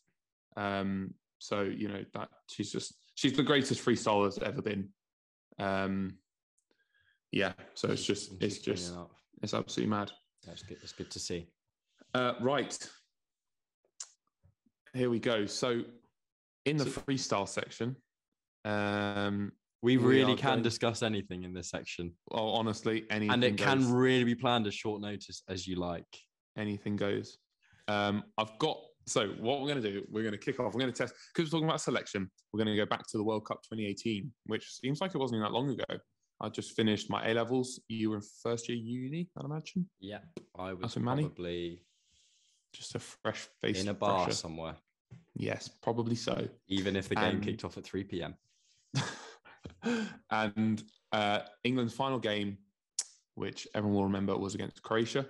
Um, 0.57 1.15
so 1.39 1.63
you 1.63 1.89
know 1.89 2.05
that 2.15 2.29
she's 2.51 2.71
just 2.73 2.95
she's 3.15 3.35
the 3.37 3.43
greatest 3.43 3.85
freestyler 3.85 4.25
that's 4.25 4.39
ever 4.47 4.63
been. 4.63 4.89
Um, 5.59 6.19
yeah. 7.33 7.53
So 7.75 7.89
it's 7.89 8.05
just 8.05 8.33
it's 8.41 8.59
just 8.59 8.95
it's 9.43 9.55
absolutely 9.55 9.91
mad. 9.91 10.13
That's 10.47 10.63
good. 10.63 10.79
That's 10.81 10.93
good 10.93 11.11
to 11.11 11.19
see. 11.19 11.49
Uh, 12.15 12.35
right. 12.41 12.77
Here 14.95 15.11
we 15.11 15.19
go. 15.19 15.47
So 15.47 15.83
in 16.65 16.77
the 16.77 16.85
So- 16.85 17.01
freestyle 17.03 17.49
section, 17.49 17.97
um, 18.65 19.53
We 19.83 19.99
We 19.99 20.05
really 20.05 20.33
are 20.33 20.37
can 20.37 20.51
going- 20.55 20.63
discuss 20.63 21.03
anything 21.03 21.45
in 21.45 21.53
this 21.53 21.69
section. 21.69 22.17
well, 22.29 22.49
honestly, 22.49 23.05
anything 23.11 23.31
and 23.31 23.45
it 23.45 23.59
can 23.59 23.93
really 23.93 24.25
be 24.25 24.35
planned 24.35 24.67
as 24.67 24.75
short 24.75 25.01
notice 25.03 25.43
as 25.49 25.67
you 25.67 25.77
like. 25.77 26.07
anything 26.57 26.97
goes. 26.97 27.37
Um, 27.87 28.25
I've 28.39 28.59
got 28.59 28.79
so 29.07 29.29
what 29.41 29.61
we're 29.61 29.69
going 29.69 29.83
to 29.83 29.93
do. 29.93 30.05
We're 30.11 30.23
going 30.23 30.33
to 30.33 30.39
kick 30.39 30.59
off. 30.61 30.75
We're 30.75 30.81
going 30.81 30.93
to 30.93 30.99
test 30.99 31.15
because 31.35 31.49
we're 31.51 31.59
talking 31.59 31.69
about 31.69 31.81
selection. 31.81 32.31
We're 32.53 32.65
going 32.65 32.77
to 32.77 32.83
go 32.83 32.87
back 32.87 33.07
to 33.09 33.17
the 33.19 33.25
World 33.25 33.47
Cup 33.47 33.63
2018, 33.63 34.31
which 34.47 34.69
seems 34.73 35.01
like 35.01 35.15
it 35.15 35.19
wasn't 35.19 35.43
that 35.43 35.53
long 35.53 35.71
ago. 35.71 35.85
I 36.41 36.49
just 36.49 36.75
finished 36.77 37.09
my 37.09 37.27
A 37.31 37.33
levels. 37.35 37.81
You 37.89 38.11
were 38.11 38.17
in 38.17 38.23
first 38.43 38.69
year 38.69 38.77
uni, 38.77 39.29
I'd 39.39 39.45
imagine. 39.45 39.89
Yeah, 40.01 40.19
I 40.59 40.73
was 40.75 40.95
probably 40.95 41.83
Just 42.75 42.95
a 42.95 42.99
fresh 42.99 43.47
face 43.63 43.81
in 43.83 43.89
a 43.89 43.95
bar 43.95 44.25
fresher. 44.25 44.37
somewhere, 44.37 44.77
Yes, 45.35 45.69
probably 45.69 46.15
so. 46.17 46.47
even 46.69 46.95
if 46.97 47.09
the 47.09 47.15
game 47.15 47.37
And- 47.37 47.43
kicked 47.45 47.65
off 47.65 47.79
at 47.79 47.85
3 47.85 48.05
p.m. 48.05 48.35
and 50.31 50.83
uh, 51.13 51.41
England's 51.65 51.95
final 51.95 52.19
game, 52.19 52.59
which 53.35 53.67
everyone 53.75 53.97
will 53.97 54.05
remember, 54.05 54.37
was 54.37 54.55
against 54.55 54.83
Croatia. 54.83 55.27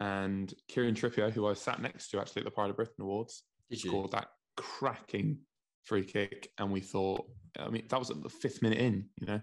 And 0.00 0.52
Kieran 0.68 0.94
Trippier, 0.94 1.30
who 1.30 1.46
I 1.46 1.52
sat 1.52 1.80
next 1.82 2.08
to 2.10 2.20
actually 2.20 2.40
at 2.40 2.44
the 2.46 2.50
Pride 2.50 2.70
of 2.70 2.76
Britain 2.76 2.94
Awards, 3.02 3.42
scored 3.74 4.12
that 4.12 4.28
cracking 4.56 5.38
free 5.82 6.04
kick. 6.04 6.50
And 6.58 6.72
we 6.72 6.80
thought, 6.80 7.26
I 7.58 7.68
mean, 7.68 7.84
that 7.88 7.98
was 7.98 8.10
at 8.10 8.22
the 8.22 8.30
fifth 8.30 8.62
minute 8.62 8.78
in, 8.78 9.06
you 9.20 9.26
know, 9.26 9.40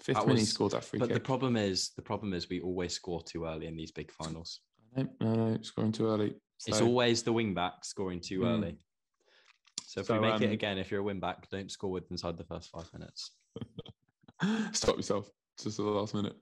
fifth 0.00 0.16
That 0.16 0.26
minute 0.26 0.36
he 0.36 0.42
was- 0.42 0.50
scored 0.50 0.72
that 0.72 0.84
free 0.84 1.00
kick. 1.00 1.08
But 1.08 1.14
the 1.14 1.20
problem 1.20 1.56
is, 1.56 1.90
the 1.96 2.02
problem 2.02 2.34
is, 2.34 2.50
we 2.50 2.60
always 2.60 2.92
score 2.92 3.22
too 3.22 3.46
early 3.46 3.66
in 3.66 3.76
these 3.76 3.90
big 3.90 4.12
finals. 4.12 4.60
no, 4.96 5.08
no, 5.20 5.34
no, 5.52 5.62
scoring 5.62 5.92
too 5.92 6.06
early. 6.06 6.34
It's 6.66 6.80
always 6.80 7.22
the 7.22 7.32
wing 7.32 7.54
back 7.54 7.84
scoring 7.84 8.20
too 8.20 8.40
Mm. 8.40 8.46
early. 8.46 8.78
So 9.84 10.00
if 10.00 10.06
So, 10.06 10.14
we 10.14 10.20
make 10.20 10.40
it 10.42 10.46
um, 10.46 10.52
again, 10.52 10.76
if 10.76 10.90
you're 10.90 11.00
a 11.00 11.04
wing 11.04 11.20
back, 11.20 11.48
don't 11.48 11.70
score 11.70 11.90
with 11.90 12.10
inside 12.10 12.36
the 12.36 12.44
first 12.44 12.68
five 12.68 12.92
minutes. 12.92 13.30
Stop 14.72 14.96
yourself 14.96 15.30
just 15.58 15.78
at 15.78 15.84
the 15.84 15.90
last 15.90 16.14
minute. 16.14 16.36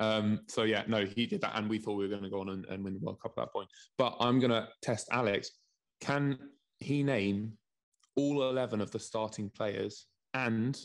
Um, 0.00 0.40
so 0.48 0.62
yeah, 0.62 0.82
no, 0.88 1.04
he 1.04 1.26
did 1.26 1.42
that, 1.42 1.52
and 1.56 1.68
we 1.68 1.78
thought 1.78 1.94
we 1.96 2.04
were 2.04 2.10
going 2.10 2.22
to 2.22 2.30
go 2.30 2.40
on 2.40 2.48
and, 2.48 2.64
and 2.66 2.82
win 2.82 2.94
the 2.94 3.00
World 3.00 3.20
Cup 3.20 3.32
at 3.36 3.42
that 3.42 3.52
point. 3.52 3.68
But 3.98 4.16
I'm 4.18 4.40
going 4.40 4.50
to 4.50 4.66
test 4.82 5.08
Alex. 5.12 5.50
Can 6.00 6.38
he 6.78 7.02
name 7.02 7.52
all 8.16 8.48
11 8.48 8.80
of 8.80 8.90
the 8.90 8.98
starting 8.98 9.50
players 9.50 10.06
and 10.32 10.78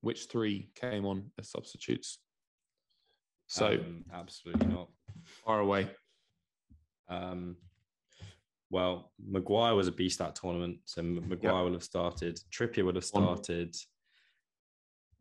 which 0.00 0.26
three 0.26 0.70
came 0.74 1.04
on 1.04 1.30
as 1.38 1.50
substitutes? 1.50 2.18
So 3.46 3.66
Um, 3.66 4.04
absolutely 4.12 4.66
not. 4.68 4.88
far 5.44 5.60
away. 5.60 5.90
Um, 7.08 7.56
well, 8.70 9.12
Maguire 9.22 9.74
was 9.74 9.86
a 9.88 9.92
beast 9.92 10.18
that 10.18 10.34
tournament, 10.34 10.78
so 10.86 11.02
Maguire 11.02 11.64
will 11.64 11.74
have 11.74 11.84
started. 11.84 12.40
Trippier 12.50 12.84
would 12.86 12.94
have 12.96 13.04
started 13.04 13.76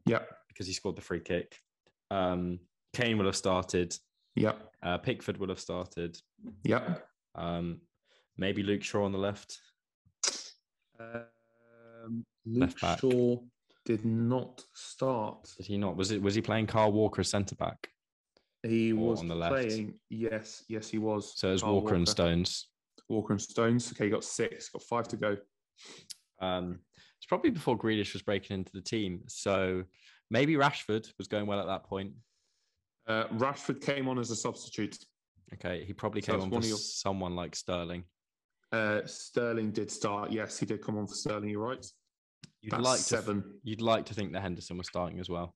Yep, 0.06 0.30
because 0.48 0.68
he 0.68 0.74
scored 0.74 0.96
the 0.96 1.02
free 1.02 1.20
kick. 1.20 1.58
Um, 2.10 2.60
Kane 2.94 3.18
will 3.18 3.26
have 3.26 3.36
started. 3.36 3.96
yep, 4.36 4.72
Uh, 4.82 4.98
Pickford 4.98 5.38
will 5.38 5.50
have 5.50 5.60
started. 5.60 6.18
yep. 6.64 7.08
Um, 7.36 7.82
maybe 8.38 8.64
Luke 8.64 8.84
Shaw 8.84 9.04
on 9.06 9.12
the 9.12 9.18
left. 9.18 9.60
Um, 11.00 12.26
Left 12.46 12.74
Luke 12.74 12.82
back. 12.82 13.00
Shaw 13.00 13.38
did 13.86 14.06
not 14.06 14.64
start. 14.74 15.50
Did 15.58 15.66
he 15.66 15.78
not? 15.78 15.96
Was 15.96 16.12
it? 16.12 16.22
Was 16.22 16.36
he 16.36 16.42
playing 16.42 16.68
Kyle 16.68 16.92
Walker 16.92 17.22
as 17.22 17.30
centre 17.30 17.56
back? 17.56 17.88
He 18.62 18.92
Or 18.94 19.10
was 19.10 19.20
on 19.20 19.28
the 19.28 19.36
left. 19.36 19.54
playing. 19.54 20.00
Yes, 20.10 20.64
yes, 20.70 20.90
he 20.90 20.98
was. 20.98 21.38
So 21.38 21.50
it 21.50 21.54
was 21.54 21.62
Kyle 21.64 21.74
Walker, 21.74 21.96
and 21.96 22.08
Stones. 22.08 22.70
Walker 23.10 23.34
and 23.34 23.42
Stones. 23.42 23.92
Okay, 23.92 24.10
got 24.10 24.24
six. 24.24 24.70
Got 24.70 24.84
five 24.84 25.08
to 25.10 25.18
go. 25.18 25.38
Um, 26.42 26.80
it's 27.18 27.26
probably 27.28 27.50
before 27.50 27.78
Grealish 27.78 28.14
was 28.14 28.22
breaking 28.22 28.56
into 28.56 28.72
the 28.74 28.82
team. 28.82 29.22
So 29.28 29.84
maybe 30.30 30.56
Rashford 30.56 31.12
was 31.18 31.28
going 31.28 31.46
well 31.48 31.60
at 31.60 31.68
that 31.68 31.84
point. 31.86 32.14
Uh, 33.08 33.28
Rashford 33.30 33.82
came 33.82 34.08
on 34.08 34.18
as 34.20 34.32
a 34.32 34.36
substitute. 34.36 34.98
Okay, 35.54 35.84
he 35.86 35.94
probably 35.94 36.22
So 36.22 36.34
came 36.34 36.42
on 36.42 36.62
for 36.62 36.66
your- 36.68 36.78
someone 36.78 37.36
like 37.36 37.56
Sterling. 37.56 38.06
Uh, 38.72 39.06
Sterling 39.06 39.72
did 39.72 39.92
start. 39.92 40.32
Yes, 40.32 40.58
he 40.58 40.66
did 40.66 40.82
come 40.82 40.98
on 40.98 41.06
for 41.08 41.14
Sterling. 41.14 41.50
You're 41.50 41.62
right. 41.68 41.86
You'd 42.62 42.72
That's 42.72 42.84
like 42.84 42.98
to, 43.00 43.04
seven. 43.04 43.60
you'd 43.64 43.82
like 43.82 44.06
to 44.08 44.14
think 44.14 44.32
that 44.34 44.42
Henderson 44.42 44.78
was 44.78 44.88
starting 44.88 45.20
as 45.20 45.30
well. 45.30 45.56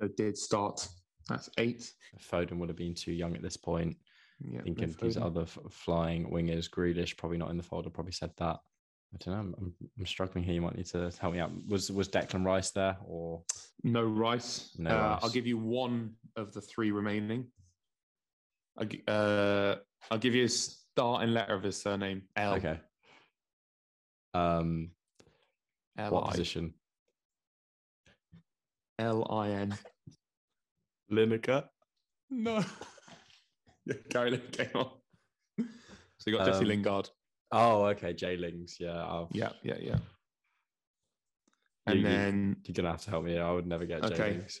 No, 0.00 0.08
did 0.08 0.38
start. 0.38 0.88
That's 1.28 1.50
eight. 1.58 1.92
Foden 2.18 2.58
would 2.58 2.68
have 2.70 2.78
been 2.78 2.94
too 2.94 3.12
young 3.12 3.34
at 3.36 3.42
this 3.42 3.56
point. 3.56 3.96
Yeah, 4.40 4.62
Thinking 4.62 4.84
of 4.84 4.98
these 4.98 5.16
other 5.16 5.42
f- 5.42 5.58
flying 5.68 6.30
wingers, 6.30 6.70
Grealish 6.70 7.16
probably 7.16 7.38
not 7.38 7.50
in 7.50 7.56
the 7.56 7.62
folder. 7.62 7.90
Probably 7.90 8.12
said 8.12 8.30
that. 8.38 8.60
I 9.14 9.16
don't 9.24 9.34
know. 9.34 9.40
I'm, 9.40 9.54
I'm, 9.58 9.74
I'm 9.98 10.06
struggling 10.06 10.44
here. 10.44 10.54
You 10.54 10.60
might 10.60 10.76
need 10.76 10.86
to 10.86 11.10
help 11.18 11.32
me 11.32 11.40
out. 11.40 11.50
Was 11.66 11.90
was 11.90 12.08
Declan 12.08 12.44
Rice 12.44 12.70
there 12.72 12.98
or 13.06 13.42
No 13.82 14.02
Rice. 14.04 14.70
No 14.78 14.90
uh, 14.90 15.00
Rice. 15.00 15.20
I'll 15.22 15.30
give 15.30 15.46
you 15.46 15.56
one 15.56 16.14
of 16.36 16.52
the 16.52 16.60
three 16.60 16.90
remaining. 16.90 17.46
I'll, 18.76 18.86
uh, 19.08 19.76
I'll 20.10 20.18
give 20.18 20.34
you 20.34 20.44
a 20.44 20.48
starting 20.48 21.32
letter 21.32 21.54
of 21.54 21.62
his 21.62 21.80
surname. 21.80 22.22
L. 22.36 22.54
okay? 22.54 22.80
Um, 24.34 24.90
L 25.96 26.10
what 26.12 26.30
position? 26.30 26.74
L 28.98 29.26
I 29.30 29.48
N. 29.50 29.76
Lineker. 31.10 31.64
No. 32.30 32.62
yeah, 33.86 33.94
Gary 34.10 34.32
Lineker 34.32 34.52
came 34.52 34.68
on. 34.74 34.90
So 36.18 36.30
you 36.30 36.36
got 36.36 36.46
Jesse 36.46 36.60
Um, 36.60 36.68
Lingard. 36.68 37.08
Oh, 37.50 37.84
okay. 37.86 38.12
J 38.12 38.36
Lings. 38.36 38.76
Yeah. 38.78 38.96
I'll, 39.02 39.28
Yeah, 39.32 39.52
yeah, 39.62 39.76
yeah. 39.80 39.98
And 41.86 41.98
You- 42.00 42.04
then 42.04 42.56
You're 42.64 42.74
gonna 42.74 42.90
have 42.90 43.02
to 43.02 43.10
help 43.10 43.24
me. 43.24 43.38
I 43.38 43.50
would 43.50 43.66
never 43.66 43.86
get 43.86 44.02
J 44.02 44.08
Okay. 44.14 44.30
Lings. 44.38 44.60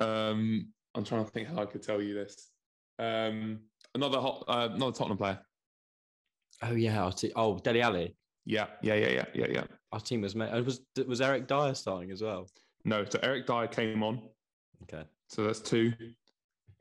um, 0.00 0.72
I'm 0.94 1.04
trying 1.04 1.24
to 1.24 1.30
think 1.30 1.48
how 1.48 1.58
I 1.62 1.66
could 1.66 1.82
tell 1.82 2.00
you 2.00 2.14
this. 2.14 2.50
Um, 2.98 3.60
another 3.94 4.18
hot, 4.20 4.44
uh, 4.48 4.68
another 4.72 4.92
Tottenham 4.92 5.18
player. 5.18 5.38
Oh 6.62 6.72
yeah. 6.72 7.02
Our 7.04 7.12
te- 7.12 7.32
oh, 7.36 7.58
Dele 7.58 7.82
Alli. 7.82 8.16
Yeah, 8.46 8.68
yeah, 8.80 8.94
yeah, 8.94 9.08
yeah, 9.08 9.24
yeah, 9.34 9.46
yeah. 9.48 9.64
Our 9.92 10.00
team 10.00 10.22
was 10.22 10.34
ma- 10.34 10.46
uh, 10.46 10.62
was 10.62 10.80
was 11.06 11.20
Eric 11.20 11.46
Dier 11.48 11.74
starting 11.74 12.10
as 12.12 12.22
well. 12.22 12.48
No, 12.84 13.04
so 13.04 13.18
Eric 13.22 13.46
Dier 13.46 13.66
came 13.66 14.02
on, 14.04 14.30
Okay. 14.84 15.04
so 15.28 15.44
that's 15.44 15.60
two, 15.60 15.92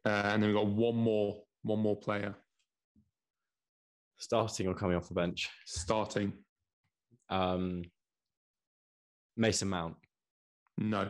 uh, 0.06 0.10
and 0.26 0.44
then 0.44 0.50
we 0.52 0.54
got 0.56 0.68
one 0.68 0.96
more, 0.96 1.44
one 1.64 1.80
more 1.80 1.96
player 2.00 2.36
Starting 4.18 4.68
or 4.68 4.74
coming 4.74 4.96
off 4.96 5.08
the 5.08 5.14
bench. 5.14 5.50
starting. 5.66 6.34
Um, 7.30 7.84
Mason 9.38 9.68
Mount. 9.70 9.96
No. 10.78 11.10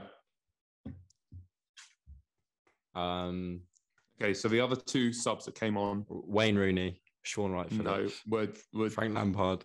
Um, 2.96 3.62
Okay, 4.22 4.34
so 4.34 4.48
the 4.48 4.62
other 4.62 4.76
two 4.76 5.12
subs 5.12 5.46
that 5.46 5.56
came 5.56 5.78
on, 5.78 6.06
Wayne 6.10 6.56
Rooney. 6.56 7.02
Sean 7.24 7.52
Wright. 7.52 7.72
no, 7.72 8.08
were 8.28 8.48
were 8.72 8.90
Frank 8.90 9.16
Lampard. 9.16 9.64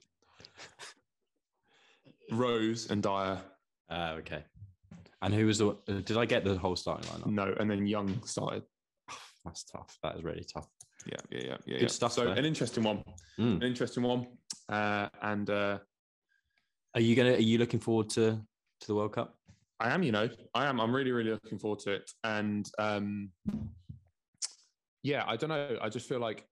Rose 2.33 2.90
and 2.90 3.03
Dier. 3.03 3.38
Uh, 3.90 4.16
okay. 4.18 4.42
And 5.22 5.35
who 5.35 5.46
was 5.46 5.59
the? 5.59 5.76
Did 5.87 6.16
I 6.16 6.24
get 6.24 6.42
the 6.44 6.57
whole 6.57 6.74
starting 6.74 7.09
lineup? 7.11 7.26
No, 7.26 7.55
and 7.61 7.70
then 7.70 7.87
Young 7.87 8.22
started. 8.24 8.62
That's 9.44 9.64
tough. 9.64 9.98
That 10.03 10.16
is 10.16 10.24
really 10.24 10.44
tough. 10.44 10.68
Yeah, 11.06 11.16
yeah, 11.30 11.38
yeah, 11.40 11.56
yeah. 11.66 11.72
Good 11.74 11.82
yeah. 11.82 11.88
stuff, 11.88 12.12
So 12.12 12.24
though. 12.24 12.32
an 12.32 12.44
interesting 12.44 12.84
one, 12.84 13.04
Mm. 13.38 13.56
an 13.56 13.62
interesting 13.62 14.02
one, 14.02 14.26
uh, 14.68 15.08
and 15.22 15.48
uh, 15.48 15.78
Are 16.94 17.00
you 17.00 17.14
gonna? 17.14 17.32
Are 17.34 17.38
you 17.38 17.58
looking 17.58 17.80
forward 17.80 18.10
to 18.10 18.40
to 18.80 18.86
the 18.86 18.94
World 18.94 19.12
Cup? 19.12 19.36
I 19.78 19.90
am, 19.90 20.02
you 20.02 20.12
know, 20.12 20.28
I 20.54 20.66
am. 20.66 20.80
I'm 20.80 20.94
really, 20.94 21.12
really 21.12 21.30
looking 21.30 21.58
forward 21.58 21.78
to 21.80 21.92
it. 21.92 22.10
And 22.24 22.68
um, 22.78 23.30
yeah, 25.02 25.24
I 25.26 25.36
don't 25.36 25.48
know. 25.48 25.78
I 25.80 25.88
just 25.88 26.08
feel 26.08 26.18
like 26.18 26.44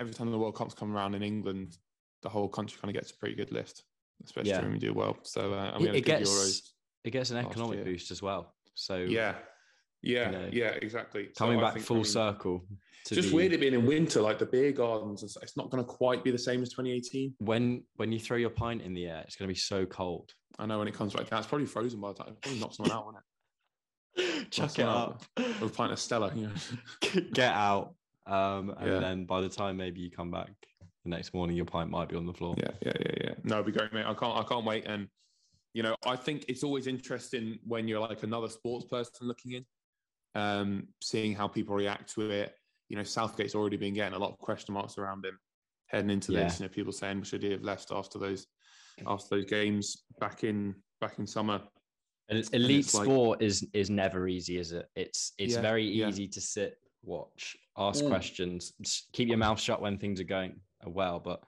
every 0.00 0.12
time 0.12 0.30
the 0.30 0.38
World 0.38 0.56
Cup's 0.56 0.74
come 0.74 0.96
around 0.96 1.14
in 1.14 1.22
England, 1.22 1.76
the 2.22 2.28
whole 2.28 2.48
country 2.48 2.78
kind 2.80 2.94
of 2.94 3.00
gets 3.00 3.12
a 3.12 3.16
pretty 3.16 3.34
good 3.36 3.52
lift, 3.52 3.84
especially 4.24 4.50
Yeah. 4.50 4.62
when 4.62 4.72
we 4.72 4.78
do 4.78 4.92
well. 4.92 5.16
So 5.22 5.52
uh, 5.54 5.78
It- 5.80 5.94
it 5.96 6.04
gets 6.04 6.28
Euros. 6.30 6.72
it 7.04 7.10
gets 7.10 7.30
an 7.30 7.36
economic 7.36 7.76
year. 7.76 7.84
boost 7.84 8.10
as 8.10 8.22
well. 8.22 8.56
So 8.74 8.96
Yeah, 8.96 9.38
yeah, 10.02 10.30
know, 10.30 10.48
yeah, 10.52 10.70
exactly. 10.82 11.28
Coming 11.36 11.58
I 11.58 11.62
back 11.62 11.72
think, 11.74 11.84
I 11.84 11.86
full 11.86 11.96
mean, 11.98 12.04
circle. 12.04 12.64
To 13.06 13.14
Just 13.16 13.30
the- 13.30 13.34
weird 13.36 13.52
it 13.52 13.60
being 13.60 13.74
in 13.74 13.84
winter, 13.86 14.20
like 14.20 14.38
the 14.38 14.46
beer 14.46 14.70
gardens. 14.72 15.22
It's 15.22 15.56
not 15.56 15.70
going 15.70 15.82
to 15.82 15.88
quite 15.88 16.22
be 16.22 16.30
the 16.30 16.38
same 16.38 16.62
as 16.62 16.68
2018. 16.70 17.34
When 17.38 17.82
when 17.96 18.12
you 18.12 18.20
throw 18.20 18.36
your 18.36 18.50
pint 18.50 18.82
in 18.82 18.94
the 18.94 19.06
air, 19.06 19.22
it's 19.26 19.34
going 19.36 19.48
to 19.48 19.52
be 19.52 19.58
so 19.58 19.84
cold. 19.86 20.32
I 20.58 20.66
know 20.66 20.78
when 20.78 20.86
it 20.88 20.94
comes 20.94 21.12
back 21.14 21.28
down, 21.28 21.38
it's 21.40 21.48
probably 21.48 21.66
frozen 21.66 22.00
by 22.00 22.08
the 22.12 22.14
time. 22.22 22.28
It 22.34 22.42
probably 22.42 22.60
knocks 22.60 22.76
someone 22.76 22.92
out, 22.92 23.04
won't 23.06 23.16
Chuck 24.50 24.66
it 24.70 24.72
someone 24.82 24.94
up. 24.96 25.24
it? 25.38 25.60
With 25.60 25.72
a 25.72 25.74
pint 25.74 25.92
of 25.92 25.98
Stella, 25.98 26.32
you 26.34 26.42
know. 26.48 26.52
Get 27.32 27.52
out. 27.52 27.94
Um, 28.26 28.70
and 28.78 28.92
Yeah. 28.92 28.98
then 29.00 29.24
by 29.24 29.40
the 29.40 29.48
time 29.48 29.76
maybe 29.78 30.00
you 30.00 30.10
come 30.10 30.30
back 30.30 30.50
the 31.04 31.10
next 31.10 31.34
morning, 31.34 31.56
your 31.56 31.64
pint 31.64 31.90
might 31.90 32.08
be 32.08 32.16
on 32.16 32.26
the 32.26 32.32
floor. 32.34 32.54
Yeah, 32.58 32.70
yeah, 32.82 32.92
yeah, 33.00 33.12
yeah. 33.24 33.34
No, 33.42 33.54
it'd 33.60 33.66
be 33.66 33.72
great, 33.72 33.92
mate. 33.92 34.04
I 34.06 34.14
can't, 34.14 34.36
I 34.38 34.42
can't 34.44 34.64
wait. 34.64 34.84
And 34.86 35.08
you 35.74 35.82
know, 35.82 35.96
I 36.06 36.16
think 36.16 36.44
it's 36.48 36.62
always 36.62 36.86
interesting 36.86 37.58
when 37.66 37.88
you're 37.88 37.98
like 38.00 38.22
another 38.22 38.48
sports 38.48 38.84
person 38.84 39.26
looking 39.26 39.52
in, 39.52 39.64
um, 40.34 40.88
seeing 41.02 41.34
how 41.34 41.48
people 41.48 41.74
react 41.74 42.12
to 42.14 42.30
it. 42.30 42.54
You 42.88 42.96
know, 42.96 43.02
Southgate's 43.02 43.54
already 43.54 43.76
been 43.76 43.94
getting 43.94 44.14
a 44.14 44.18
lot 44.18 44.32
of 44.32 44.38
question 44.38 44.74
marks 44.74 44.98
around 44.98 45.24
him 45.24 45.38
heading 45.86 46.10
into 46.10 46.32
Yeah. 46.32 46.44
this. 46.44 46.60
You 46.60 46.66
know, 46.66 46.70
people 46.70 46.92
saying 46.92 47.22
should 47.24 47.42
he 47.42 47.50
have 47.52 47.62
left 47.62 47.90
after 47.92 48.18
those 48.18 48.46
after 49.06 49.36
those 49.36 49.46
games 49.46 50.04
back 50.20 50.44
in 50.44 50.74
back 51.00 51.18
in 51.18 51.26
summer. 51.26 51.62
And 52.28 52.38
it's, 52.38 52.50
And 52.50 52.62
elite 52.62 52.80
it's 52.86 52.94
like- 52.94 53.04
sport 53.06 53.42
is 53.42 53.66
is 53.72 53.90
never 53.90 54.28
easy, 54.28 54.58
is 54.58 54.72
it? 54.72 54.88
It's 54.96 55.32
it's 55.38 55.54
Yeah, 55.54 55.60
very 55.60 55.84
yeah. 55.84 56.08
easy 56.08 56.28
to 56.28 56.40
sit, 56.40 56.78
watch, 57.02 57.56
ask 57.76 58.04
Mm. 58.04 58.08
questions, 58.08 58.72
keep 59.12 59.28
your 59.28 59.38
mouth 59.38 59.60
shut 59.60 59.80
when 59.80 59.98
things 59.98 60.20
are 60.20 60.24
going 60.24 60.60
well. 60.86 61.18
But 61.20 61.42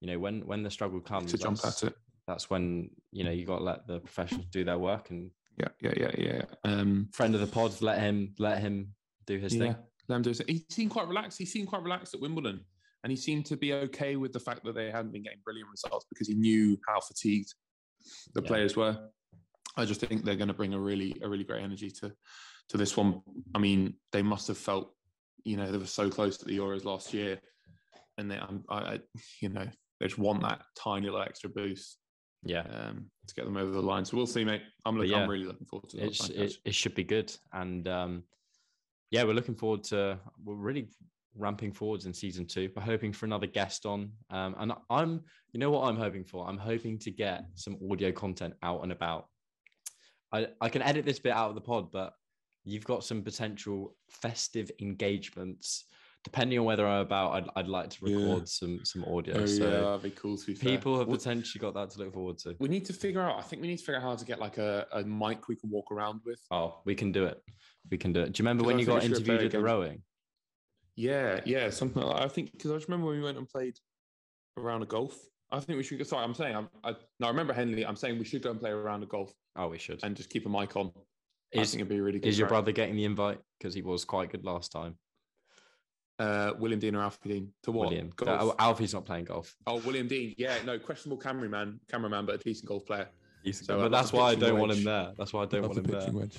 you 0.00 0.06
know, 0.08 0.18
when 0.18 0.46
when 0.46 0.62
the 0.62 0.70
struggle 0.70 1.00
comes, 1.00 1.30
to 1.32 1.38
jump 1.38 1.58
that's, 1.60 1.82
at 1.82 1.90
it. 1.92 1.98
that's 2.26 2.50
when 2.50 2.90
you 3.12 3.24
know 3.24 3.30
you 3.30 3.44
got 3.46 3.58
to 3.58 3.64
let 3.64 3.86
the 3.86 4.00
professionals 4.00 4.46
do 4.46 4.64
their 4.64 4.78
work. 4.78 5.10
And 5.10 5.30
Yeah, 5.60 5.68
yeah, 5.82 5.94
yeah, 5.96 6.10
yeah. 6.18 6.42
Um, 6.64 7.08
friend 7.12 7.34
of 7.34 7.40
the 7.40 7.46
pod, 7.46 7.80
let 7.82 8.00
him 8.00 8.34
let 8.38 8.60
him 8.60 8.94
do 9.26 9.38
his 9.38 9.54
yeah, 9.54 9.60
thing. 9.60 9.76
let 10.08 10.16
him 10.16 10.22
do 10.22 10.30
his- 10.30 10.42
He 10.48 10.64
seemed 10.70 10.90
quite 10.90 11.08
relaxed. 11.08 11.38
He 11.38 11.44
seemed 11.46 11.68
quite 11.68 11.82
relaxed 11.82 12.14
at 12.14 12.20
Wimbledon, 12.20 12.60
and 13.04 13.10
he 13.10 13.16
seemed 13.16 13.46
to 13.46 13.56
be 13.56 13.72
okay 13.74 14.16
with 14.16 14.32
the 14.32 14.40
fact 14.40 14.64
that 14.64 14.74
they 14.74 14.90
hadn't 14.90 15.12
been 15.12 15.22
getting 15.22 15.40
brilliant 15.44 15.68
results 15.70 16.06
because 16.08 16.28
he 16.28 16.34
knew 16.34 16.78
how 16.88 17.00
fatigued 17.00 17.52
the 18.34 18.42
Yeah. 18.42 18.48
players 18.48 18.76
were. 18.76 19.10
I 19.76 19.84
just 19.84 20.00
think 20.00 20.24
they're 20.24 20.36
going 20.36 20.48
to 20.48 20.54
bring 20.54 20.74
a 20.74 20.78
really, 20.80 21.16
a 21.22 21.28
really 21.28 21.44
great 21.44 21.62
energy 21.62 21.90
to 22.00 22.12
to 22.70 22.76
this 22.76 22.96
one. 22.96 23.20
I 23.54 23.58
mean, 23.58 23.94
they 24.12 24.22
must 24.22 24.46
have 24.48 24.56
felt, 24.58 24.94
you 25.44 25.56
know, 25.56 25.70
they 25.72 25.78
were 25.78 25.86
so 25.86 26.08
close 26.08 26.36
to 26.38 26.44
the 26.44 26.56
Euros 26.56 26.84
last 26.84 27.12
year, 27.12 27.40
and 28.16 28.30
they, 28.30 28.36
I'm- 28.38 28.64
I, 28.68 28.76
I, 28.94 29.00
you 29.40 29.48
know, 29.48 29.68
they 29.98 30.06
just 30.06 30.18
want 30.18 30.42
that 30.42 30.62
tiny 30.76 31.06
little 31.06 31.20
extra 31.22 31.50
boost 31.50 31.98
Yeah, 32.42 32.60
um, 32.60 33.10
to 33.26 33.34
get 33.34 33.44
them 33.44 33.56
over 33.56 33.70
the 33.70 33.82
line. 33.82 34.04
So 34.04 34.16
we'll 34.16 34.26
see, 34.26 34.44
mate. 34.44 34.62
I'm, 34.84 34.94
But 34.96 35.02
look, 35.02 35.10
yeah, 35.10 35.22
I'm 35.22 35.30
really 35.30 35.44
looking 35.44 35.66
forward 35.66 35.90
to 35.90 35.96
that. 35.98 36.30
it, 36.30 36.56
it 36.64 36.74
should 36.74 36.94
be 36.94 37.04
good. 37.04 37.34
And 37.52 37.86
um, 37.86 38.22
yeah, 39.10 39.24
we're 39.24 39.34
looking 39.34 39.54
forward 39.54 39.84
to. 39.84 40.18
We're 40.42 40.54
really 40.54 40.88
ramping 41.36 41.72
forwards 41.72 42.06
in 42.06 42.14
season 42.14 42.46
two. 42.46 42.70
We're 42.74 42.82
hoping 42.82 43.12
for 43.12 43.26
another 43.26 43.46
guest 43.46 43.86
on. 43.86 44.12
Um, 44.30 44.56
and 44.58 44.72
I'm, 44.88 45.22
you 45.52 45.60
know, 45.60 45.70
what 45.70 45.88
I'm 45.88 45.96
hoping 45.96 46.24
for. 46.24 46.48
I'm 46.48 46.58
hoping 46.58 46.98
to 47.00 47.10
get 47.10 47.44
some 47.54 47.76
audio 47.90 48.10
content 48.12 48.54
out 48.62 48.82
and 48.82 48.92
about. 48.92 49.26
I 50.32 50.48
I 50.60 50.68
can 50.68 50.82
edit 50.82 51.04
this 51.04 51.18
bit 51.18 51.32
out 51.32 51.50
of 51.50 51.54
the 51.54 51.60
pod, 51.60 51.90
but 51.92 52.14
you've 52.64 52.84
got 52.84 53.04
some 53.04 53.22
potential 53.22 53.96
festive 54.08 54.70
engagements. 54.80 55.84
Depending 56.24 56.58
on 56.58 56.66
whether 56.66 56.86
I'm 56.86 57.00
about, 57.00 57.32
I'd, 57.32 57.48
I'd 57.56 57.66
like 57.68 57.88
to 57.90 57.98
Yeah. 58.06 58.16
record 58.16 58.46
some 58.48 58.84
some 58.84 59.04
audio. 59.04 59.38
Oh, 59.38 59.46
so 59.46 59.64
yeah, 59.64 59.70
that'd 59.80 60.02
be 60.02 60.10
cool 60.10 60.36
to 60.36 60.46
be 60.46 60.54
fair. 60.54 60.70
people 60.76 60.98
have 60.98 61.08
Well, 61.08 61.16
potentially 61.16 61.60
got 61.60 61.72
that 61.74 61.88
to 61.90 61.98
look 62.00 62.12
forward 62.12 62.36
to. 62.38 62.54
We 62.58 62.68
need 62.68 62.84
to 62.86 62.92
figure 62.92 63.22
out. 63.22 63.38
I 63.38 63.42
think 63.42 63.62
we 63.62 63.68
need 63.68 63.78
to 63.78 63.84
figure 63.84 63.96
out 63.96 64.02
how 64.02 64.16
to 64.16 64.24
get 64.26 64.38
like 64.38 64.58
a, 64.58 64.86
a 64.92 65.02
mic 65.02 65.48
we 65.48 65.56
can 65.56 65.70
walk 65.70 65.90
around 65.90 66.20
with. 66.26 66.38
Oh, 66.50 66.80
we 66.84 66.94
can 66.94 67.10
do 67.10 67.24
it. 67.24 67.40
We 67.90 67.96
can 67.96 68.12
do 68.12 68.20
it. 68.20 68.32
Do 68.32 68.42
you 68.42 68.44
remember 68.44 68.64
when 68.64 68.76
I 68.76 68.80
you 68.80 68.86
got 68.86 68.96
we 68.96 69.08
should 69.08 69.24
play 69.24 69.34
interviewed 69.36 69.42
at 69.46 69.52
the 69.52 69.64
rowing? 69.64 70.02
Yeah, 70.94 71.40
yeah, 71.46 71.70
something 71.70 72.02
like. 72.02 72.20
I 72.22 72.28
think 72.28 72.52
because 72.52 72.70
I 72.70 72.74
just 72.74 72.88
remember 72.88 73.06
when 73.06 73.16
we 73.16 73.24
went 73.24 73.38
and 73.38 73.48
played 73.48 73.78
around 74.58 74.64
a 74.64 74.68
round 74.68 74.82
of 74.82 74.88
golf. 74.90 75.18
I 75.50 75.58
think 75.60 75.78
we 75.78 75.82
should 75.82 75.96
go. 75.98 76.04
Sorry, 76.04 76.22
I'm 76.22 76.34
saying. 76.34 76.54
I'm, 76.54 76.68
I 76.84 76.94
no, 77.18 77.28
I 77.28 77.30
remember 77.30 77.54
Henley. 77.54 77.86
I'm 77.86 77.96
saying 77.96 78.18
we 78.18 78.26
should 78.26 78.42
go 78.42 78.50
and 78.50 78.60
play 78.60 78.70
around 78.70 78.82
a 78.82 78.84
round 78.84 79.02
of 79.04 79.08
golf 79.08 79.32
Oh, 79.56 79.68
we 79.68 79.78
should. 79.78 80.00
and 80.04 80.14
just 80.14 80.28
keep 80.28 80.44
a 80.44 80.48
mic 80.50 80.76
on. 80.76 80.92
I 81.56 81.60
Is, 81.60 81.70
think 81.70 81.80
it'd 81.80 81.88
be 81.88 82.00
really 82.00 82.18
good. 82.18 82.28
is 82.28 82.38
your 82.38 82.46
brother 82.46 82.72
getting 82.72 82.94
the 82.94 83.04
invite? 83.04 83.38
Because 83.58 83.74
he 83.74 83.80
was 83.80 84.04
quite 84.04 84.30
good 84.30 84.44
last 84.44 84.70
time. 84.70 84.96
Uh, 86.20 86.52
William 86.58 86.78
Dean 86.78 86.94
or 86.94 87.02
Alfie 87.02 87.28
Dean 87.30 87.52
to 87.62 87.72
what? 87.72 87.88
William. 87.88 88.10
Golf. 88.14 88.50
Uh, 88.50 88.54
Alfie's 88.58 88.94
not 88.94 89.04
playing 89.04 89.24
golf. 89.24 89.56
oh, 89.66 89.78
William 89.80 90.06
Dean. 90.06 90.34
Yeah, 90.38 90.56
no, 90.64 90.78
questionable 90.78 91.16
cameraman, 91.16 91.80
cameraman, 91.90 92.26
but 92.26 92.36
a 92.36 92.38
decent 92.38 92.68
golf 92.68 92.86
player. 92.86 93.08
He's, 93.42 93.64
So, 93.64 93.76
but 93.76 93.82
love 93.84 93.92
that's 93.92 94.12
why 94.12 94.30
I 94.30 94.34
don't 94.34 94.58
want 94.58 94.72
him 94.72 94.84
there. 94.84 95.12
That's 95.16 95.32
why 95.32 95.42
I 95.42 95.46
don't 95.46 95.62
Love 95.62 95.70
want 95.76 95.86
the 95.86 95.98
him 95.98 96.12
there. 96.12 96.20
wedge. 96.20 96.38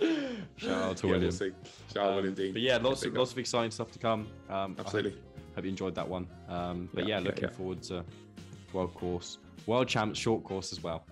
Shout 0.56 0.70
out 0.82 0.96
to 0.98 1.06
Yeah, 1.06 1.12
William. 1.12 1.36
we'll. 1.38 1.50
Shout 1.94 2.04
out 2.04 2.08
Um, 2.10 2.14
William 2.16 2.34
Dean. 2.34 2.52
But 2.52 2.62
yeah, 2.62 2.76
lots 2.78 3.04
of 3.04 3.14
lots 3.14 3.32
of 3.32 3.38
exciting 3.38 3.70
stuff 3.70 3.90
to 3.92 3.98
come. 3.98 4.20
Um, 4.48 4.50
I 4.50 4.62
hope- 4.62 4.80
Absolutely. 4.80 5.14
Hope, 5.54 5.64
you 5.64 5.70
enjoyed 5.70 5.94
that 5.94 6.08
one. 6.08 6.26
Um, 6.48 6.88
but 6.94 7.06
Yeah, 7.06 7.16
yeah, 7.16 7.20
yeah, 7.20 7.26
looking 7.28 7.44
yeah. 7.44 7.50
forward 7.50 7.82
to 7.84 8.04
world 8.72 8.94
course, 8.94 9.38
world 9.66 9.86
champs 9.86 10.18
short 10.18 10.42
course 10.44 10.72
as 10.72 10.82
well. 10.82 11.04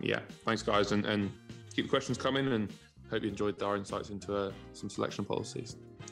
yeah, 0.00 0.20
thanks 0.44 0.62
guys, 0.62 0.92
and, 0.92 1.04
and 1.06 1.30
keep 1.74 1.84
the 1.84 1.88
questions 1.90 2.18
coming, 2.18 2.48
and 2.48 2.72
hope 3.10 3.22
you 3.22 3.28
enjoyed 3.28 3.62
our 3.62 3.76
insights 3.76 4.10
into 4.10 4.34
uh, 4.34 4.50
some 4.72 4.88
selection 4.90 5.24
policies. 5.24 5.76